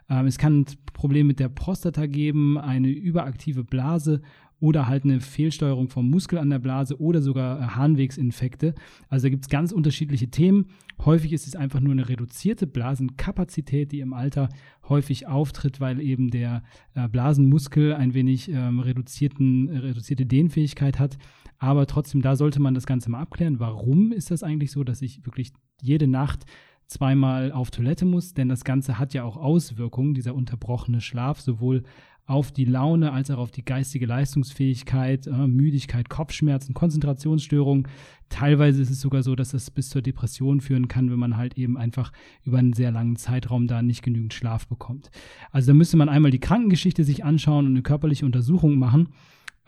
Ähm, 0.09 0.27
es 0.27 0.39
kann 0.39 0.65
Probleme 0.95 1.29
mit 1.29 1.41
der 1.41 1.51
Prostata 1.51 2.07
geben, 2.07 2.57
eine 2.57 2.89
überaktive 2.89 3.65
Blase 3.65 4.23
oder 4.61 4.87
halt 4.87 5.05
eine 5.05 5.21
Fehlsteuerung 5.21 5.89
vom 5.89 6.09
Muskel 6.09 6.39
an 6.39 6.51
der 6.51 6.59
Blase 6.59 6.99
oder 7.01 7.21
sogar 7.21 7.61
äh, 7.61 7.63
Harnwegsinfekte. 7.65 8.75
Also 9.09 9.27
da 9.27 9.31
gibt 9.31 9.45
es 9.45 9.51
ganz 9.51 9.73
unterschiedliche 9.73 10.29
Themen. 10.29 10.67
Häufig 11.05 11.33
ist 11.33 11.47
es 11.47 11.57
einfach 11.57 11.81
nur 11.81 11.93
eine 11.93 12.09
reduzierte 12.09 12.67
Blasenkapazität, 12.67 13.93
die 13.93 14.01
im 14.01 14.15
Alter 14.15 14.49
häufig 14.89 15.27
auftritt, 15.27 15.81
weil 15.81 16.01
eben 16.01 16.31
der 16.31 16.63
äh, 16.95 17.09
Blasenmuskel 17.09 17.95
ein 17.95 18.15
wenig 18.15 18.51
ähm, 18.51 18.81
reduzierten, 18.81 19.69
äh, 19.69 19.79
reduzierte 19.79 20.25
Dehnfähigkeit 20.25 20.99
hat. 20.99 21.19
Aber 21.59 21.87
trotzdem, 21.87 22.23
da 22.23 22.37
sollte 22.37 22.61
man 22.61 22.75
das 22.75 22.87
Ganze 22.87 23.11
mal 23.11 23.21
abklären. 23.21 23.61
Warum 23.61 24.13
ist 24.13 24.31
das 24.31 24.43
eigentlich 24.43 24.71
so, 24.71 24.85
dass 24.85 25.03
ich 25.03 25.25
wirklich 25.27 25.53
jede 25.83 26.07
Nacht 26.07 26.45
zweimal 26.87 27.53
auf 27.53 27.71
Toilette 27.71 28.05
muss? 28.05 28.35
Denn 28.35 28.49
das 28.49 28.65
Ganze 28.65 28.99
hat 28.99 29.15
ja 29.15 29.25
auch 29.25 29.37
Auswirkungen, 29.37 30.15
dieser 30.15 30.35
unterbrochene 30.35 31.01
Schlaf, 31.01 31.41
sowohl 31.41 31.83
auf 32.27 32.51
die 32.51 32.65
Laune 32.65 33.13
als 33.13 33.31
auch 33.31 33.39
auf 33.39 33.51
die 33.53 33.65
geistige 33.65 34.07
Leistungsfähigkeit, 34.07 35.29
äh, 35.29 35.47
Müdigkeit, 35.47 36.09
Kopfschmerzen, 36.09 36.75
Konzentrationsstörungen. 36.75 37.87
Teilweise 38.29 38.83
ist 38.83 38.91
es 38.91 39.01
sogar 39.01 39.23
so, 39.23 39.37
dass 39.37 39.51
das 39.51 39.71
bis 39.71 39.89
zur 39.91 40.03
Depression 40.03 40.61
führen 40.61 40.89
kann, 40.89 41.11
wenn 41.11 41.21
man 41.21 41.37
halt 41.37 41.57
eben 41.57 41.79
einfach 41.79 42.13
über 42.45 42.59
einen 42.59 42.73
sehr 42.73 42.91
langen 42.91 43.15
Zeitraum 43.15 43.69
da 43.69 43.81
nicht 43.83 44.03
genügend 44.03 44.35
Schlaf 44.35 44.67
bekommt. 44.67 45.11
Also 45.53 45.69
da 45.69 45.75
müsste 45.75 45.97
man 45.97 46.09
einmal 46.09 46.33
die 46.33 46.41
Krankengeschichte 46.41 47.05
sich 47.05 47.25
anschauen 47.25 47.67
und 47.67 47.73
eine 47.73 47.83
körperliche 47.83 48.27
Untersuchung 48.27 48.77
machen 48.77 49.11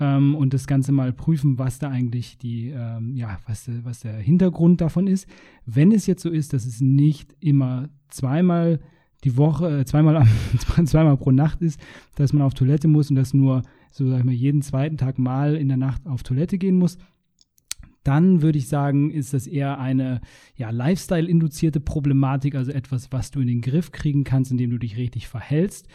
ähm, 0.00 0.34
und 0.34 0.52
das 0.52 0.66
Ganze 0.66 0.90
mal 0.90 1.12
prüfen, 1.12 1.58
was 1.58 1.78
da 1.78 1.90
eigentlich 1.90 2.38
die, 2.38 2.70
ähm, 2.70 3.14
ja, 3.14 3.38
was, 3.46 3.70
was 3.84 4.00
der 4.00 4.14
Hintergrund 4.14 4.80
davon 4.80 5.06
ist. 5.06 5.28
Wenn 5.64 5.92
es 5.92 6.06
jetzt 6.06 6.22
so 6.22 6.30
ist, 6.30 6.52
dass 6.52 6.66
es 6.66 6.80
nicht 6.80 7.36
immer 7.38 7.88
zweimal 8.08 8.80
die 9.24 9.36
Woche, 9.36 9.80
äh, 9.80 9.84
zweimal, 9.84 10.26
zweimal 10.84 11.16
pro 11.16 11.30
Nacht 11.30 11.60
ist, 11.62 11.80
dass 12.14 12.32
man 12.32 12.42
auf 12.42 12.54
Toilette 12.54 12.88
muss 12.88 13.10
und 13.10 13.16
dass 13.16 13.34
nur, 13.34 13.62
so 13.90 14.08
sag 14.08 14.20
ich 14.20 14.24
mal, 14.24 14.32
jeden 14.32 14.62
zweiten 14.62 14.96
Tag 14.96 15.18
mal 15.18 15.56
in 15.56 15.68
der 15.68 15.76
Nacht 15.76 16.06
auf 16.06 16.22
Toilette 16.22 16.58
gehen 16.58 16.76
muss, 16.76 16.98
dann 18.04 18.40
würde 18.40 18.58
ich 18.58 18.68
sagen, 18.68 19.10
ist 19.10 19.34
das 19.34 19.46
eher 19.46 19.78
eine 19.78 20.20
ja, 20.56 20.70
Lifestyle-induzierte 20.70 21.80
Problematik, 21.80 22.54
also 22.54 22.72
etwas, 22.72 23.12
was 23.12 23.30
du 23.30 23.40
in 23.40 23.48
den 23.48 23.60
Griff 23.60 23.92
kriegen 23.92 24.24
kannst, 24.24 24.50
indem 24.50 24.70
du 24.70 24.78
dich 24.78 24.96
richtig 24.96 25.28
verhältst. 25.28 25.88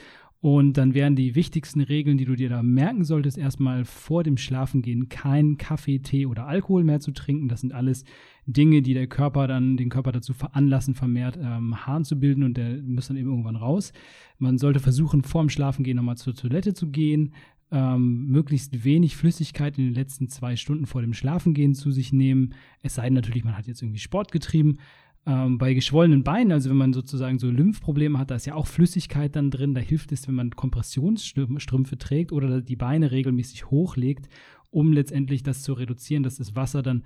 Und 0.43 0.73
dann 0.73 0.93
wären 0.93 1.15
die 1.15 1.35
wichtigsten 1.35 1.79
Regeln, 1.79 2.17
die 2.17 2.25
du 2.25 2.35
dir 2.35 2.49
da 2.49 2.61
merken 2.61 3.05
solltest, 3.05 3.37
erstmal 3.37 3.85
vor 3.85 4.23
dem 4.23 4.35
Schlafengehen 4.35 5.07
keinen 5.07 5.55
Kaffee, 5.57 5.99
Tee 5.99 6.25
oder 6.25 6.47
Alkohol 6.47 6.83
mehr 6.83 6.99
zu 6.99 7.13
trinken. 7.13 7.47
Das 7.47 7.61
sind 7.61 7.71
alles 7.71 8.03
Dinge, 8.45 8.81
die 8.81 8.93
der 8.93 9.07
Körper 9.07 9.47
dann, 9.47 9.77
den 9.77 9.87
Körper 9.87 10.11
dazu 10.11 10.33
veranlassen, 10.33 10.95
vermehrt 10.95 11.39
ähm, 11.41 11.87
Harn 11.87 12.03
zu 12.03 12.19
bilden 12.19 12.43
und 12.43 12.57
der 12.57 12.81
muss 12.81 13.07
dann 13.07 13.15
eben 13.15 13.29
irgendwann 13.29 13.55
raus. 13.55 13.93
Man 14.37 14.57
sollte 14.57 14.81
versuchen, 14.81 15.23
vor 15.23 15.41
dem 15.41 15.49
Schlafengehen 15.49 15.95
nochmal 15.95 16.17
zur 16.17 16.35
Toilette 16.35 16.73
zu 16.73 16.89
gehen, 16.91 17.33
ähm, 17.71 18.25
möglichst 18.25 18.83
wenig 18.83 19.15
Flüssigkeit 19.15 19.77
in 19.77 19.85
den 19.85 19.93
letzten 19.93 20.27
zwei 20.27 20.57
Stunden 20.57 20.87
vor 20.87 21.01
dem 21.01 21.13
Schlafengehen 21.13 21.73
zu 21.73 21.89
sich 21.89 22.11
nehmen. 22.11 22.53
Es 22.81 22.95
sei 22.95 23.03
denn 23.05 23.13
natürlich, 23.13 23.45
man 23.45 23.57
hat 23.57 23.67
jetzt 23.67 23.81
irgendwie 23.81 23.99
Sport 23.99 24.33
getrieben. 24.33 24.77
Ähm, 25.25 25.57
bei 25.57 25.73
geschwollenen 25.73 26.23
Beinen, 26.23 26.51
also 26.51 26.69
wenn 26.69 26.77
man 26.77 26.91
sozusagen 26.91 27.39
so 27.39 27.49
Lymphprobleme 27.49 28.19
hat, 28.19 28.31
da 28.31 28.35
ist 28.35 28.45
ja 28.45 28.55
auch 28.55 28.67
Flüssigkeit 28.67 29.35
dann 29.35 29.51
drin. 29.51 29.73
Da 29.73 29.79
hilft 29.79 30.11
es, 30.11 30.27
wenn 30.27 30.35
man 30.35 30.51
Kompressionsstrümpfe 30.51 31.97
trägt 31.97 32.33
oder 32.33 32.61
die 32.61 32.75
Beine 32.75 33.11
regelmäßig 33.11 33.69
hochlegt, 33.69 34.27
um 34.69 34.91
letztendlich 34.91 35.41
das 35.41 35.61
zu 35.61 35.73
reduzieren, 35.73 36.23
dass 36.23 36.37
das 36.37 36.55
Wasser 36.55 36.81
dann 36.81 37.03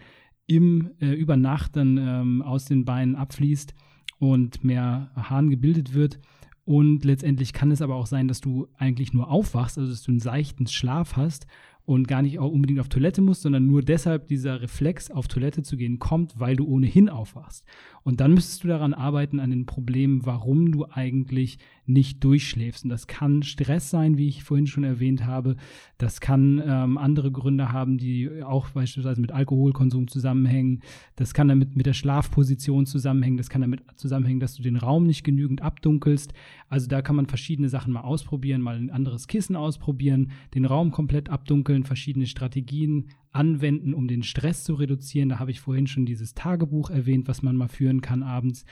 im, 0.48 0.92
äh, 1.00 1.12
über 1.12 1.38
Nacht 1.38 1.76
dann 1.76 1.98
ähm, 1.98 2.42
aus 2.42 2.66
den 2.66 2.86
Beinen 2.86 3.16
abfließt 3.16 3.76
und 4.18 4.64
mehr 4.64 5.12
Harn 5.16 5.50
gebildet 5.50 5.94
wird. 5.94 6.20
Und 6.66 7.06
letztendlich 7.06 7.54
kann 7.54 7.72
es 7.72 7.82
aber 7.82 7.96
auch 7.96 8.08
sein, 8.08 8.28
dass 8.28 8.42
du 8.42 8.68
eigentlich 8.78 9.14
nur 9.14 9.30
aufwachst, 9.30 9.78
also 9.78 9.90
dass 9.92 10.04
du 10.04 10.12
einen 10.12 10.20
seichten 10.20 10.68
Schlaf 10.68 11.16
hast 11.16 11.46
und 11.88 12.06
gar 12.06 12.22
nicht 12.22 12.38
auch 12.38 12.52
unbedingt 12.52 12.82
auf 12.82 12.90
Toilette 12.90 13.22
musst, 13.22 13.44
sondern 13.44 13.66
nur 13.66 13.82
deshalb 13.82 14.28
dieser 14.28 14.62
Reflex, 14.62 15.10
auf 15.10 15.30
Toilette 15.30 15.64
zu 15.64 15.78
gehen, 15.78 16.00
kommt, 16.00 16.38
weil 16.38 16.58
du 16.58 16.68
ohnehin 16.68 17.08
aufwachst. 17.08 17.64
Und 18.04 18.20
dann 18.20 18.34
müsstest 18.34 18.64
du 18.64 18.68
daran 18.68 18.94
arbeiten, 18.94 19.40
an 19.40 19.52
den 19.52 19.66
Problemen, 19.66 20.26
warum 20.26 20.72
du 20.72 20.86
eigentlich 20.90 21.60
nicht 21.86 22.24
durchschläfst. 22.24 22.84
Und 22.84 22.90
das 22.90 23.08
kann 23.08 23.44
Stress 23.44 23.90
sein, 23.90 24.18
wie 24.18 24.28
ich 24.28 24.44
vorhin 24.44 24.68
schon 24.68 24.84
erwähnt 24.84 25.26
habe. 25.26 25.56
Das 25.98 26.22
kann 26.22 26.62
ähm, 26.66 26.98
andere 26.98 27.32
Gründe 27.32 27.72
haben, 27.72 27.98
die 27.98 28.44
auch 28.44 28.70
beispielsweise 28.70 29.20
mit 29.22 29.32
Alkoholkonsum 29.32 30.08
zusammenhängen. 30.08 30.82
Das 31.16 31.34
kann 31.34 31.48
damit 31.48 31.76
mit 31.76 31.86
der 31.86 31.94
Schlafposition 31.94 32.86
zusammenhängen. 32.86 33.38
Das 33.38 33.50
kann 33.50 33.62
damit 33.62 33.84
zusammenhängen, 33.96 34.40
dass 34.40 34.56
du 34.56 34.64
den 34.64 34.76
Raum 34.76 35.06
nicht 35.06 35.24
genügend 35.24 35.62
abdunkelst. 35.62 36.34
Also 36.70 36.88
da 36.88 37.02
kann 37.02 37.16
man 37.16 37.28
verschiedene 37.28 37.70
Sachen 37.70 37.94
mal 37.94 38.02
ausprobieren, 38.02 38.62
mal 38.62 38.78
ein 38.78 38.90
anderes 38.90 39.28
Kissen 39.28 39.56
ausprobieren, 39.56 40.32
den 40.54 40.66
Raum 40.66 40.92
komplett 40.92 41.30
abdunkeln, 41.30 41.77
verschiedene 41.84 42.28
Strategien 42.28 43.10
anwenden, 43.32 43.94
um 43.94 44.08
den 44.08 44.24
Stress 44.24 44.64
zu 44.64 44.76
reduzieren. 44.76 45.30
Da 45.30 45.40
habe 45.40 45.52
ich 45.52 45.60
vorhin 45.60 45.88
schon 45.88 46.06
dieses 46.06 46.34
Tagebuch 46.34 46.90
erwähnt, 46.90 47.28
was 47.28 47.42
man 47.42 47.56
mal 47.56 47.68
führen 47.68 48.02
kann 48.02 48.24
abends. 48.24 48.66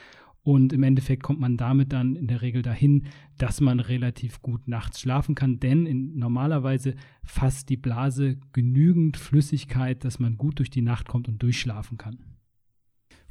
Und 0.46 0.74
im 0.74 0.84
Endeffekt 0.84 1.24
kommt 1.24 1.40
man 1.40 1.58
damit 1.58 1.92
dann 1.92 2.16
in 2.16 2.28
der 2.28 2.44
Regel 2.44 2.62
dahin, 2.62 3.08
dass 3.40 3.62
man 3.62 3.80
relativ 3.80 4.44
gut 4.44 4.68
nachts 4.68 5.00
schlafen 5.00 5.34
kann, 5.34 5.60
denn 5.60 5.88
in, 5.88 6.20
normalerweise 6.20 6.94
fasst 7.24 7.70
die 7.70 7.78
Blase 7.78 8.38
genügend 8.54 9.18
Flüssigkeit, 9.18 10.04
dass 10.04 10.20
man 10.20 10.38
gut 10.38 10.60
durch 10.60 10.70
die 10.70 10.84
Nacht 10.84 11.08
kommt 11.08 11.28
und 11.28 11.42
durchschlafen 11.42 11.98
kann. 11.98 12.20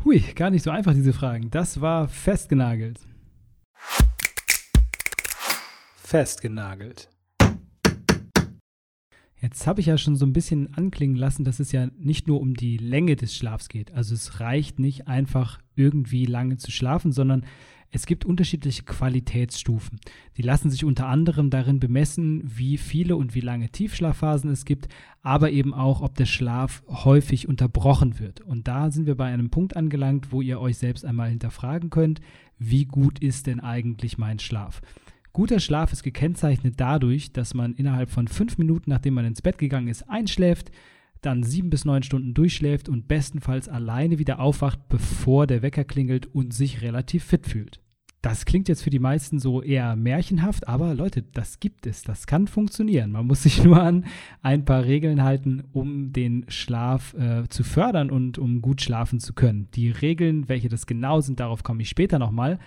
Hui, 0.04 0.18
gar 0.34 0.50
nicht 0.50 0.64
so 0.64 0.72
einfach 0.72 0.92
diese 0.92 1.12
Fragen. 1.12 1.50
Das 1.52 1.80
war 1.80 2.08
festgenagelt. 2.08 2.98
Festgenagelt. 5.94 7.13
Jetzt 9.44 9.66
habe 9.66 9.82
ich 9.82 9.88
ja 9.88 9.98
schon 9.98 10.16
so 10.16 10.24
ein 10.24 10.32
bisschen 10.32 10.72
anklingen 10.72 11.16
lassen, 11.16 11.44
dass 11.44 11.60
es 11.60 11.70
ja 11.70 11.88
nicht 11.98 12.26
nur 12.26 12.40
um 12.40 12.54
die 12.54 12.78
Länge 12.78 13.14
des 13.14 13.36
Schlafs 13.36 13.68
geht. 13.68 13.92
Also 13.92 14.14
es 14.14 14.40
reicht 14.40 14.78
nicht 14.78 15.06
einfach 15.06 15.60
irgendwie 15.76 16.24
lange 16.24 16.56
zu 16.56 16.70
schlafen, 16.70 17.12
sondern 17.12 17.44
es 17.90 18.06
gibt 18.06 18.24
unterschiedliche 18.24 18.84
Qualitätsstufen. 18.84 20.00
Die 20.38 20.42
lassen 20.42 20.70
sich 20.70 20.82
unter 20.82 21.08
anderem 21.08 21.50
darin 21.50 21.78
bemessen, 21.78 22.42
wie 22.56 22.78
viele 22.78 23.16
und 23.16 23.34
wie 23.34 23.40
lange 23.40 23.68
Tiefschlafphasen 23.68 24.50
es 24.50 24.64
gibt, 24.64 24.88
aber 25.20 25.50
eben 25.50 25.74
auch, 25.74 26.00
ob 26.00 26.14
der 26.14 26.24
Schlaf 26.24 26.82
häufig 26.88 27.46
unterbrochen 27.46 28.18
wird. 28.18 28.40
Und 28.40 28.66
da 28.66 28.90
sind 28.90 29.04
wir 29.04 29.14
bei 29.14 29.26
einem 29.26 29.50
Punkt 29.50 29.76
angelangt, 29.76 30.32
wo 30.32 30.40
ihr 30.40 30.58
euch 30.58 30.78
selbst 30.78 31.04
einmal 31.04 31.28
hinterfragen 31.28 31.90
könnt, 31.90 32.22
wie 32.58 32.86
gut 32.86 33.18
ist 33.18 33.46
denn 33.46 33.60
eigentlich 33.60 34.16
mein 34.16 34.38
Schlaf? 34.38 34.80
Guter 35.34 35.58
Schlaf 35.58 35.92
ist 35.92 36.04
gekennzeichnet 36.04 36.74
dadurch, 36.76 37.32
dass 37.32 37.54
man 37.54 37.74
innerhalb 37.74 38.08
von 38.08 38.28
fünf 38.28 38.56
Minuten, 38.56 38.88
nachdem 38.90 39.14
man 39.14 39.24
ins 39.24 39.42
Bett 39.42 39.58
gegangen 39.58 39.88
ist, 39.88 40.08
einschläft, 40.08 40.70
dann 41.22 41.42
sieben 41.42 41.70
bis 41.70 41.84
neun 41.84 42.04
Stunden 42.04 42.34
durchschläft 42.34 42.88
und 42.88 43.08
bestenfalls 43.08 43.68
alleine 43.68 44.20
wieder 44.20 44.38
aufwacht, 44.38 44.88
bevor 44.88 45.48
der 45.48 45.60
Wecker 45.60 45.82
klingelt 45.82 46.32
und 46.32 46.54
sich 46.54 46.82
relativ 46.82 47.24
fit 47.24 47.48
fühlt. 47.48 47.80
Das 48.22 48.44
klingt 48.44 48.68
jetzt 48.68 48.82
für 48.82 48.90
die 48.90 49.00
meisten 49.00 49.40
so 49.40 49.60
eher 49.60 49.96
märchenhaft, 49.96 50.68
aber 50.68 50.94
Leute, 50.94 51.22
das 51.22 51.58
gibt 51.58 51.88
es, 51.88 52.02
das 52.04 52.28
kann 52.28 52.46
funktionieren. 52.46 53.10
Man 53.10 53.26
muss 53.26 53.42
sich 53.42 53.64
nur 53.64 53.82
an 53.82 54.04
ein 54.40 54.64
paar 54.64 54.84
Regeln 54.84 55.24
halten, 55.24 55.64
um 55.72 56.12
den 56.12 56.46
Schlaf 56.46 57.12
äh, 57.14 57.48
zu 57.48 57.64
fördern 57.64 58.12
und 58.12 58.38
um 58.38 58.62
gut 58.62 58.82
schlafen 58.82 59.18
zu 59.18 59.32
können. 59.32 59.68
Die 59.74 59.90
Regeln, 59.90 60.48
welche 60.48 60.68
das 60.68 60.86
genau 60.86 61.20
sind, 61.20 61.40
darauf 61.40 61.64
komme 61.64 61.82
ich 61.82 61.88
später 61.88 62.20
nochmal. 62.20 62.60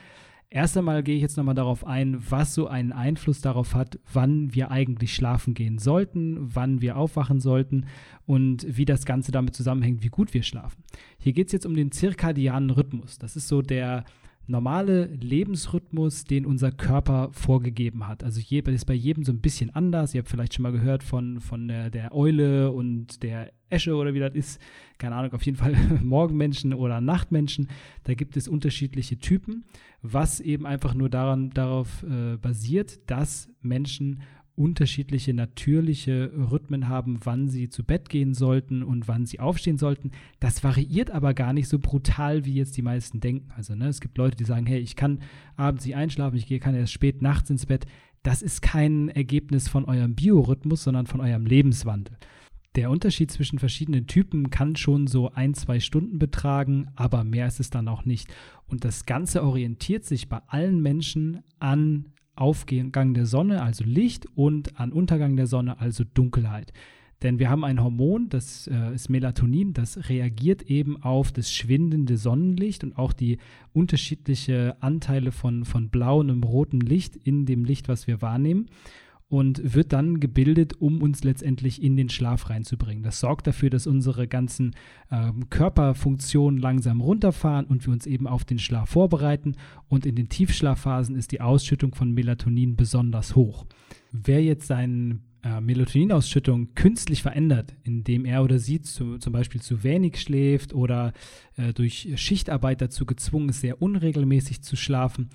Erst 0.50 0.78
einmal 0.78 1.04
gehe 1.04 1.16
ich 1.18 1.22
jetzt 1.22 1.36
nochmal 1.36 1.56
darauf 1.56 1.86
ein, 1.86 2.18
was 2.30 2.54
so 2.54 2.68
einen 2.68 2.94
Einfluss 2.94 3.42
darauf 3.42 3.76
hat, 3.76 4.00
wann 4.14 4.54
wir 4.56 4.72
eigentlich 4.72 5.14
schlafen 5.14 5.54
gehen 5.54 5.78
sollten, 5.78 6.38
wann 6.40 6.82
wir 6.82 6.96
aufwachen 6.96 7.42
sollten 7.42 7.86
und 8.26 8.66
wie 8.78 8.86
das 8.86 9.06
Ganze 9.06 9.34
damit 9.34 9.56
zusammenhängt, 9.56 10.04
wie 10.04 10.10
gut 10.10 10.34
wir 10.34 10.44
schlafen. 10.44 10.84
Hier 11.18 11.34
geht 11.34 11.48
es 11.48 11.54
jetzt 11.54 11.66
um 11.66 11.76
den 11.76 11.92
zirkadianen 11.92 12.70
Rhythmus. 12.70 13.18
Das 13.18 13.36
ist 13.36 13.50
so 13.50 13.62
der 13.62 14.06
normale 14.48 15.08
Lebensrhythmus, 15.08 16.24
den 16.24 16.46
unser 16.46 16.72
Körper 16.72 17.30
vorgegeben 17.34 18.08
hat. 18.08 18.24
Also 18.24 18.40
je, 18.40 18.60
ist 18.60 18.86
bei 18.86 18.94
jedem 18.94 19.24
so 19.24 19.34
ein 19.34 19.42
bisschen 19.42 19.76
anders. 19.76 20.14
Ihr 20.14 20.20
habt 20.20 20.30
vielleicht 20.30 20.54
schon 20.54 20.64
mal 20.64 20.72
gehört 20.72 21.04
von, 21.04 21.42
von 21.42 21.68
der, 21.68 21.90
der 21.90 22.16
Eule 22.16 22.72
und 22.72 23.22
der 23.24 23.52
Esche 23.70 23.96
oder 23.96 24.14
wie 24.14 24.20
das 24.20 24.34
ist. 24.34 24.62
Keine 24.98 25.16
Ahnung, 25.16 25.34
auf 25.34 25.46
jeden 25.46 25.58
Fall 25.58 25.76
Morgenmenschen 26.02 26.74
oder 26.74 27.02
Nachtmenschen. 27.02 27.68
Da 28.06 28.14
gibt 28.14 28.38
es 28.38 28.48
unterschiedliche 28.48 29.20
Typen, 29.20 29.66
was 30.02 30.40
eben 30.40 30.66
einfach 30.66 30.94
nur 30.94 31.10
daran, 31.10 31.50
darauf 31.50 32.04
äh, 32.04 32.38
basiert, 32.38 33.10
dass 33.10 33.50
Menschen 33.62 34.22
unterschiedliche 34.58 35.36
natürliche 35.36 36.32
Rhythmen 36.36 36.88
haben, 36.88 37.20
wann 37.24 37.48
sie 37.48 37.70
zu 37.70 37.84
Bett 37.84 38.10
gehen 38.10 38.34
sollten 38.34 38.82
und 38.82 39.08
wann 39.08 39.28
sie 39.28 39.40
aufstehen 39.40 39.78
sollten. 39.78 40.12
Das 40.40 40.64
variiert 40.64 41.12
aber 41.12 41.36
gar 41.36 41.54
nicht 41.54 41.68
so 41.68 41.78
brutal, 41.78 42.44
wie 42.44 42.56
jetzt 42.56 42.76
die 42.76 42.82
meisten 42.82 43.20
denken. 43.20 43.52
Also 43.56 43.76
ne, 43.76 43.88
es 43.88 44.02
gibt 44.02 44.18
Leute, 44.18 44.36
die 44.36 44.46
sagen, 44.46 44.66
hey, 44.66 44.80
ich 44.80 44.96
kann 44.96 45.20
abends 45.58 45.86
nicht 45.86 45.96
einschlafen, 45.96 46.38
ich 46.38 46.60
kann 46.60 46.74
erst 46.74 46.92
spät 46.92 47.22
nachts 47.22 47.52
ins 47.52 47.68
Bett. 47.68 47.86
Das 48.24 48.42
ist 48.42 48.64
kein 48.64 49.10
Ergebnis 49.10 49.68
von 49.68 49.86
eurem 49.86 50.16
Biorhythmus, 50.16 50.84
sondern 50.84 51.06
von 51.06 51.22
eurem 51.22 51.46
Lebenswandel. 51.46 52.18
Der 52.78 52.92
Unterschied 52.92 53.32
zwischen 53.32 53.58
verschiedenen 53.58 54.06
Typen 54.06 54.52
kann 54.52 54.76
schon 54.76 55.08
so 55.08 55.32
ein, 55.32 55.56
zwei 55.56 55.80
Stunden 55.80 56.20
betragen, 56.20 56.86
aber 56.96 57.24
mehr 57.24 57.48
ist 57.48 57.60
es 57.60 57.72
dann 57.72 57.88
auch 57.88 58.06
nicht. 58.06 58.32
Und 58.68 58.86
das 58.86 59.08
Ganze 59.08 59.44
orientiert 59.44 60.06
sich 60.06 60.30
bei 60.30 60.42
allen 60.46 60.80
Menschen 60.80 61.40
an 61.58 62.06
Aufgang 62.36 63.16
der 63.16 63.26
Sonne, 63.26 63.64
also 63.64 63.84
Licht, 63.84 64.28
und 64.36 64.80
an 64.80 64.92
Untergang 64.92 65.36
der 65.36 65.48
Sonne, 65.48 65.80
also 65.80 66.04
Dunkelheit. 66.04 66.72
Denn 67.24 67.40
wir 67.40 67.50
haben 67.50 67.64
ein 67.64 67.84
Hormon, 67.84 68.30
das 68.30 68.68
äh, 68.68 68.94
ist 68.94 69.10
Melatonin, 69.10 69.74
das 69.74 70.08
reagiert 70.08 70.62
eben 70.62 71.02
auf 71.02 71.32
das 71.32 71.52
schwindende 71.52 72.16
Sonnenlicht 72.16 72.84
und 72.84 72.96
auch 72.96 73.12
die 73.12 73.40
unterschiedlichen 73.74 74.80
Anteile 74.84 75.32
von, 75.32 75.66
von 75.66 75.90
blauem 75.90 76.30
und 76.30 76.44
rotem 76.44 76.82
Licht 76.82 77.16
in 77.16 77.48
dem 77.48 77.66
Licht, 77.66 77.88
was 77.88 78.06
wir 78.06 78.22
wahrnehmen 78.22 78.70
und 79.30 79.76
wird 79.76 79.92
dann 79.92 80.20
gebildet, 80.20 80.80
um 80.80 81.02
uns 81.02 81.24
letztendlich 81.24 81.84
in 81.84 81.98
den 81.98 82.10
Schlaf 82.10 82.50
reinzubringen. 82.50 83.04
Das 83.04 83.20
sorgt 83.20 83.48
dafür, 83.48 83.70
dass 83.70 83.86
unsere 83.86 84.28
ganzen 84.28 84.76
ähm, 85.12 85.50
Körperfunktionen 85.50 86.60
langsam 86.60 87.02
runterfahren 87.02 87.66
und 87.66 87.86
wir 87.86 87.92
uns 87.92 88.06
eben 88.06 88.26
auf 88.28 88.46
den 88.46 88.60
Schlaf 88.60 88.90
vorbereiten. 88.90 89.56
Und 89.90 90.06
in 90.06 90.16
den 90.16 90.30
Tiefschlafphasen 90.30 91.16
ist 91.16 91.32
die 91.32 91.42
Ausschüttung 91.42 91.94
von 91.94 92.14
Melatonin 92.14 92.78
besonders 92.78 93.36
hoch. 93.36 93.66
Wer 94.14 94.42
jetzt 94.42 94.68
seine 94.68 95.20
äh, 95.44 95.60
Melatoninausschüttung 95.60 96.74
künstlich 96.74 97.22
verändert, 97.22 97.76
indem 97.84 98.24
er 98.24 98.44
oder 98.44 98.60
sie 98.60 98.82
zu, 98.82 99.18
zum 99.18 99.34
Beispiel 99.34 99.62
zu 99.62 99.84
wenig 99.84 100.22
schläft 100.22 100.74
oder 100.74 101.12
äh, 101.58 101.74
durch 101.74 102.14
Schichtarbeit 102.16 102.82
dazu 102.82 103.06
gezwungen 103.06 103.50
ist, 103.50 103.60
sehr 103.60 103.82
unregelmäßig 103.82 104.62
zu 104.62 104.78
schlafen, 104.78 105.30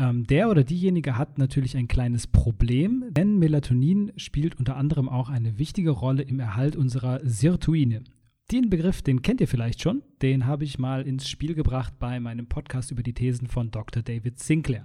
ähm, 0.00 0.26
der 0.26 0.48
oder 0.48 0.64
diejenige 0.64 1.18
hat 1.18 1.36
natürlich 1.36 1.76
ein 1.76 1.86
kleines 1.86 2.26
Problem, 2.26 3.04
denn 3.10 3.38
Melatonin 3.38 4.12
spielt 4.16 4.58
unter 4.58 4.76
anderem 4.76 5.08
auch 5.10 5.28
eine 5.28 5.58
wichtige 5.58 5.90
Rolle 5.90 6.22
im 6.22 6.40
Erhalt 6.40 6.74
unserer 6.74 7.20
Sirtuine. 7.22 8.02
Den 8.50 8.70
Begriff, 8.70 9.02
den 9.02 9.20
kennt 9.20 9.42
ihr 9.42 9.46
vielleicht 9.46 9.82
schon, 9.82 10.02
den 10.22 10.46
habe 10.46 10.64
ich 10.64 10.78
mal 10.78 11.06
ins 11.06 11.28
Spiel 11.28 11.54
gebracht 11.54 11.92
bei 11.98 12.18
meinem 12.18 12.46
Podcast 12.46 12.90
über 12.90 13.02
die 13.02 13.12
Thesen 13.12 13.46
von 13.46 13.70
Dr. 13.70 14.02
David 14.02 14.38
Sinclair. 14.40 14.84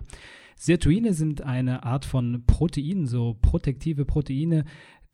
Sirtuine 0.58 1.14
sind 1.14 1.42
eine 1.42 1.84
Art 1.84 2.06
von 2.06 2.44
Proteinen, 2.46 3.08
so 3.08 3.38
protektive 3.42 4.06
Proteine, 4.06 4.66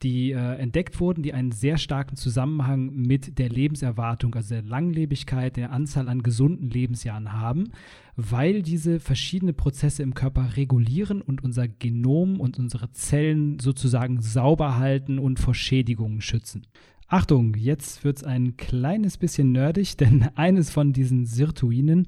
die 0.02 0.32
äh, 0.32 0.56
entdeckt 0.56 1.00
wurden, 1.00 1.22
die 1.22 1.32
einen 1.32 1.52
sehr 1.52 1.78
starken 1.78 2.16
Zusammenhang 2.16 2.92
mit 2.94 3.38
der 3.38 3.48
Lebenserwartung, 3.48 4.34
also 4.34 4.54
der 4.54 4.62
Langlebigkeit, 4.62 5.56
der 5.56 5.72
Anzahl 5.72 6.08
an 6.08 6.22
gesunden 6.22 6.68
Lebensjahren 6.68 7.32
haben, 7.32 7.70
weil 8.16 8.62
diese 8.62 9.00
verschiedene 9.00 9.52
Prozesse 9.52 10.02
im 10.02 10.14
Körper 10.14 10.56
regulieren 10.56 11.22
und 11.22 11.44
unser 11.44 11.68
Genom 11.68 12.40
und 12.40 12.58
unsere 12.58 12.90
Zellen 12.92 13.58
sozusagen 13.58 14.20
sauber 14.20 14.78
halten 14.78 15.18
und 15.18 15.38
vor 15.38 15.54
Schädigungen 15.54 16.20
schützen. 16.20 16.66
Achtung, 17.08 17.54
jetzt 17.56 18.04
wird 18.04 18.16
es 18.16 18.24
ein 18.24 18.56
kleines 18.56 19.18
bisschen 19.18 19.52
nerdig, 19.52 19.96
denn 19.98 20.28
eines 20.34 20.70
von 20.70 20.92
diesen 20.92 21.26
Sirtuinen, 21.26 22.06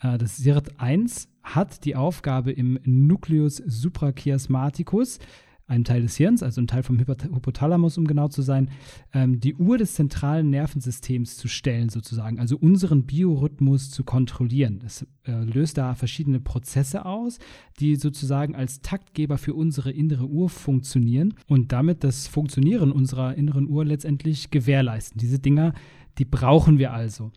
äh, 0.00 0.16
das 0.18 0.40
SIRT1, 0.40 1.28
hat 1.42 1.84
die 1.84 1.94
Aufgabe 1.94 2.52
im 2.52 2.78
Nucleus 2.84 3.56
suprachiasmaticus, 3.56 5.18
einem 5.66 5.84
Teil 5.84 6.02
des 6.02 6.16
Hirns, 6.16 6.42
also 6.42 6.60
ein 6.60 6.66
Teil 6.66 6.82
vom 6.82 6.98
Hypothalamus, 6.98 7.96
um 7.96 8.06
genau 8.06 8.28
zu 8.28 8.42
sein, 8.42 8.70
ähm, 9.14 9.40
die 9.40 9.54
Uhr 9.54 9.78
des 9.78 9.94
zentralen 9.94 10.50
Nervensystems 10.50 11.36
zu 11.36 11.48
stellen, 11.48 11.88
sozusagen, 11.88 12.38
also 12.38 12.56
unseren 12.58 13.04
Biorhythmus 13.04 13.90
zu 13.90 14.04
kontrollieren. 14.04 14.80
Das 14.80 15.06
äh, 15.26 15.32
löst 15.44 15.78
da 15.78 15.94
verschiedene 15.94 16.40
Prozesse 16.40 17.06
aus, 17.06 17.38
die 17.80 17.96
sozusagen 17.96 18.54
als 18.54 18.82
Taktgeber 18.82 19.38
für 19.38 19.54
unsere 19.54 19.90
innere 19.90 20.26
Uhr 20.26 20.50
funktionieren 20.50 21.34
und 21.48 21.72
damit 21.72 22.04
das 22.04 22.26
Funktionieren 22.26 22.92
unserer 22.92 23.34
inneren 23.34 23.66
Uhr 23.66 23.84
letztendlich 23.84 24.50
gewährleisten. 24.50 25.18
Diese 25.18 25.38
Dinger, 25.38 25.72
die 26.18 26.26
brauchen 26.26 26.78
wir 26.78 26.92
also. 26.92 27.32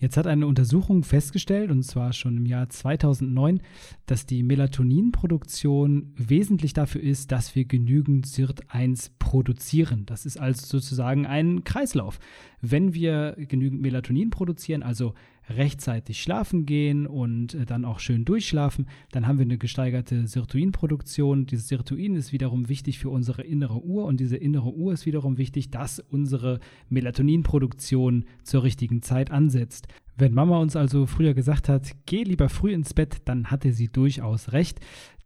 Jetzt 0.00 0.16
hat 0.16 0.28
eine 0.28 0.46
Untersuchung 0.46 1.02
festgestellt, 1.02 1.72
und 1.72 1.82
zwar 1.82 2.12
schon 2.12 2.36
im 2.36 2.46
Jahr 2.46 2.68
2009, 2.68 3.60
dass 4.06 4.26
die 4.26 4.44
Melatoninproduktion 4.44 6.12
wesentlich 6.16 6.72
dafür 6.72 7.02
ist, 7.02 7.32
dass 7.32 7.56
wir 7.56 7.64
genügend 7.64 8.26
SIRT1 8.26 9.10
produzieren. 9.18 10.06
Das 10.06 10.24
ist 10.24 10.38
also 10.38 10.64
sozusagen 10.64 11.26
ein 11.26 11.64
Kreislauf. 11.64 12.20
Wenn 12.60 12.94
wir 12.94 13.34
genügend 13.36 13.82
Melatonin 13.82 14.30
produzieren, 14.30 14.84
also 14.84 15.14
rechtzeitig 15.48 16.22
schlafen 16.22 16.66
gehen 16.66 17.06
und 17.06 17.54
äh, 17.54 17.66
dann 17.66 17.84
auch 17.84 17.98
schön 18.00 18.24
durchschlafen, 18.24 18.86
dann 19.12 19.26
haben 19.26 19.38
wir 19.38 19.44
eine 19.44 19.58
gesteigerte 19.58 20.26
Sirtuinproduktion. 20.26 21.46
Dieses 21.46 21.68
Sirtuin 21.68 22.14
ist 22.16 22.32
wiederum 22.32 22.68
wichtig 22.68 22.98
für 22.98 23.10
unsere 23.10 23.42
innere 23.42 23.82
Uhr 23.82 24.04
und 24.04 24.20
diese 24.20 24.36
innere 24.36 24.72
Uhr 24.72 24.92
ist 24.92 25.06
wiederum 25.06 25.38
wichtig, 25.38 25.70
dass 25.70 26.00
unsere 26.00 26.60
Melatoninproduktion 26.88 28.24
zur 28.42 28.62
richtigen 28.62 29.02
Zeit 29.02 29.30
ansetzt. 29.30 29.88
Wenn 30.16 30.34
Mama 30.34 30.58
uns 30.58 30.74
also 30.74 31.06
früher 31.06 31.32
gesagt 31.32 31.68
hat, 31.68 31.92
geh 32.06 32.24
lieber 32.24 32.48
früh 32.48 32.72
ins 32.72 32.92
Bett, 32.92 33.18
dann 33.24 33.52
hatte 33.52 33.72
sie 33.72 33.86
durchaus 33.86 34.52
recht. 34.52 34.80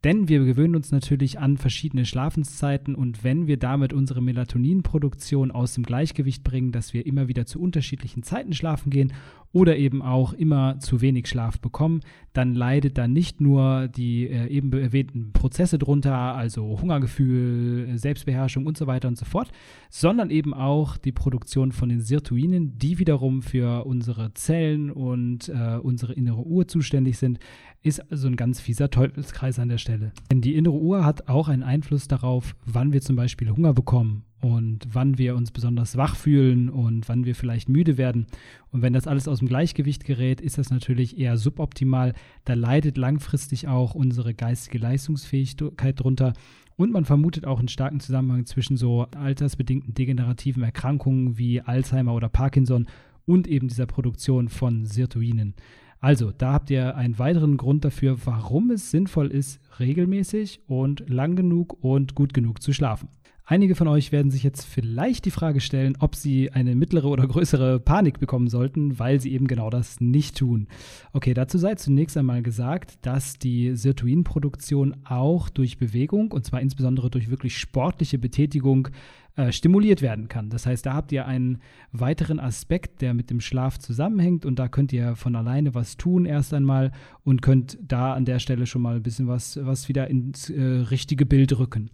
Denn 0.05 0.29
wir 0.29 0.45
gewöhnen 0.45 0.75
uns 0.75 0.91
natürlich 0.91 1.39
an 1.39 1.57
verschiedene 1.57 2.05
Schlafenszeiten 2.05 2.97
und 2.97 3.23
wenn 3.23 3.47
wir 3.47 3.57
damit 3.57 3.93
unsere 3.93 4.21
Melatoninproduktion 4.21 5.53
aus 5.53 5.75
dem 5.75 5.85
Gleichgewicht 5.85 6.43
bringen, 6.43 6.73
dass 6.73 6.93
wir 6.93 7.07
immer 7.07 7.29
wieder 7.29 7.47
zu 7.47 7.61
unterschiedlichen 7.61 8.25
Zeiten 8.25 8.53
schlafen 8.53 8.91
gehen 8.91 9.13
oder 9.53 9.77
eben 9.77 10.03
auch 10.03 10.33
immer 10.33 10.79
zu 10.81 11.03
wenig 11.03 11.29
Schlaf 11.29 11.61
bekommen, 11.61 12.01
dann 12.33 12.55
leidet 12.55 12.99
da 12.99 13.07
nicht 13.07 13.41
nur 13.41 13.87
die 13.89 14.27
äh, 14.27 14.49
eben 14.49 14.73
erwähnten 14.73 15.33
Prozesse 15.33 15.79
drunter, 15.79 16.17
also 16.17 16.81
Hungergefühl, 16.81 17.97
Selbstbeherrschung 17.97 18.67
und 18.67 18.77
so 18.77 18.87
weiter 18.87 19.09
und 19.09 19.19
so 19.19 19.25
fort, 19.25 19.53
sondern 19.91 20.31
eben 20.31 20.55
auch 20.55 20.97
die 20.97 21.13
Produktion 21.13 21.71
von 21.71 21.91
den 21.91 22.01
Sirtuinen, 22.01 22.79
die 22.79 22.99
wiederum 22.99 23.43
für 23.43 23.85
unsere 23.85 24.33
Zellen 24.35 24.91
und 24.91 25.49
äh, 25.49 25.77
unsere 25.81 26.15
innere 26.15 26.43
Uhr 26.43 26.67
zuständig 26.67 27.19
sind. 27.19 27.39
Ist 27.85 28.13
also 28.13 28.29
ein 28.29 28.37
ganz 28.37 28.61
fieser 28.61 28.91
Teufelskreis 28.91 29.59
an 29.59 29.69
der 29.69 29.79
Stelle. 29.79 30.13
Denn 30.31 30.41
die 30.41 30.55
innere 30.55 30.75
Uhr 30.75 31.05
hat 31.05 31.29
auch 31.29 31.49
einen 31.49 31.65
Einfluss 31.65 32.07
darauf, 32.07 32.55
wann 32.65 32.93
wir 32.93 33.01
zum 33.01 33.17
Beispiel 33.17 33.51
Hunger 33.51 33.73
bekommen 33.73 34.25
und 34.41 34.87
wann 34.93 35.19
wir 35.19 35.35
uns 35.35 35.51
besonders 35.51 35.97
wach 35.97 36.15
fühlen 36.15 36.69
und 36.69 37.09
wann 37.09 37.25
wir 37.25 37.35
vielleicht 37.35 37.69
müde 37.69 37.99
werden. 37.99 38.27
Und 38.71 38.83
wenn 38.83 38.93
das 38.93 39.09
alles 39.09 39.27
aus 39.27 39.41
dem 39.41 39.49
Gleichgewicht 39.49 40.05
gerät, 40.05 40.41
ist 40.41 40.59
das 40.59 40.71
natürlich 40.71 41.19
eher 41.19 41.37
suboptimal. 41.37 42.15
Da 42.45 42.55
leidet 42.55 42.99
langfristig 42.99 43.67
auch 43.67 43.97
unsere 43.97 44.33
geistige 44.33 44.79
Leistungsfähigkeit 44.79 45.99
drunter. 45.99 46.35
Und 46.77 46.93
man 46.93 47.05
vermutet 47.05 47.47
auch 47.47 47.59
einen 47.59 47.69
starken 47.69 47.99
Zusammenhang 47.99 48.47
zwischen 48.47 48.77
so 48.77 49.07
altersbedingten 49.17 49.95
degenerativen 49.95 50.63
Erkrankungen 50.63 51.37
wie 51.37 51.61
Alzheimer 51.61 52.15
oder 52.15 52.29
Parkinson 52.29 52.87
und 53.27 53.47
eben 53.49 53.69
dieser 53.69 53.87
Produktion 53.87 54.49
von 54.49 54.87
Sirtuinen. 54.87 55.55
Also, 56.03 56.33
da 56.33 56.53
habt 56.53 56.69
ihr 56.69 56.97
einen 56.97 57.21
weiteren 57.21 57.57
Grund 57.57 57.85
dafür, 57.85 58.17
warum 58.25 58.73
es 58.73 58.91
sinnvoll 58.91 59.29
ist, 59.29 59.61
regelmäßig 59.79 60.61
und 60.67 61.09
lang 61.09 61.37
genug 61.37 61.77
und 61.81 62.17
gut 62.17 62.35
genug 62.35 62.61
zu 62.61 62.73
schlafen. 62.73 63.09
Einige 63.45 63.77
von 63.77 63.87
euch 63.87 64.11
werden 64.11 64.31
sich 64.33 64.43
jetzt 64.43 64.65
vielleicht 64.65 65.25
die 65.27 65.31
Frage 65.31 65.61
stellen, 65.61 65.97
ob 66.01 66.17
sie 66.17 66.51
eine 66.51 66.75
mittlere 66.75 67.07
oder 67.07 67.27
größere 67.29 67.79
Panik 67.79 68.19
bekommen 68.19 68.49
sollten, 68.49 68.99
weil 68.99 69.21
sie 69.21 69.33
eben 69.33 69.47
genau 69.47 69.71
das 69.71 70.01
nicht 70.01 70.39
tun. 70.39 70.67
Okay, 71.13 71.35
dazu 71.35 71.57
sei 71.57 71.77
zunächst 71.77 72.17
einmal 72.17 72.43
gesagt, 72.43 72.99
dass 73.03 73.39
die 73.39 73.77
Sirtuinproduktion 73.77 74.97
auch 75.05 75.51
durch 75.51 75.79
Bewegung 75.79 76.33
und 76.33 76.45
zwar 76.45 76.61
insbesondere 76.61 77.11
durch 77.11 77.31
wirklich 77.31 77.59
sportliche 77.59 78.19
Betätigung 78.19 78.89
äh, 79.37 79.51
stimuliert 79.51 80.03
werden 80.03 80.29
kann. 80.29 80.51
Das 80.51 80.67
heißt, 80.67 80.85
da 80.85 80.93
habt 80.93 81.11
ihr 81.11 81.27
einen 81.27 81.59
weiteren 81.91 82.39
Aspekt, 82.39 83.01
der 83.01 83.15
mit 83.15 83.31
dem 83.31 83.41
Schlaf 83.41 83.79
zusammenhängt 83.79 84.45
und 84.45 84.59
da 84.59 84.69
könnt 84.69 84.93
ihr 84.93 85.17
von 85.17 85.35
alleine 85.35 85.75
was 85.75 85.97
tun 85.97 86.27
erst 86.27 86.53
einmal 86.53 86.93
und 87.25 87.41
könnt 87.41 87.79
da 87.81 88.13
an 88.13 88.27
der 88.27 88.41
Stelle 88.41 88.67
schon 88.67 88.83
mal 88.83 88.97
ein 88.97 89.03
bisschen 89.03 89.29
was, 89.29 89.59
was 89.63 89.89
wieder 89.89 90.09
ins 90.09 90.51
äh, 90.51 90.63
richtige 90.63 91.25
Bild 91.25 91.59
rücken. 91.59 91.91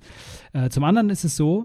Äh, 0.53 0.69
zum 0.71 0.83
anderen 0.83 1.11
ist 1.11 1.25
es 1.25 1.37
so, 1.37 1.65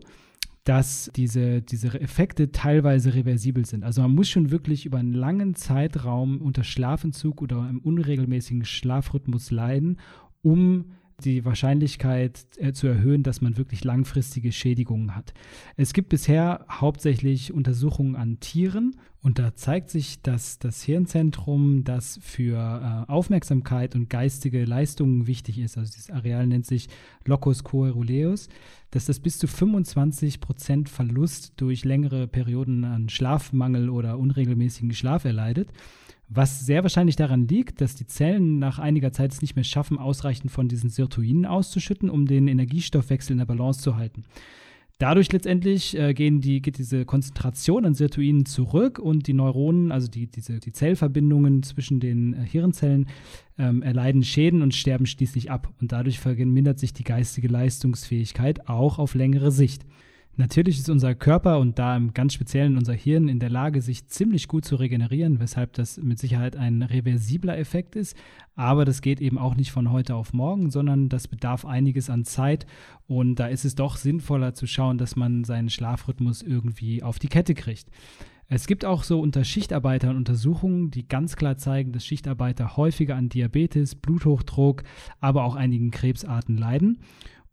dass 0.63 1.11
diese, 1.15 1.61
diese 1.61 1.99
Effekte 1.99 2.51
teilweise 2.51 3.13
reversibel 3.13 3.65
sind. 3.65 3.83
Also 3.83 4.01
man 4.01 4.15
muss 4.15 4.29
schon 4.29 4.51
wirklich 4.51 4.85
über 4.85 4.97
einen 4.97 5.13
langen 5.13 5.55
Zeitraum 5.55 6.39
unter 6.39 6.63
Schlafentzug 6.63 7.41
oder 7.41 7.63
einem 7.63 7.79
unregelmäßigen 7.79 8.63
Schlafrhythmus 8.63 9.51
leiden, 9.51 9.97
um 10.41 10.85
die 11.25 11.45
Wahrscheinlichkeit 11.45 12.45
äh, 12.57 12.73
zu 12.73 12.87
erhöhen, 12.87 13.23
dass 13.23 13.41
man 13.41 13.57
wirklich 13.57 13.83
langfristige 13.83 14.51
Schädigungen 14.51 15.15
hat. 15.15 15.33
Es 15.77 15.93
gibt 15.93 16.09
bisher 16.09 16.65
hauptsächlich 16.69 17.53
Untersuchungen 17.53 18.15
an 18.15 18.39
Tieren 18.39 18.95
und 19.23 19.39
da 19.39 19.55
zeigt 19.55 19.89
sich, 19.89 20.21
dass 20.21 20.59
das 20.59 20.83
Hirnzentrum, 20.83 21.83
das 21.83 22.19
für 22.21 22.57
äh, 23.07 23.11
Aufmerksamkeit 23.11 23.95
und 23.95 24.09
geistige 24.09 24.65
Leistungen 24.65 25.25
wichtig 25.25 25.57
ist, 25.57 25.77
also 25.77 25.91
dieses 25.91 26.11
Areal 26.11 26.45
nennt 26.45 26.67
sich 26.67 26.89
Locus 27.25 27.63
coeruleus, 27.63 28.49
dass 28.91 29.05
das 29.05 29.19
bis 29.19 29.39
zu 29.39 29.47
25 29.47 30.39
Prozent 30.39 30.89
Verlust 30.89 31.53
durch 31.57 31.85
längere 31.85 32.27
Perioden 32.27 32.83
an 32.83 33.09
Schlafmangel 33.09 33.89
oder 33.89 34.19
unregelmäßigen 34.19 34.93
Schlaf 34.93 35.25
erleidet 35.25 35.69
was 36.35 36.65
sehr 36.65 36.83
wahrscheinlich 36.83 37.15
daran 37.15 37.47
liegt, 37.47 37.81
dass 37.81 37.95
die 37.95 38.07
Zellen 38.07 38.57
nach 38.59 38.79
einiger 38.79 39.11
Zeit 39.11 39.31
es 39.33 39.41
nicht 39.41 39.55
mehr 39.55 39.63
schaffen, 39.63 39.97
ausreichend 39.97 40.51
von 40.51 40.67
diesen 40.67 40.89
Sirtuinen 40.89 41.45
auszuschütten, 41.45 42.09
um 42.09 42.25
den 42.25 42.47
Energiestoffwechsel 42.47 43.33
in 43.33 43.37
der 43.39 43.45
Balance 43.45 43.81
zu 43.81 43.95
halten. 43.95 44.23
Dadurch 44.99 45.31
letztendlich 45.31 45.97
äh, 45.97 46.13
gehen 46.13 46.39
die, 46.39 46.61
geht 46.61 46.77
diese 46.77 47.03
Konzentration 47.03 47.85
an 47.85 47.95
Sirtuinen 47.95 48.45
zurück 48.45 48.99
und 48.99 49.27
die 49.27 49.33
Neuronen, 49.33 49.91
also 49.91 50.07
die, 50.07 50.27
diese, 50.27 50.59
die 50.59 50.71
Zellverbindungen 50.71 51.63
zwischen 51.63 51.99
den 51.99 52.33
äh, 52.33 52.45
Hirnzellen, 52.45 53.07
ähm, 53.57 53.81
erleiden 53.81 54.23
Schäden 54.23 54.61
und 54.61 54.73
sterben 54.73 55.05
schließlich 55.05 55.51
ab. 55.51 55.73
Und 55.81 55.91
dadurch 55.91 56.19
vermindert 56.19 56.79
sich 56.79 56.93
die 56.93 57.03
geistige 57.03 57.47
Leistungsfähigkeit 57.47 58.69
auch 58.69 58.99
auf 58.99 59.15
längere 59.15 59.51
Sicht. 59.51 59.83
Natürlich 60.35 60.79
ist 60.79 60.89
unser 60.89 61.13
Körper 61.13 61.59
und 61.59 61.77
da 61.77 61.95
im 61.95 62.15
ganz 62.15 62.33
Speziellen 62.33 62.75
unser 62.75 62.93
Hirn 62.93 63.27
in 63.27 63.37
der 63.37 63.51
Lage, 63.51 63.81
sich 63.81 64.07
ziemlich 64.07 64.47
gut 64.47 64.65
zu 64.65 64.75
regenerieren, 64.75 65.39
weshalb 65.39 65.73
das 65.73 65.97
mit 65.97 66.17
Sicherheit 66.17 66.55
ein 66.55 66.81
reversibler 66.81 67.55
Effekt 67.59 67.95
ist. 67.95 68.17
Aber 68.55 68.83
das 68.83 69.01
geht 69.01 69.21
eben 69.21 69.37
auch 69.37 69.55
nicht 69.55 69.71
von 69.71 69.91
heute 69.91 70.15
auf 70.15 70.33
morgen, 70.33 70.71
sondern 70.71 71.07
das 71.07 71.27
bedarf 71.27 71.65
einiges 71.65 72.09
an 72.09 72.25
Zeit. 72.25 72.65
Und 73.05 73.35
da 73.35 73.45
ist 73.45 73.63
es 73.63 73.75
doch 73.75 73.95
sinnvoller 73.95 74.55
zu 74.55 74.65
schauen, 74.65 74.97
dass 74.97 75.15
man 75.15 75.43
seinen 75.43 75.69
Schlafrhythmus 75.69 76.41
irgendwie 76.41 77.03
auf 77.03 77.19
die 77.19 77.29
Kette 77.29 77.53
kriegt. 77.53 77.91
Es 78.47 78.65
gibt 78.65 78.85
auch 78.85 79.03
so 79.03 79.19
unter 79.19 79.43
Schichtarbeitern 79.43 80.17
Untersuchungen, 80.17 80.89
die 80.89 81.07
ganz 81.07 81.35
klar 81.35 81.57
zeigen, 81.57 81.91
dass 81.91 82.05
Schichtarbeiter 82.05 82.75
häufiger 82.75 83.15
an 83.15 83.29
Diabetes, 83.29 83.95
Bluthochdruck, 83.95 84.83
aber 85.19 85.43
auch 85.43 85.55
einigen 85.55 85.91
Krebsarten 85.91 86.57
leiden. 86.57 86.99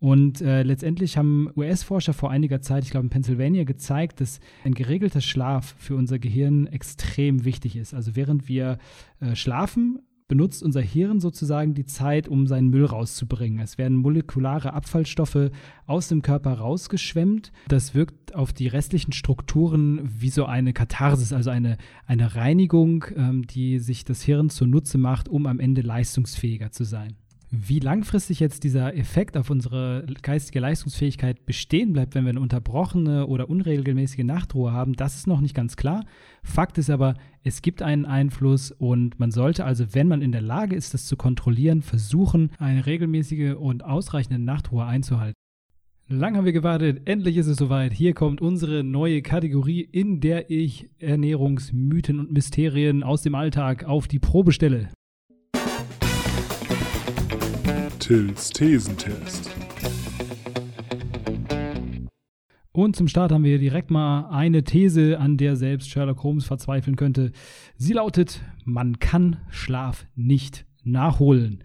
Und 0.01 0.41
äh, 0.41 0.63
letztendlich 0.63 1.19
haben 1.19 1.51
US-Forscher 1.55 2.15
vor 2.15 2.31
einiger 2.31 2.63
Zeit, 2.63 2.85
ich 2.85 2.91
glaube 2.91 3.07
in 3.07 3.11
Pennsylvania, 3.11 3.65
gezeigt, 3.65 4.23
dass 4.23 4.41
ein 4.65 4.73
geregelter 4.73 5.21
Schlaf 5.21 5.75
für 5.79 5.95
unser 5.95 6.19
Gehirn 6.19 6.67
extrem 6.67 7.45
wichtig 7.45 7.77
ist. 7.77 7.93
Also 7.93 8.17
während 8.17 8.49
wir 8.49 8.79
äh, 9.21 9.37
schlafen, 9.37 10.01
benutzt 10.27 10.63
unser 10.63 10.81
Hirn 10.81 11.21
sozusagen 11.21 11.75
die 11.75 11.85
Zeit, 11.85 12.29
um 12.29 12.47
seinen 12.47 12.71
Müll 12.71 12.85
rauszubringen. 12.87 13.59
Es 13.59 13.79
werden 13.79 13.97
molekulare 13.97 14.73
Abfallstoffe 14.73 15.51
aus 15.87 16.09
dem 16.09 16.23
Körper 16.23 16.53
rausgeschwemmt. 16.53 17.53
Das 17.69 17.95
wirkt 17.95 18.35
auf 18.35 18.53
die 18.53 18.69
restlichen 18.69 19.13
Strukturen 19.13 20.01
wie 20.19 20.31
so 20.31 20.47
eine 20.47 20.73
Katharsis, 20.73 21.33
also 21.33 21.51
eine, 21.51 21.77
eine 22.07 22.37
Reinigung, 22.37 23.05
ähm, 23.17 23.47
die 23.47 23.81
sich 23.81 24.05
das 24.05 24.23
Hirn 24.23 24.51
zunutze 24.51 24.99
macht, 24.99 25.29
um 25.29 25.47
am 25.47 25.59
Ende 25.59 25.83
leistungsfähiger 25.83 26.71
zu 26.71 26.85
sein. 26.85 27.17
Wie 27.53 27.81
langfristig 27.81 28.39
jetzt 28.39 28.63
dieser 28.63 28.97
Effekt 28.97 29.37
auf 29.37 29.51
unsere 29.51 30.07
geistige 30.23 30.61
Leistungsfähigkeit 30.61 31.47
bestehen 31.47 31.93
bleibt, 31.93 32.15
wenn 32.15 32.23
wir 32.23 32.31
eine 32.31 32.41
unterbrochene 32.41 33.27
oder 33.27 33.51
unregelmäßige 33.51 34.23
Nachtruhe 34.23 34.71
haben, 34.71 34.93
das 34.93 35.17
ist 35.17 35.27
noch 35.27 35.41
nicht 35.41 35.57
ganz 35.57 35.77
klar. 35.77 36.05
Fakt 36.45 36.79
ist 36.79 36.91
aber, 36.91 37.15
es 37.43 37.61
gibt 37.61 37.83
einen 37.83 38.07
Einfluss 38.07 38.71
und 38.71 39.19
man 39.19 39.33
sollte 39.33 39.65
also, 39.65 39.95
wenn 39.95 40.07
man 40.07 40.23
in 40.23 40.31
der 40.31 40.43
Lage 40.43 40.77
ist, 40.77 40.95
das 40.95 41.07
zu 41.07 41.17
kontrollieren, 41.17 41.83
versuchen, 41.83 42.53
eine 42.59 42.87
regelmäßige 42.87 43.57
und 43.57 43.85
ausreichende 43.85 44.39
Nachtruhe 44.39 44.85
einzuhalten. 44.85 45.35
Lang 46.07 46.37
haben 46.37 46.45
wir 46.45 46.53
gewartet, 46.53 47.03
endlich 47.07 47.37
ist 47.37 47.49
es 47.49 47.57
soweit. 47.57 47.93
Hier 47.93 48.15
kommt 48.15 48.41
unsere 48.41 48.85
neue 48.85 49.23
Kategorie, 49.23 49.81
in 49.81 50.21
der 50.21 50.51
ich 50.51 50.89
Ernährungsmythen 50.99 52.21
und 52.21 52.31
Mysterien 52.31 53.03
aus 53.03 53.23
dem 53.23 53.35
Alltag 53.35 53.85
auf 53.85 54.07
die 54.07 54.21
Probe 54.21 54.53
stelle. 54.53 54.91
Tills 58.11 58.51
Thesentest. 58.51 59.49
Und 62.73 62.97
zum 62.97 63.07
Start 63.07 63.31
haben 63.31 63.45
wir 63.45 63.61
direkt 63.61 63.93
mal 63.93 64.29
eine 64.31 64.65
These, 64.65 65.17
an 65.21 65.37
der 65.37 65.55
selbst 65.55 65.91
Sherlock 65.91 66.25
Holmes 66.25 66.45
verzweifeln 66.45 66.97
könnte. 66.97 67.31
Sie 67.77 67.93
lautet, 67.93 68.43
man 68.65 68.99
kann 68.99 69.37
Schlaf 69.51 70.07
nicht 70.17 70.67
nachholen. 70.83 71.63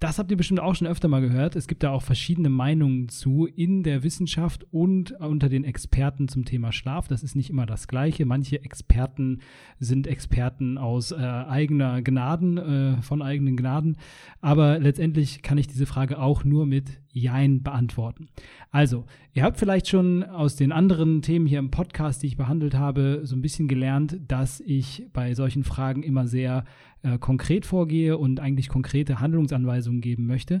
Das 0.00 0.20
habt 0.20 0.30
ihr 0.30 0.36
bestimmt 0.36 0.60
auch 0.60 0.76
schon 0.76 0.86
öfter 0.86 1.08
mal 1.08 1.20
gehört. 1.20 1.56
Es 1.56 1.66
gibt 1.66 1.82
da 1.82 1.90
auch 1.90 2.02
verschiedene 2.02 2.50
Meinungen 2.50 3.08
zu 3.08 3.46
in 3.46 3.82
der 3.82 4.04
Wissenschaft 4.04 4.64
und 4.70 5.10
unter 5.20 5.48
den 5.48 5.64
Experten 5.64 6.28
zum 6.28 6.44
Thema 6.44 6.70
Schlaf. 6.70 7.08
Das 7.08 7.24
ist 7.24 7.34
nicht 7.34 7.50
immer 7.50 7.66
das 7.66 7.88
Gleiche. 7.88 8.24
Manche 8.24 8.62
Experten 8.62 9.40
sind 9.80 10.06
Experten 10.06 10.78
aus 10.78 11.10
äh, 11.10 11.16
eigener 11.16 12.00
Gnaden, 12.00 12.58
äh, 12.58 13.02
von 13.02 13.22
eigenen 13.22 13.56
Gnaden. 13.56 13.96
Aber 14.40 14.78
letztendlich 14.78 15.42
kann 15.42 15.58
ich 15.58 15.66
diese 15.66 15.86
Frage 15.86 16.20
auch 16.20 16.44
nur 16.44 16.64
mit 16.64 17.00
Jein 17.12 17.64
beantworten. 17.64 18.28
Also, 18.70 19.04
ihr 19.32 19.42
habt 19.42 19.58
vielleicht 19.58 19.88
schon 19.88 20.22
aus 20.22 20.54
den 20.54 20.70
anderen 20.70 21.22
Themen 21.22 21.46
hier 21.46 21.58
im 21.58 21.72
Podcast, 21.72 22.22
die 22.22 22.28
ich 22.28 22.36
behandelt 22.36 22.74
habe, 22.74 23.22
so 23.24 23.34
ein 23.34 23.42
bisschen 23.42 23.66
gelernt, 23.66 24.20
dass 24.28 24.60
ich 24.60 25.06
bei 25.12 25.34
solchen 25.34 25.64
Fragen 25.64 26.04
immer 26.04 26.28
sehr 26.28 26.64
äh, 27.02 27.18
konkret 27.18 27.66
vorgehe 27.66 28.18
und 28.18 28.40
eigentlich 28.40 28.68
konkrete 28.68 29.20
Handlungsanweisungen 29.20 30.00
geben 30.00 30.26
möchte. 30.26 30.58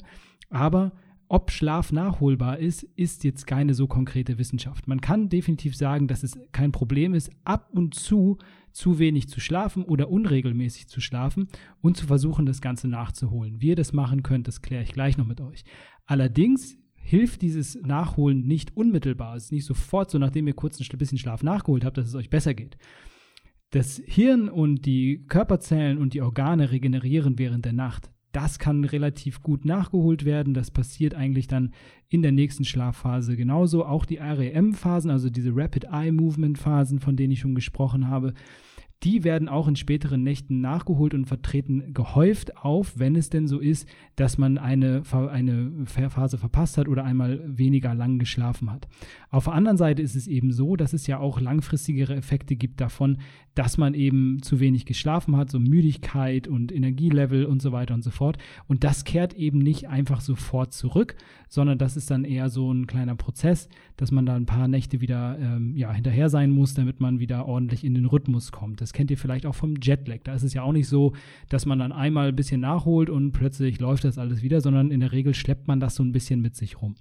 Aber 0.50 0.92
ob 1.30 1.50
Schlaf 1.50 1.92
nachholbar 1.92 2.58
ist, 2.58 2.84
ist 2.96 3.22
jetzt 3.22 3.46
keine 3.46 3.74
so 3.74 3.86
konkrete 3.86 4.38
Wissenschaft. 4.38 4.88
Man 4.88 5.02
kann 5.02 5.28
definitiv 5.28 5.76
sagen, 5.76 6.08
dass 6.08 6.22
es 6.22 6.38
kein 6.52 6.72
Problem 6.72 7.12
ist, 7.12 7.30
ab 7.44 7.68
und 7.72 7.94
zu 7.94 8.38
zu 8.72 8.98
wenig 8.98 9.28
zu 9.28 9.40
schlafen 9.40 9.82
oder 9.82 10.08
unregelmäßig 10.08 10.88
zu 10.88 11.00
schlafen 11.00 11.48
und 11.82 11.96
zu 11.96 12.06
versuchen, 12.06 12.46
das 12.46 12.60
Ganze 12.60 12.88
nachzuholen. 12.88 13.60
Wie 13.60 13.68
ihr 13.68 13.76
das 13.76 13.92
machen 13.92 14.22
könnt, 14.22 14.46
das 14.46 14.62
kläre 14.62 14.84
ich 14.84 14.92
gleich 14.92 15.18
noch 15.18 15.26
mit 15.26 15.40
euch. 15.40 15.64
Allerdings 16.06 16.78
hilft 16.94 17.42
dieses 17.42 17.74
Nachholen 17.82 18.46
nicht 18.46 18.76
unmittelbar. 18.76 19.36
Es 19.36 19.44
ist 19.44 19.52
nicht 19.52 19.64
sofort 19.64 20.10
so, 20.10 20.18
nachdem 20.18 20.46
ihr 20.46 20.54
kurz 20.54 20.80
ein 20.80 20.98
bisschen 20.98 21.18
Schlaf 21.18 21.42
nachgeholt 21.42 21.84
habt, 21.84 21.98
dass 21.98 22.06
es 22.06 22.14
euch 22.14 22.30
besser 22.30 22.54
geht. 22.54 22.78
Das 23.70 24.00
Hirn 24.06 24.48
und 24.48 24.86
die 24.86 25.26
Körperzellen 25.28 25.98
und 25.98 26.14
die 26.14 26.22
Organe 26.22 26.70
regenerieren 26.70 27.38
während 27.38 27.66
der 27.66 27.74
Nacht. 27.74 28.10
Das 28.32 28.58
kann 28.58 28.84
relativ 28.84 29.42
gut 29.42 29.66
nachgeholt 29.66 30.24
werden. 30.24 30.54
Das 30.54 30.70
passiert 30.70 31.14
eigentlich 31.14 31.48
dann 31.48 31.74
in 32.08 32.22
der 32.22 32.32
nächsten 32.32 32.64
Schlafphase 32.64 33.36
genauso. 33.36 33.84
Auch 33.84 34.06
die 34.06 34.18
REM-Phasen, 34.18 35.10
also 35.10 35.28
diese 35.28 35.54
Rapid 35.54 35.84
Eye 35.92 36.12
Movement 36.12 36.56
Phasen, 36.56 36.98
von 36.98 37.16
denen 37.16 37.32
ich 37.32 37.40
schon 37.40 37.54
gesprochen 37.54 38.08
habe, 38.08 38.32
die 39.04 39.22
werden 39.22 39.48
auch 39.48 39.68
in 39.68 39.76
späteren 39.76 40.24
Nächten 40.24 40.60
nachgeholt 40.60 41.14
und 41.14 41.26
vertreten 41.26 41.94
gehäuft 41.94 42.56
auf, 42.56 42.98
wenn 42.98 43.14
es 43.14 43.30
denn 43.30 43.46
so 43.46 43.60
ist, 43.60 43.88
dass 44.16 44.38
man 44.38 44.58
eine, 44.58 45.02
eine 45.30 45.86
Phase 45.86 46.36
verpasst 46.36 46.78
hat 46.78 46.88
oder 46.88 47.04
einmal 47.04 47.40
weniger 47.46 47.94
lang 47.94 48.18
geschlafen 48.18 48.72
hat. 48.72 48.88
Auf 49.30 49.44
der 49.44 49.52
anderen 49.52 49.78
Seite 49.78 50.02
ist 50.02 50.16
es 50.16 50.26
eben 50.26 50.52
so, 50.52 50.74
dass 50.74 50.92
es 50.92 51.06
ja 51.06 51.18
auch 51.20 51.40
langfristigere 51.40 52.16
Effekte 52.16 52.56
gibt 52.56 52.80
davon, 52.80 53.18
dass 53.54 53.76
man 53.76 53.94
eben 53.94 54.40
zu 54.42 54.60
wenig 54.60 54.86
geschlafen 54.86 55.36
hat, 55.36 55.50
so 55.50 55.58
Müdigkeit 55.58 56.46
und 56.46 56.70
Energielevel 56.72 57.44
und 57.44 57.60
so 57.60 57.72
weiter 57.72 57.94
und 57.94 58.02
so 58.02 58.10
fort. 58.10 58.38
Und 58.68 58.84
das 58.84 59.04
kehrt 59.04 59.34
eben 59.34 59.58
nicht 59.58 59.88
einfach 59.88 60.20
sofort 60.20 60.72
zurück, 60.72 61.16
sondern 61.48 61.76
das 61.76 61.96
ist 61.96 62.10
dann 62.10 62.24
eher 62.24 62.50
so 62.50 62.72
ein 62.72 62.86
kleiner 62.86 63.16
Prozess, 63.16 63.68
dass 63.96 64.12
man 64.12 64.26
da 64.26 64.36
ein 64.36 64.46
paar 64.46 64.68
Nächte 64.68 65.00
wieder 65.00 65.36
ähm, 65.40 65.74
ja, 65.76 65.92
hinterher 65.92 66.30
sein 66.30 66.50
muss, 66.50 66.74
damit 66.74 67.00
man 67.00 67.18
wieder 67.18 67.46
ordentlich 67.46 67.84
in 67.84 67.94
den 67.94 68.06
Rhythmus 68.06 68.52
kommt. 68.52 68.80
Das 68.80 68.87
kennt 68.92 69.10
ihr 69.10 69.18
vielleicht 69.18 69.46
auch 69.46 69.54
vom 69.54 69.74
Jetlag. 69.80 70.20
Da 70.24 70.34
ist 70.34 70.42
es 70.42 70.54
ja 70.54 70.62
auch 70.62 70.72
nicht 70.72 70.88
so, 70.88 71.12
dass 71.48 71.66
man 71.66 71.78
dann 71.78 71.92
einmal 71.92 72.28
ein 72.28 72.36
bisschen 72.36 72.60
nachholt 72.60 73.10
und 73.10 73.32
plötzlich 73.32 73.80
läuft 73.80 74.04
das 74.04 74.18
alles 74.18 74.42
wieder, 74.42 74.60
sondern 74.60 74.90
in 74.90 75.00
der 75.00 75.12
Regel 75.12 75.34
schleppt 75.34 75.68
man 75.68 75.80
das 75.80 75.94
so 75.94 76.02
ein 76.02 76.12
bisschen 76.12 76.40
mit 76.40 76.56
sich 76.56 76.80
rum. 76.80 76.94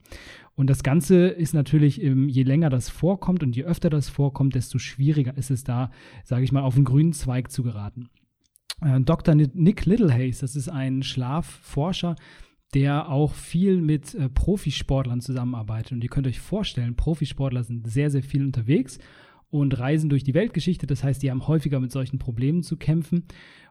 Und 0.56 0.69
das 0.69 0.84
Ganze 0.84 1.28
ist 1.28 1.54
natürlich, 1.54 1.97
je 1.97 2.43
länger 2.43 2.69
das 2.69 2.89
vorkommt 2.89 3.43
und 3.43 3.56
je 3.56 3.63
öfter 3.63 3.89
das 3.89 4.10
vorkommt, 4.10 4.56
desto 4.56 4.80
schwieriger 4.80 5.38
ist 5.38 5.52
es 5.52 5.63
da, 5.63 5.91
sage 6.23 6.43
ich 6.43 6.52
mal, 6.52 6.63
auf 6.63 6.76
den 6.76 6.86
grünen 6.86 7.13
Zweig 7.13 7.52
zu 7.52 7.63
geraten. 7.63 8.10
Äh, 8.82 9.02
Dr. 9.02 9.36
Nick 9.36 9.86
Littlehaze, 9.86 10.41
das 10.41 10.56
ist 10.56 10.69
ein 10.69 11.04
Schlafforscher, 11.04 12.15
der 12.73 13.10
auch 13.10 13.34
viel 13.34 13.82
mit 13.82 14.13
äh, 14.13 14.30
Profisportlern 14.30 15.21
zusammenarbeitet. 15.21 15.93
Und 15.93 16.04
ihr 16.04 16.10
könnt 16.10 16.28
euch 16.28 16.39
vorstellen, 16.39 16.95
Profisportler 16.95 17.63
sind 17.63 17.89
sehr, 17.89 18.10
sehr 18.10 18.23
viel 18.23 18.43
unterwegs 18.43 19.00
und 19.49 19.77
reisen 19.79 20.10
durch 20.10 20.23
die 20.23 20.33
Weltgeschichte. 20.33 20.88
Das 20.88 21.03
heißt, 21.03 21.23
die 21.23 21.31
haben 21.31 21.47
häufiger 21.47 21.79
mit 21.79 21.91
solchen 21.91 22.19
Problemen 22.19 22.63
zu 22.63 22.77
kämpfen. 22.77 23.23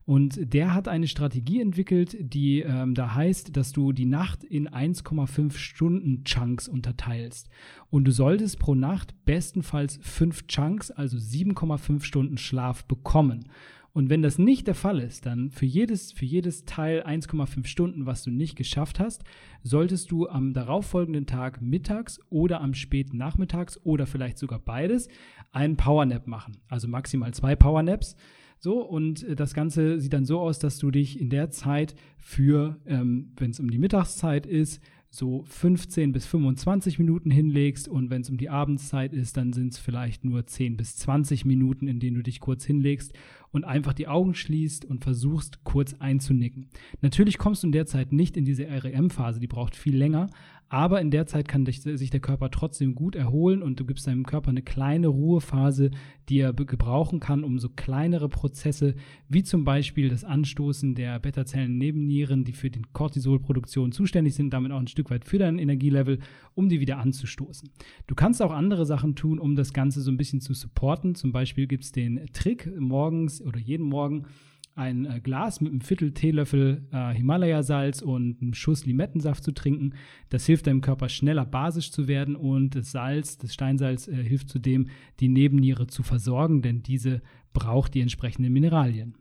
Und 0.07 0.53
der 0.55 0.73
hat 0.73 0.87
eine 0.87 1.09
Strategie 1.09 1.61
entwickelt, 1.61 2.17
die 2.21 2.61
ähm, 2.61 2.95
da 2.95 3.15
heißt, 3.15 3.57
dass 3.57 3.73
du 3.73 3.93
die 3.93 4.07
Nacht 4.07 4.45
in 4.45 4.69
1,5 4.69 5.57
Stunden 5.57 6.23
Chunks 6.23 6.69
unterteilst. 6.69 7.49
Und 7.91 8.05
du 8.05 8.13
solltest 8.13 8.61
pro 8.61 8.77
Nacht 8.77 9.15
bestenfalls 9.25 9.99
5 10.03 10.47
Chunks, 10.47 10.93
also 10.93 11.17
7,5 11.17 12.05
Stunden 12.05 12.39
Schlaf 12.39 12.85
bekommen. 12.85 13.49
Und 13.97 14.11
wenn 14.11 14.21
das 14.21 14.39
nicht 14.39 14.67
der 14.67 14.75
Fall 14.75 15.01
ist, 15.01 15.25
dann 15.25 15.49
für 15.49 15.65
jedes, 15.65 16.13
für 16.13 16.27
jedes 16.27 16.67
Teil 16.67 17.03
1,5 17.07 17.67
Stunden, 17.67 18.05
was 18.05 18.23
du 18.25 18.31
nicht 18.31 18.55
geschafft 18.55 19.01
hast, 19.01 19.25
solltest 19.63 20.11
du 20.11 20.29
am 20.29 20.53
darauffolgenden 20.53 21.25
Tag 21.25 21.63
mittags 21.63 22.21
oder 22.29 22.61
am 22.61 22.75
späten 22.75 23.17
Nachmittags 23.17 23.81
oder 23.85 24.05
vielleicht 24.05 24.37
sogar 24.37 24.59
beides 24.59 25.09
einen 25.51 25.79
Powernap 25.79 26.27
machen. 26.27 26.59
Also 26.69 26.89
maximal 26.89 27.33
zwei 27.33 27.57
Powernaps. 27.57 28.17
So, 28.59 28.83
und 28.83 29.23
äh, 29.23 29.35
das 29.35 29.55
Ganze 29.55 29.99
sieht 29.99 30.13
dann 30.13 30.27
so 30.27 30.41
aus, 30.41 30.59
dass 30.59 30.77
du 30.77 30.91
dich 30.91 31.19
in 31.19 31.31
der 31.31 31.51
Zeit 31.51 31.95
für, 32.19 32.79
ähm, 32.85 33.33
wenn 33.39 33.53
es 33.53 33.61
um 33.61 33.71
die 33.71 33.79
Mittagszeit 33.79 34.45
ist, 34.45 34.83
so 35.09 35.45
15 35.45 36.13
bis 36.13 36.27
25 36.27 36.99
Minuten 36.99 37.31
hinlegst 37.31 37.89
und 37.89 38.11
wenn 38.11 38.21
es 38.21 38.29
um 38.29 38.37
die 38.37 38.51
Abendszeit 38.51 39.15
ist, 39.15 39.37
dann 39.37 39.53
sind 39.53 39.73
es 39.73 39.79
vielleicht 39.79 40.25
nur 40.25 40.47
10 40.47 40.77
bis 40.77 40.97
20 40.97 41.45
Minuten, 41.47 41.89
in 41.89 42.01
denen 42.01 42.17
du 42.17 42.23
dich 42.23 42.41
kurz 42.41 42.65
hinlegst 42.65 43.15
und 43.57 43.65
einfach 43.65 43.93
die 43.93 44.07
Augen 44.07 44.35
schließt 44.35 44.85
und 44.85 45.03
versuchst 45.03 45.65
kurz 45.65 45.95
einzunicken. 45.95 46.69
Natürlich 47.01 47.39
kommst 47.39 47.63
du 47.63 47.69
in 47.69 47.73
der 47.73 47.87
Zeit 47.87 48.13
nicht 48.13 48.37
in 48.37 48.45
diese 48.45 48.69
REM-Phase, 48.69 49.41
die 49.41 49.47
braucht 49.47 49.75
viel 49.75 49.97
länger, 49.97 50.29
aber 50.69 51.01
in 51.01 51.13
der 51.13 51.27
Zeit 51.27 51.47
kann 51.47 51.65
sich 51.65 52.11
der 52.11 52.21
Körper 52.21 52.51
trotzdem 52.51 52.97
gut 52.97 53.15
erholen 53.15 53.63
und 53.63 53.79
du 53.79 53.85
gibst 53.85 54.09
deinem 54.09 54.27
Körper 54.27 54.51
eine 54.51 54.63
kleine 54.63 55.07
Ruhephase, 55.07 55.93
die 56.29 56.41
er 56.41 56.53
gebrauchen 56.53 57.21
kann, 57.21 57.45
um 57.45 57.61
so 57.61 57.69
kleinere 57.69 58.29
Prozesse 58.29 58.97
wie 59.29 59.45
zum 59.45 59.65
Beispiel 59.65 60.09
das 60.09 60.25
Anstoßen 60.25 60.97
der 60.97 61.21
Beta-Zellen 61.21 61.79
Nebennieren, 61.79 62.43
die 62.43 62.53
für 62.53 62.69
die 62.69 62.83
Cortisolproduktion 62.93 63.93
zuständig 63.93 64.35
sind, 64.35 64.53
damit 64.53 64.73
auch 64.73 64.81
ein 64.81 64.89
Stück 64.89 65.11
weit 65.11 65.25
für 65.25 65.39
dein 65.39 65.61
Energielevel, 65.61 66.19
um 66.55 66.69
die 66.69 66.81
wieder 66.81 66.99
anzustoßen. 66.99 67.71
Du 68.09 68.17
kannst 68.17 68.43
auch 68.43 68.51
andere 68.51 68.87
Sachen 68.87 69.15
tun, 69.15 69.39
um 69.39 69.55
das 69.55 69.73
Ganze 69.73 70.01
so 70.01 70.11
ein 70.11 70.17
bisschen 70.17 70.41
zu 70.41 70.53
supporten. 70.53 71.15
Zum 71.15 71.31
Beispiel 71.31 71.69
gibt 71.69 71.85
es 71.85 71.93
den 71.93 72.27
Trick, 72.33 72.69
morgens 72.77 73.41
oder 73.47 73.59
jeden 73.59 73.87
Morgen 73.87 74.27
ein 74.77 75.07
äh, 75.07 75.21
Glas 75.21 75.61
mit 75.61 75.73
einem 75.73 75.81
Viertel 75.81 76.13
Teelöffel 76.13 76.87
äh, 76.93 77.15
Himalaya-Salz 77.15 78.03
und 78.03 78.41
einem 78.41 78.55
Schuss 78.55 78.85
Limettensaft 78.85 79.43
zu 79.43 79.53
trinken. 79.53 79.95
Das 80.29 80.47
hilft 80.47 80.67
deinem 80.67 80.83
Körper 80.83 81.09
schneller 81.09 81.47
basisch 81.47 81.91
zu 81.91 82.09
werden 82.09 82.37
und 82.37 82.75
das 82.75 82.93
Salz, 82.93 83.39
das 83.39 83.55
Steinsalz, 83.55 84.07
äh, 84.07 84.23
hilft 84.23 84.51
zudem, 84.51 84.89
die 85.19 85.29
Nebenniere 85.29 85.87
zu 85.87 86.03
versorgen, 86.03 86.63
denn 86.63 86.83
diese 86.83 87.23
braucht 87.55 87.95
die 87.95 88.03
entsprechenden 88.03 88.53
Mineralien. 88.53 89.15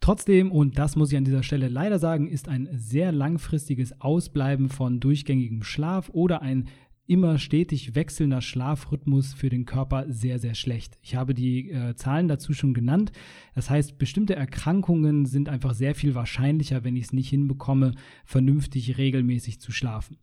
Trotzdem, 0.00 0.52
und 0.52 0.78
das 0.78 0.96
muss 0.96 1.12
ich 1.12 1.18
an 1.18 1.24
dieser 1.24 1.42
Stelle 1.42 1.68
leider 1.68 1.98
sagen, 1.98 2.28
ist 2.28 2.48
ein 2.48 2.68
sehr 2.72 3.10
langfristiges 3.12 4.00
Ausbleiben 4.00 4.68
von 4.68 5.00
durchgängigem 5.00 5.62
Schlaf 5.62 6.10
oder 6.12 6.42
ein 6.42 6.68
immer 7.08 7.38
stetig 7.38 7.94
wechselnder 7.94 8.42
Schlafrhythmus 8.42 9.32
für 9.32 9.48
den 9.48 9.64
Körper 9.64 10.04
sehr, 10.08 10.38
sehr 10.38 10.54
schlecht. 10.54 10.98
Ich 11.02 11.16
habe 11.16 11.34
die 11.34 11.70
äh, 11.70 11.94
Zahlen 11.96 12.28
dazu 12.28 12.52
schon 12.52 12.74
genannt. 12.74 13.12
Das 13.54 13.70
heißt, 13.70 13.98
bestimmte 13.98 14.36
Erkrankungen 14.36 15.24
sind 15.24 15.48
einfach 15.48 15.74
sehr 15.74 15.94
viel 15.94 16.14
wahrscheinlicher, 16.14 16.84
wenn 16.84 16.96
ich 16.96 17.06
es 17.06 17.12
nicht 17.12 17.30
hinbekomme, 17.30 17.94
vernünftig 18.24 18.98
regelmäßig 18.98 19.60
zu 19.60 19.72
schlafen. 19.72 20.18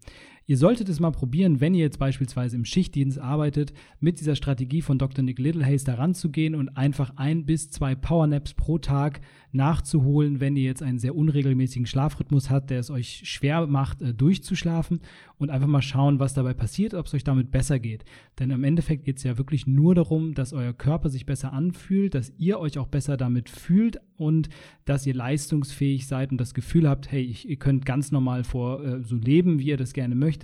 Ihr 0.47 0.57
solltet 0.57 0.89
es 0.89 0.99
mal 0.99 1.11
probieren, 1.11 1.59
wenn 1.59 1.73
ihr 1.73 1.81
jetzt 1.81 1.97
beispielsweise 1.97 2.55
im 2.55 2.65
Schichtdienst 2.65 3.17
arbeitet, 3.17 3.73
mit 3.99 4.19
dieser 4.19 4.35
Strategie 4.35 4.83
von 4.83 4.99
Dr. 4.99 5.23
Nick 5.23 5.39
Littlehays 5.39 5.85
da 5.85 5.95
ranzugehen 5.95 6.53
und 6.53 6.69
einfach 6.77 7.13
ein 7.15 7.47
bis 7.47 7.71
zwei 7.71 7.95
Powernaps 7.95 8.53
pro 8.53 8.77
Tag 8.77 9.21
nachzuholen, 9.55 10.39
wenn 10.39 10.55
ihr 10.55 10.63
jetzt 10.63 10.83
einen 10.83 10.99
sehr 10.99 11.15
unregelmäßigen 11.15 11.87
Schlafrhythmus 11.87 12.49
habt, 12.49 12.69
der 12.69 12.79
es 12.79 12.91
euch 12.91 13.21
schwer 13.23 13.65
macht, 13.65 14.01
äh, 14.01 14.13
durchzuschlafen 14.13 14.99
und 15.37 15.49
einfach 15.49 15.67
mal 15.67 15.81
schauen, 15.81 16.19
was 16.19 16.33
dabei 16.33 16.53
passiert, 16.53 16.93
ob 16.93 17.07
es 17.07 17.13
euch 17.13 17.23
damit 17.23 17.51
besser 17.51 17.79
geht. 17.79 18.05
Denn 18.37 18.51
im 18.51 18.63
Endeffekt 18.63 19.05
geht 19.05 19.17
es 19.17 19.23
ja 19.23 19.37
wirklich 19.37 19.65
nur 19.65 19.95
darum, 19.95 20.33
dass 20.33 20.53
euer 20.53 20.73
Körper 20.73 21.09
sich 21.09 21.25
besser 21.25 21.53
anfühlt, 21.53 22.13
dass 22.13 22.33
ihr 22.37 22.59
euch 22.59 22.77
auch 22.77 22.87
besser 22.87 23.17
damit 23.17 23.49
fühlt 23.49 23.97
und 24.17 24.49
dass 24.85 25.05
ihr 25.07 25.13
leistungsfähig 25.13 26.05
seid 26.05 26.31
und 26.31 26.39
das 26.39 26.53
Gefühl 26.53 26.87
habt, 26.87 27.11
hey, 27.11 27.23
ich, 27.23 27.49
ihr 27.49 27.57
könnt 27.57 27.85
ganz 27.85 28.11
normal 28.11 28.43
vor 28.43 28.83
äh, 28.83 29.03
so 29.03 29.15
leben, 29.15 29.59
wie 29.59 29.67
ihr 29.67 29.77
das 29.77 29.93
gerne 29.93 30.15
möchtet, 30.15 30.34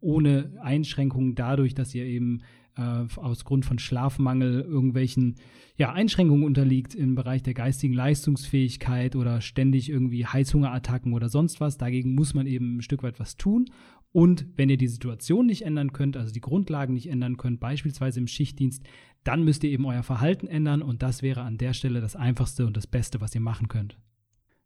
ohne 0.00 0.58
Einschränkungen 0.60 1.34
dadurch, 1.34 1.74
dass 1.74 1.94
ihr 1.94 2.04
eben 2.04 2.42
äh, 2.76 3.04
aus 3.16 3.44
Grund 3.44 3.64
von 3.64 3.78
Schlafmangel 3.78 4.62
irgendwelchen 4.62 5.36
ja, 5.76 5.92
Einschränkungen 5.92 6.44
unterliegt 6.44 6.94
im 6.94 7.14
Bereich 7.14 7.42
der 7.42 7.54
geistigen 7.54 7.94
Leistungsfähigkeit 7.94 9.16
oder 9.16 9.40
ständig 9.40 9.90
irgendwie 9.90 10.26
Heißhungerattacken 10.26 11.12
oder 11.12 11.28
sonst 11.28 11.60
was. 11.60 11.78
Dagegen 11.78 12.14
muss 12.14 12.34
man 12.34 12.46
eben 12.46 12.78
ein 12.78 12.82
Stück 12.82 13.02
weit 13.02 13.20
was 13.20 13.36
tun. 13.36 13.66
Und 14.12 14.46
wenn 14.56 14.68
ihr 14.68 14.76
die 14.76 14.88
Situation 14.88 15.46
nicht 15.46 15.62
ändern 15.62 15.92
könnt, 15.92 16.18
also 16.18 16.32
die 16.32 16.42
Grundlagen 16.42 16.92
nicht 16.92 17.08
ändern 17.08 17.38
könnt, 17.38 17.60
beispielsweise 17.60 18.20
im 18.20 18.26
Schichtdienst, 18.26 18.84
dann 19.24 19.42
müsst 19.42 19.64
ihr 19.64 19.70
eben 19.70 19.86
euer 19.86 20.02
Verhalten 20.02 20.46
ändern 20.46 20.82
und 20.82 21.02
das 21.02 21.22
wäre 21.22 21.42
an 21.42 21.56
der 21.56 21.72
Stelle 21.72 22.00
das 22.00 22.16
Einfachste 22.16 22.66
und 22.66 22.76
das 22.76 22.86
Beste, 22.86 23.20
was 23.20 23.34
ihr 23.34 23.40
machen 23.40 23.68
könnt. 23.68 23.98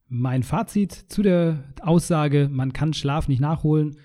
Mein 0.08 0.42
Fazit 0.42 0.92
zu 0.92 1.22
der 1.22 1.64
Aussage, 1.80 2.48
man 2.50 2.72
kann 2.72 2.92
Schlaf 2.92 3.28
nicht 3.28 3.40
nachholen. 3.40 3.96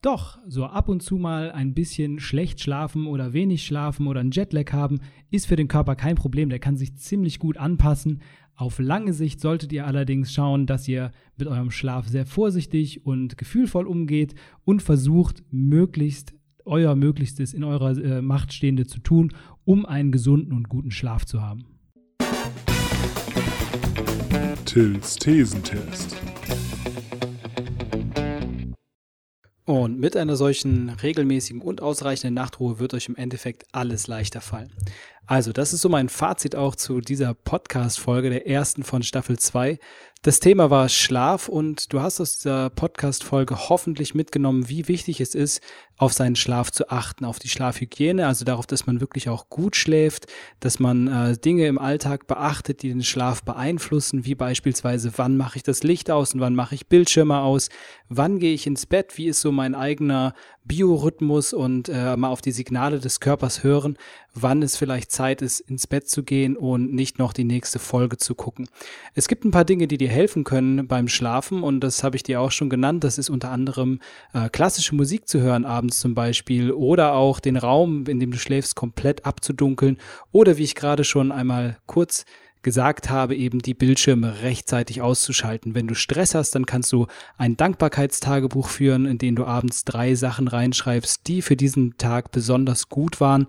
Doch, 0.00 0.38
so 0.46 0.64
ab 0.64 0.88
und 0.88 1.02
zu 1.02 1.16
mal 1.16 1.50
ein 1.50 1.74
bisschen 1.74 2.20
schlecht 2.20 2.60
schlafen 2.60 3.06
oder 3.06 3.32
wenig 3.32 3.66
schlafen 3.66 4.06
oder 4.06 4.20
ein 4.20 4.30
Jetlag 4.30 4.72
haben, 4.72 5.00
ist 5.30 5.48
für 5.48 5.56
den 5.56 5.66
Körper 5.66 5.96
kein 5.96 6.14
Problem. 6.14 6.50
Der 6.50 6.60
kann 6.60 6.76
sich 6.76 6.96
ziemlich 6.96 7.40
gut 7.40 7.56
anpassen. 7.56 8.22
Auf 8.54 8.78
lange 8.78 9.12
Sicht 9.12 9.40
solltet 9.40 9.72
ihr 9.72 9.86
allerdings 9.86 10.32
schauen, 10.32 10.66
dass 10.66 10.86
ihr 10.86 11.10
mit 11.36 11.48
eurem 11.48 11.72
Schlaf 11.72 12.06
sehr 12.06 12.26
vorsichtig 12.26 13.06
und 13.06 13.38
gefühlvoll 13.38 13.88
umgeht 13.88 14.36
und 14.64 14.82
versucht, 14.82 15.42
möglichst 15.50 16.32
euer 16.64 16.94
Möglichstes 16.94 17.52
in 17.52 17.64
eurer 17.64 17.96
äh, 17.96 18.22
Macht 18.22 18.52
Stehende 18.52 18.86
zu 18.86 19.00
tun, 19.00 19.32
um 19.64 19.84
einen 19.84 20.12
gesunden 20.12 20.52
und 20.52 20.68
guten 20.68 20.90
Schlaf 20.90 21.24
zu 21.24 21.42
haben. 21.42 21.64
Tills 24.64 25.16
Thesentest. 25.16 26.16
Und 29.68 30.00
mit 30.00 30.16
einer 30.16 30.34
solchen 30.34 30.88
regelmäßigen 30.88 31.60
und 31.60 31.82
ausreichenden 31.82 32.32
Nachtruhe 32.32 32.78
wird 32.78 32.94
euch 32.94 33.06
im 33.06 33.16
Endeffekt 33.16 33.66
alles 33.70 34.06
leichter 34.06 34.40
fallen. 34.40 34.72
Also, 35.26 35.52
das 35.52 35.74
ist 35.74 35.82
so 35.82 35.90
mein 35.90 36.08
Fazit 36.08 36.56
auch 36.56 36.74
zu 36.74 37.02
dieser 37.02 37.34
Podcast-Folge, 37.34 38.30
der 38.30 38.46
ersten 38.46 38.82
von 38.82 39.02
Staffel 39.02 39.38
2. 39.38 39.78
Das 40.22 40.40
Thema 40.40 40.68
war 40.68 40.88
Schlaf 40.88 41.48
und 41.48 41.92
du 41.92 42.00
hast 42.00 42.20
aus 42.20 42.38
dieser 42.38 42.70
Podcast-Folge 42.70 43.68
hoffentlich 43.68 44.16
mitgenommen, 44.16 44.68
wie 44.68 44.88
wichtig 44.88 45.20
es 45.20 45.36
ist, 45.36 45.62
auf 45.96 46.12
seinen 46.12 46.34
Schlaf 46.34 46.72
zu 46.72 46.90
achten, 46.90 47.24
auf 47.24 47.38
die 47.38 47.48
Schlafhygiene, 47.48 48.26
also 48.26 48.44
darauf, 48.44 48.66
dass 48.66 48.84
man 48.84 49.00
wirklich 49.00 49.28
auch 49.28 49.48
gut 49.48 49.76
schläft, 49.76 50.26
dass 50.58 50.80
man 50.80 51.06
äh, 51.06 51.38
Dinge 51.38 51.68
im 51.68 51.78
Alltag 51.78 52.26
beachtet, 52.26 52.82
die 52.82 52.88
den 52.88 53.04
Schlaf 53.04 53.44
beeinflussen, 53.44 54.24
wie 54.24 54.34
beispielsweise, 54.34 55.12
wann 55.14 55.36
mache 55.36 55.58
ich 55.58 55.62
das 55.62 55.84
Licht 55.84 56.10
aus 56.10 56.34
und 56.34 56.40
wann 56.40 56.56
mache 56.56 56.74
ich 56.74 56.88
Bildschirme 56.88 57.38
aus, 57.38 57.68
wann 58.08 58.40
gehe 58.40 58.54
ich 58.54 58.66
ins 58.66 58.86
Bett, 58.86 59.18
wie 59.18 59.28
ist 59.28 59.40
so 59.40 59.52
mein 59.52 59.76
eigener 59.76 60.34
Biorhythmus 60.68 61.52
und 61.52 61.88
äh, 61.88 62.16
mal 62.16 62.28
auf 62.28 62.42
die 62.42 62.52
Signale 62.52 63.00
des 63.00 63.20
Körpers 63.20 63.64
hören, 63.64 63.96
wann 64.34 64.62
es 64.62 64.76
vielleicht 64.76 65.10
Zeit 65.10 65.42
ist, 65.42 65.60
ins 65.60 65.86
Bett 65.86 66.08
zu 66.08 66.22
gehen 66.22 66.56
und 66.56 66.92
nicht 66.92 67.18
noch 67.18 67.32
die 67.32 67.44
nächste 67.44 67.78
Folge 67.78 68.18
zu 68.18 68.34
gucken. 68.34 68.68
Es 69.14 69.26
gibt 69.26 69.44
ein 69.44 69.50
paar 69.50 69.64
Dinge, 69.64 69.88
die 69.88 69.98
dir 69.98 70.08
helfen 70.08 70.44
können 70.44 70.86
beim 70.86 71.08
Schlafen 71.08 71.62
und 71.62 71.80
das 71.80 72.04
habe 72.04 72.16
ich 72.16 72.22
dir 72.22 72.40
auch 72.40 72.52
schon 72.52 72.70
genannt. 72.70 73.02
Das 73.02 73.18
ist 73.18 73.30
unter 73.30 73.50
anderem 73.50 74.00
äh, 74.34 74.48
klassische 74.50 74.94
Musik 74.94 75.26
zu 75.26 75.40
hören 75.40 75.64
abends 75.64 75.98
zum 75.98 76.14
Beispiel 76.14 76.70
oder 76.70 77.14
auch 77.14 77.40
den 77.40 77.56
Raum, 77.56 78.04
in 78.06 78.20
dem 78.20 78.30
du 78.30 78.38
schläfst, 78.38 78.76
komplett 78.76 79.24
abzudunkeln 79.24 79.96
oder 80.30 80.58
wie 80.58 80.64
ich 80.64 80.74
gerade 80.74 81.04
schon 81.04 81.32
einmal 81.32 81.78
kurz 81.86 82.24
gesagt 82.62 83.10
habe, 83.10 83.36
eben 83.36 83.60
die 83.60 83.74
Bildschirme 83.74 84.42
rechtzeitig 84.42 85.02
auszuschalten. 85.02 85.74
Wenn 85.74 85.86
du 85.86 85.94
Stress 85.94 86.34
hast, 86.34 86.54
dann 86.54 86.66
kannst 86.66 86.92
du 86.92 87.06
ein 87.36 87.56
Dankbarkeitstagebuch 87.56 88.68
führen, 88.68 89.06
in 89.06 89.18
dem 89.18 89.36
du 89.36 89.44
abends 89.44 89.84
drei 89.84 90.14
Sachen 90.14 90.48
reinschreibst, 90.48 91.26
die 91.26 91.42
für 91.42 91.56
diesen 91.56 91.96
Tag 91.98 92.30
besonders 92.30 92.88
gut 92.88 93.20
waren 93.20 93.46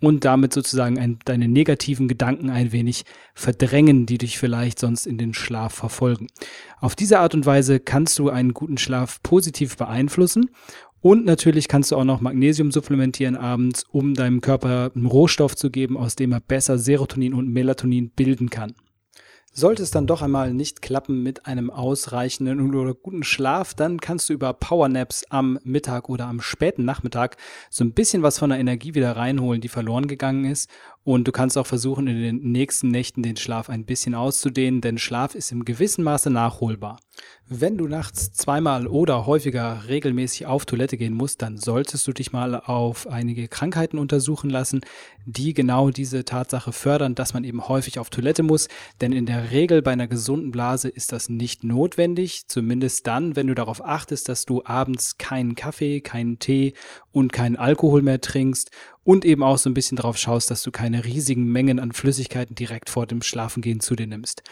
und 0.00 0.24
damit 0.24 0.52
sozusagen 0.52 0.98
ein, 0.98 1.18
deine 1.24 1.48
negativen 1.48 2.08
Gedanken 2.08 2.50
ein 2.50 2.72
wenig 2.72 3.04
verdrängen, 3.34 4.06
die 4.06 4.18
dich 4.18 4.38
vielleicht 4.38 4.78
sonst 4.78 5.06
in 5.06 5.18
den 5.18 5.34
Schlaf 5.34 5.74
verfolgen. 5.74 6.28
Auf 6.80 6.94
diese 6.94 7.18
Art 7.18 7.34
und 7.34 7.46
Weise 7.46 7.80
kannst 7.80 8.18
du 8.18 8.30
einen 8.30 8.54
guten 8.54 8.78
Schlaf 8.78 9.22
positiv 9.22 9.76
beeinflussen 9.76 10.50
und 11.08 11.24
natürlich 11.24 11.68
kannst 11.68 11.90
du 11.90 11.96
auch 11.96 12.04
noch 12.04 12.20
Magnesium 12.20 12.70
supplementieren 12.70 13.34
abends, 13.34 13.86
um 13.90 14.12
deinem 14.12 14.42
Körper 14.42 14.90
einen 14.94 15.06
Rohstoff 15.06 15.56
zu 15.56 15.70
geben, 15.70 15.96
aus 15.96 16.16
dem 16.16 16.32
er 16.32 16.40
besser 16.40 16.76
Serotonin 16.76 17.32
und 17.32 17.48
Melatonin 17.48 18.10
bilden 18.10 18.50
kann. 18.50 18.74
Sollte 19.50 19.82
es 19.82 19.90
dann 19.90 20.06
doch 20.06 20.20
einmal 20.20 20.52
nicht 20.52 20.82
klappen 20.82 21.22
mit 21.22 21.46
einem 21.46 21.70
ausreichenden 21.70 22.74
oder 22.74 22.92
guten 22.92 23.22
Schlaf, 23.22 23.72
dann 23.72 24.00
kannst 24.00 24.28
du 24.28 24.34
über 24.34 24.52
Powernaps 24.52 25.24
am 25.30 25.58
Mittag 25.64 26.10
oder 26.10 26.26
am 26.26 26.42
späten 26.42 26.84
Nachmittag 26.84 27.38
so 27.70 27.84
ein 27.84 27.94
bisschen 27.94 28.22
was 28.22 28.38
von 28.38 28.50
der 28.50 28.58
Energie 28.58 28.94
wieder 28.94 29.16
reinholen, 29.16 29.62
die 29.62 29.68
verloren 29.68 30.08
gegangen 30.08 30.44
ist. 30.44 30.68
Und 31.08 31.26
du 31.26 31.32
kannst 31.32 31.56
auch 31.56 31.66
versuchen, 31.66 32.06
in 32.06 32.20
den 32.20 32.52
nächsten 32.52 32.90
Nächten 32.90 33.22
den 33.22 33.38
Schlaf 33.38 33.70
ein 33.70 33.86
bisschen 33.86 34.14
auszudehnen, 34.14 34.82
denn 34.82 34.98
Schlaf 34.98 35.34
ist 35.34 35.52
im 35.52 35.64
gewissen 35.64 36.04
Maße 36.04 36.28
nachholbar. 36.28 36.98
Wenn 37.48 37.78
du 37.78 37.88
nachts 37.88 38.30
zweimal 38.32 38.86
oder 38.86 39.24
häufiger 39.24 39.84
regelmäßig 39.88 40.44
auf 40.44 40.66
Toilette 40.66 40.98
gehen 40.98 41.14
musst, 41.14 41.40
dann 41.40 41.56
solltest 41.56 42.06
du 42.06 42.12
dich 42.12 42.32
mal 42.32 42.54
auf 42.54 43.06
einige 43.06 43.48
Krankheiten 43.48 43.96
untersuchen 43.96 44.50
lassen, 44.50 44.82
die 45.24 45.54
genau 45.54 45.88
diese 45.88 46.26
Tatsache 46.26 46.72
fördern, 46.72 47.14
dass 47.14 47.32
man 47.32 47.44
eben 47.44 47.66
häufig 47.66 47.98
auf 47.98 48.10
Toilette 48.10 48.42
muss. 48.42 48.68
Denn 49.00 49.12
in 49.12 49.24
der 49.24 49.50
Regel 49.50 49.80
bei 49.80 49.92
einer 49.92 50.08
gesunden 50.08 50.50
Blase 50.50 50.90
ist 50.90 51.12
das 51.12 51.30
nicht 51.30 51.64
notwendig, 51.64 52.48
zumindest 52.48 53.06
dann, 53.06 53.34
wenn 53.34 53.46
du 53.46 53.54
darauf 53.54 53.82
achtest, 53.82 54.28
dass 54.28 54.44
du 54.44 54.62
abends 54.66 55.16
keinen 55.16 55.54
Kaffee, 55.54 56.02
keinen 56.02 56.38
Tee 56.38 56.74
und 57.12 57.32
keinen 57.32 57.56
Alkohol 57.56 58.02
mehr 58.02 58.20
trinkst 58.20 58.70
und 59.08 59.24
eben 59.24 59.42
auch 59.42 59.56
so 59.56 59.70
ein 59.70 59.74
bisschen 59.74 59.96
darauf 59.96 60.18
schaust, 60.18 60.50
dass 60.50 60.62
du 60.62 60.70
keine 60.70 61.02
riesigen 61.02 61.46
Mengen 61.46 61.80
an 61.80 61.92
Flüssigkeiten 61.92 62.54
direkt 62.54 62.90
vor 62.90 63.06
dem 63.06 63.22
Schlafengehen 63.22 63.80
zu 63.80 63.96
dir 63.96 64.06
nimmst. 64.06 64.42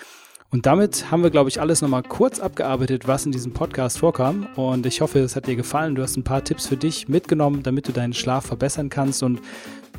Und 0.51 0.65
damit 0.65 1.11
haben 1.11 1.23
wir, 1.23 1.29
glaube 1.29 1.51
ich, 1.51 1.61
alles 1.61 1.83
nochmal 1.83 2.03
kurz 2.03 2.41
abgearbeitet, 2.41 3.07
was 3.07 3.27
in 3.27 3.33
diesem 3.33 3.53
Podcast 3.53 3.99
vorkam. 3.99 4.47
Und 4.57 4.87
ich 4.87 5.03
hoffe, 5.03 5.19
es 5.19 5.37
hat 5.37 5.47
dir 5.47 5.57
gefallen. 5.57 5.95
Du 5.95 6.03
hast 6.03 6.17
ein 6.17 6.25
paar 6.25 6.43
Tipps 6.43 6.67
für 6.69 6.79
dich 6.79 7.07
mitgenommen, 7.07 7.65
damit 7.65 7.87
du 7.87 7.93
deinen 7.93 8.15
Schlaf 8.15 8.47
verbessern 8.47 8.89
kannst. 8.89 9.23
Und 9.23 9.43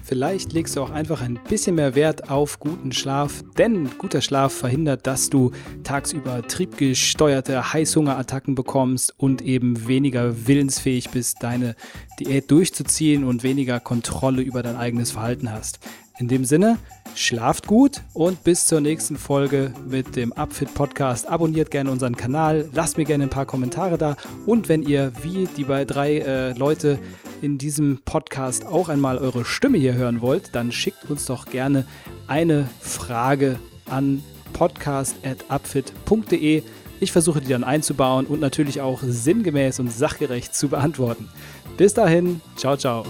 Vielleicht 0.08 0.54
legst 0.54 0.78
du 0.78 0.82
auch 0.82 0.90
einfach 0.90 1.22
ein 1.22 1.38
bisschen 1.50 1.76
mehr 1.76 1.94
Wert 1.94 2.30
auf 2.30 2.62
guten 2.62 2.94
Schlaf, 2.94 3.44
denn 3.58 3.90
guter 3.98 4.22
Schlaf 4.22 4.54
verhindert, 4.54 5.06
dass 5.06 5.30
du 5.30 5.52
tagsüber 5.84 6.48
triebgesteuerte 6.48 7.74
Heißhungerattacken 7.74 8.56
bekommst 8.56 9.14
und 9.18 9.42
eben 9.42 9.86
weniger 9.86 10.48
willensfähig 10.48 11.10
bist, 11.10 11.44
deine 11.44 11.76
Diät 12.22 12.50
durchzuziehen 12.50 13.26
und 13.26 13.44
weniger 13.44 13.82
Kontrolle 13.82 14.44
über 14.44 14.64
dein 14.64 14.78
eigenes 14.78 15.12
Verhalten 15.12 15.52
hast. 15.52 15.80
In 16.20 16.28
dem 16.28 16.46
Sinne, 16.46 16.78
schlaft 17.16 17.68
gut 17.68 18.02
und 18.14 18.44
bis 18.44 18.66
zur 18.66 18.82
nächsten 18.82 19.18
Folge 19.18 19.74
mit 19.88 20.16
dem 20.16 20.34
Upfit 20.34 20.74
Podcast. 20.74 21.28
Abonniert 21.28 21.70
gerne 21.70 21.92
unseren 21.92 22.16
Kanal, 22.16 22.70
lasst 22.74 22.98
mir 22.98 23.06
gerne 23.06 23.26
ein 23.26 23.30
paar 23.30 23.46
Kommentare 23.46 23.98
da 23.98 24.16
und 24.46 24.70
wenn 24.70 24.84
ihr 24.84 25.12
wie 25.22 25.48
die 25.58 25.64
bei 25.64 25.86
drei 25.86 26.20
äh, 26.20 26.54
Leute 26.54 27.00
in 27.42 27.58
diesem 27.58 28.02
Podcast 28.04 28.66
auch 28.66 28.90
einmal 28.90 29.18
eure 29.18 29.46
Stimme 29.46 29.78
hier 29.78 29.94
hören 29.94 30.20
wollt, 30.22 30.54
dann 30.56 30.72
schickt 30.72 31.10
uns 31.10 31.26
doch 31.26 31.46
gerne 31.46 31.86
eine 32.28 32.68
Frage 32.80 33.60
an 33.90 34.24
podcast.upfit.de. 34.54 36.64
Ich 37.00 37.12
versuche 37.12 37.42
die 37.42 37.50
dann 37.50 37.64
einzubauen 37.64 38.26
und 38.26 38.42
natürlich 38.42 38.82
auch 38.82 39.02
sinngemäß 39.04 39.80
und 39.80 39.92
sachgerecht 39.92 40.56
zu 40.56 40.70
beantworten. 40.70 41.30
Bis 41.78 41.94
dahin, 41.94 42.42
ciao, 42.56 42.76
ciao. 42.76 43.06